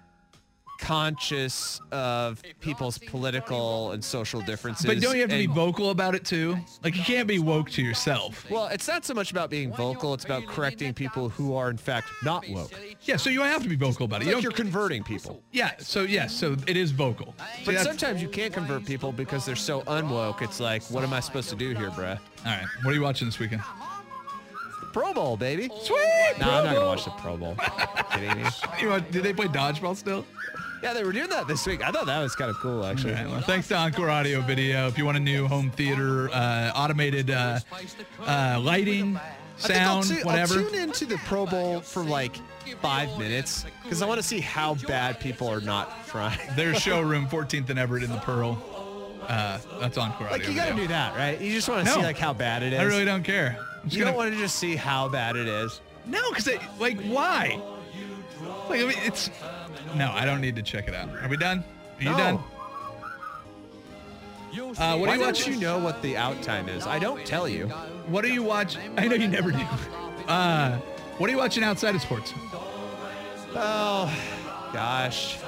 conscious 0.81 1.81
of 1.93 2.43
people's 2.61 2.99
political 2.99 3.93
and 3.93 4.05
social 4.05 4.41
differences. 4.41 4.87
but 4.87 5.01
don't 5.01 5.15
you 5.15 5.21
have 5.21 5.31
to 5.31 5.37
be 5.37 5.47
vocal 5.47 5.91
about 5.91 6.15
it 6.15 6.25
too? 6.25 6.57
Like 6.83 6.97
you 6.97 7.03
can't 7.03 7.29
be 7.29 7.39
woke 7.39 7.71
to 7.71 7.83
yourself. 7.83 8.49
Well, 8.51 8.67
it's 8.69 8.89
not 8.89 9.05
so 9.05 9.15
much 9.15 9.31
about 9.31 9.51
being 9.51 9.73
vocal. 9.73 10.15
It's 10.15 10.25
about 10.25 10.47
correcting 10.47 10.95
people 10.95 11.29
who 11.29 11.55
are 11.55 11.71
in 11.71 11.77
fact 11.77 12.09
not 12.25 12.49
woke. 12.49 12.73
Yeah, 13.03 13.17
so 13.17 13.31
you 13.31 13.43
have 13.43 13.63
to 13.63 13.69
be 13.69 13.77
vocal 13.77 14.07
about 14.07 14.23
it. 14.23 14.27
You 14.29 14.35
like 14.35 14.43
you're 14.43 14.53
converting 14.53 15.05
people. 15.05 15.43
yeah, 15.53 15.73
so 15.79 16.03
yes, 16.03 16.35
so 16.35 16.57
it 16.67 16.77
is 16.77 16.91
vocal. 16.91 17.35
See, 17.39 17.65
But 17.67 17.73
that's- 17.77 17.87
sometimes 17.87 18.23
you 18.23 18.29
can't 18.29 18.53
convert 18.53 18.85
people 18.87 19.13
because 19.13 19.45
they're 19.47 19.57
so 19.57 19.83
unwoke. 19.83 20.43
It's 20.43 20.61
like, 20.61 20.83
what 20.91 21.05
am 21.05 21.13
I 21.13 21.21
supposed 21.21 21.51
to 21.51 21.57
do 21.57 21.71
here, 21.75 21.91
bruh? 21.91 22.19
all 22.19 22.53
right. 22.53 22.65
What 22.83 22.93
are 22.93 22.95
you 22.95 23.03
watching 23.03 23.29
this 23.29 23.39
weekend? 23.39 23.63
Pro 24.93 25.13
Bowl, 25.13 25.37
baby. 25.37 25.69
Sweet. 25.83 26.35
No, 26.41 26.51
I'm 26.51 26.65
not 26.65 26.75
gonna 26.75 26.87
watch 26.87 27.05
the 27.05 27.11
Pro 27.13 27.37
Bowl. 27.37 27.55
kidding 28.13 28.43
me? 28.43 28.49
You 28.81 28.89
want, 28.89 29.11
did 29.13 29.23
they 29.23 29.33
play 29.33 29.47
dodgeball 29.47 29.95
still? 29.97 30.25
Yeah, 30.83 30.95
they 30.95 31.05
were 31.05 31.13
doing 31.13 31.29
that 31.29 31.47
this 31.47 31.67
week. 31.67 31.87
I 31.87 31.91
thought 31.91 32.07
that 32.07 32.21
was 32.23 32.35
kind 32.35 32.51
of 32.51 32.57
cool, 32.57 32.85
actually. 32.87 33.15
All 33.15 33.23
right, 33.23 33.31
well, 33.31 33.41
thanks 33.43 33.69
to 33.69 33.77
Encore 33.77 34.09
Audio 34.09 34.41
Video. 34.41 34.87
If 34.89 34.97
you 34.97 35.05
want 35.05 35.19
a 35.19 35.21
new 35.21 35.47
home 35.47 35.71
theater, 35.71 36.31
uh, 36.31 36.73
automated 36.75 37.31
uh, 37.31 37.61
uh, 38.27 38.59
lighting, 38.63 39.17
I 39.19 39.59
sound, 39.59 40.07
tu- 40.07 40.15
whatever. 40.25 40.55
I'll 40.61 40.71
tune 40.71 40.75
into 40.79 41.05
the 41.05 41.19
Pro 41.27 41.45
Bowl 41.45 41.81
for 41.81 42.03
like 42.03 42.37
five 42.81 43.11
minutes 43.19 43.67
because 43.83 44.01
I 44.01 44.07
want 44.07 44.21
to 44.23 44.27
see 44.27 44.41
how 44.41 44.75
bad 44.75 45.21
people 45.21 45.49
are 45.49 45.61
not 45.61 46.07
trying. 46.07 46.39
Their 46.57 46.75
showroom, 46.75 47.27
14th 47.27 47.69
and 47.69 47.79
Everett 47.79 48.03
in 48.03 48.11
the 48.11 48.19
Pearl. 48.19 48.63
Uh, 49.29 49.59
that's 49.79 49.99
Encore 49.99 50.27
Audio 50.29 50.39
Like 50.39 50.49
you 50.49 50.55
got 50.55 50.71
to 50.71 50.75
do 50.75 50.89
that, 50.89 51.15
right? 51.15 51.39
You 51.41 51.53
just 51.53 51.69
want 51.69 51.87
to 51.87 51.93
No. 51.93 52.01
see 52.01 52.03
like 52.07 52.17
how 52.19 52.33
bad 52.33 52.63
it 52.63 52.73
is. 52.73 52.81
I 52.81 52.85
really 52.85 53.05
don't 53.05 53.23
care. 53.23 53.59
You 53.85 53.99
gonna, 53.99 54.13
don't 54.13 54.17
want 54.17 54.33
to 54.33 54.39
just 54.39 54.57
see 54.57 54.77
how 54.77 55.09
bad 55.09 55.37
it 55.37 55.47
is. 55.47 55.81
No, 56.07 56.31
because 56.31 56.49
like, 56.79 56.99
why? 57.03 57.61
Like, 58.69 58.81
I 58.81 58.85
mean, 58.85 58.93
it's 59.05 59.31
no. 59.95 60.11
I 60.13 60.25
don't 60.25 60.41
need 60.41 60.57
to 60.57 60.63
check 60.63 60.89
it 60.89 60.95
out. 60.95 61.09
Are 61.23 61.29
we 61.29 61.37
done? 61.37 61.65
Are 61.99 62.03
you 62.03 62.11
No. 62.11 62.17
done? 62.17 62.39
Uh, 64.53 64.73
what 64.73 64.77
Why 64.77 64.91
are 64.91 64.97
you 64.97 65.07
don't 65.07 65.21
watching? 65.21 65.53
you 65.55 65.61
know 65.61 65.79
what 65.79 66.03
the 66.03 66.17
out 66.17 66.43
time 66.43 66.69
is? 66.69 66.87
I 66.87 66.99
don't 66.99 67.25
tell 67.25 67.49
you. 67.49 67.69
What 68.09 68.25
are 68.25 68.29
you 68.29 68.43
watching? 68.43 68.99
I 68.99 69.07
know 69.07 69.15
you 69.15 69.29
never 69.29 69.53
do. 69.53 69.65
Uh, 70.27 70.77
what 71.19 71.29
are 71.29 71.33
you 71.33 71.39
watching 71.39 71.63
outside 71.63 71.95
of 71.95 72.03
sports? 72.03 72.33
Oh, 73.55 74.13
gosh. 74.73 75.39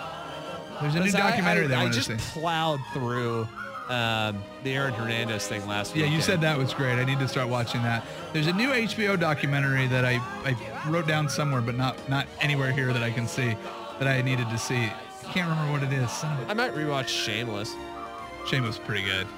There's 0.80 0.95
a 0.95 0.99
new 0.99 1.05
Listen, 1.05 1.20
I- 1.20 1.30
documentary 1.30 1.64
I, 1.64 1.68
that 1.68 1.74
I, 1.78 1.80
I 1.80 1.83
want 1.85 1.95
to 1.95 2.01
just 2.01 2.11
see. 2.33 2.41
plowed 2.41 2.80
through 2.93 3.49
um, 3.89 4.43
the 4.64 4.74
Aaron 4.74 4.95
Hernandez 4.95 5.47
thing 5.49 5.66
last 5.66 5.95
week. 5.95 6.05
Yeah, 6.05 6.11
you 6.11 6.20
said 6.20 6.41
that 6.43 6.57
was 6.57 6.72
great. 6.72 6.95
I 6.99 7.05
need 7.05 7.18
to 7.18 7.28
start 7.28 7.49
watching 7.49 7.83
that. 7.83 8.05
There's 8.33 8.47
a 8.47 8.53
new 8.53 8.70
HBO 8.70 9.18
documentary 9.18 9.87
that 9.89 10.05
I, 10.05 10.14
I 10.45 10.57
wrote 10.89 11.07
down 11.09 11.28
somewhere, 11.28 11.61
but 11.61 11.76
not 11.76 11.97
not 12.09 12.26
anywhere 12.41 12.72
here 12.72 12.93
that 12.93 13.03
I 13.03 13.11
can 13.11 13.26
see 13.26 13.55
that 14.03 14.19
I 14.19 14.21
needed 14.21 14.49
to 14.51 14.59
see. 14.59 14.75
I 14.87 15.33
can't 15.33 15.49
remember 15.49 15.71
what 15.73 15.83
it 15.85 15.93
is. 15.93 16.25
I 16.49 16.55
might 16.55 16.75
rewatch 16.75 17.07
Shameless. 17.07 17.71
Shameless 17.71 18.51
Shame 18.51 18.65
was 18.65 18.79
pretty 18.79 19.05
good. 19.05 19.29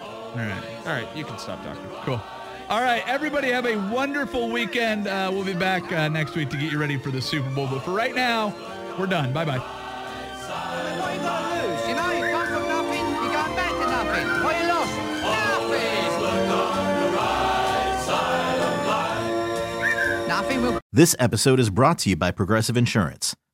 All 0.00 0.36
right, 0.36 0.62
All 0.86 0.92
right, 0.92 1.08
you 1.16 1.24
can 1.24 1.36
stop 1.38 1.64
talking. 1.64 1.82
cool. 2.04 2.20
All 2.68 2.80
right, 2.80 3.02
everybody 3.08 3.48
have 3.48 3.66
a 3.66 3.74
wonderful 3.92 4.50
weekend. 4.50 5.08
Uh, 5.08 5.30
we'll 5.32 5.44
be 5.44 5.52
back 5.54 5.90
uh, 5.90 6.06
next 6.08 6.36
week 6.36 6.48
to 6.50 6.56
get 6.56 6.70
you 6.70 6.78
ready 6.78 6.96
for 6.96 7.10
the 7.10 7.20
Super 7.20 7.50
Bowl. 7.50 7.66
But 7.66 7.80
for 7.80 7.90
right 7.92 8.14
now, 8.14 8.54
we're 8.98 9.06
done. 9.06 9.32
Bye 9.32 9.44
bye. 9.46 9.58
What 9.58 11.14
you 11.14 11.20
got 11.20 11.60
to 11.62 11.68
lose? 11.68 11.88
You 11.88 11.94
know, 11.96 12.10
you 12.12 12.30
come 12.32 12.46
from 12.46 12.68
nothing, 12.68 13.04
you 13.04 13.28
go 13.32 13.42
back 13.56 13.72
to 13.72 13.86
nothing. 13.90 14.44
What 14.44 14.60
you 14.60 14.68
lost? 14.68 14.94
Nothing. 20.28 20.28
Nothing 20.28 20.62
will 20.62 20.78
This 20.92 21.16
episode 21.18 21.58
is 21.58 21.70
brought 21.70 21.98
to 22.00 22.10
you 22.10 22.16
by 22.16 22.30
Progressive 22.30 22.76
Insurance. 22.76 23.34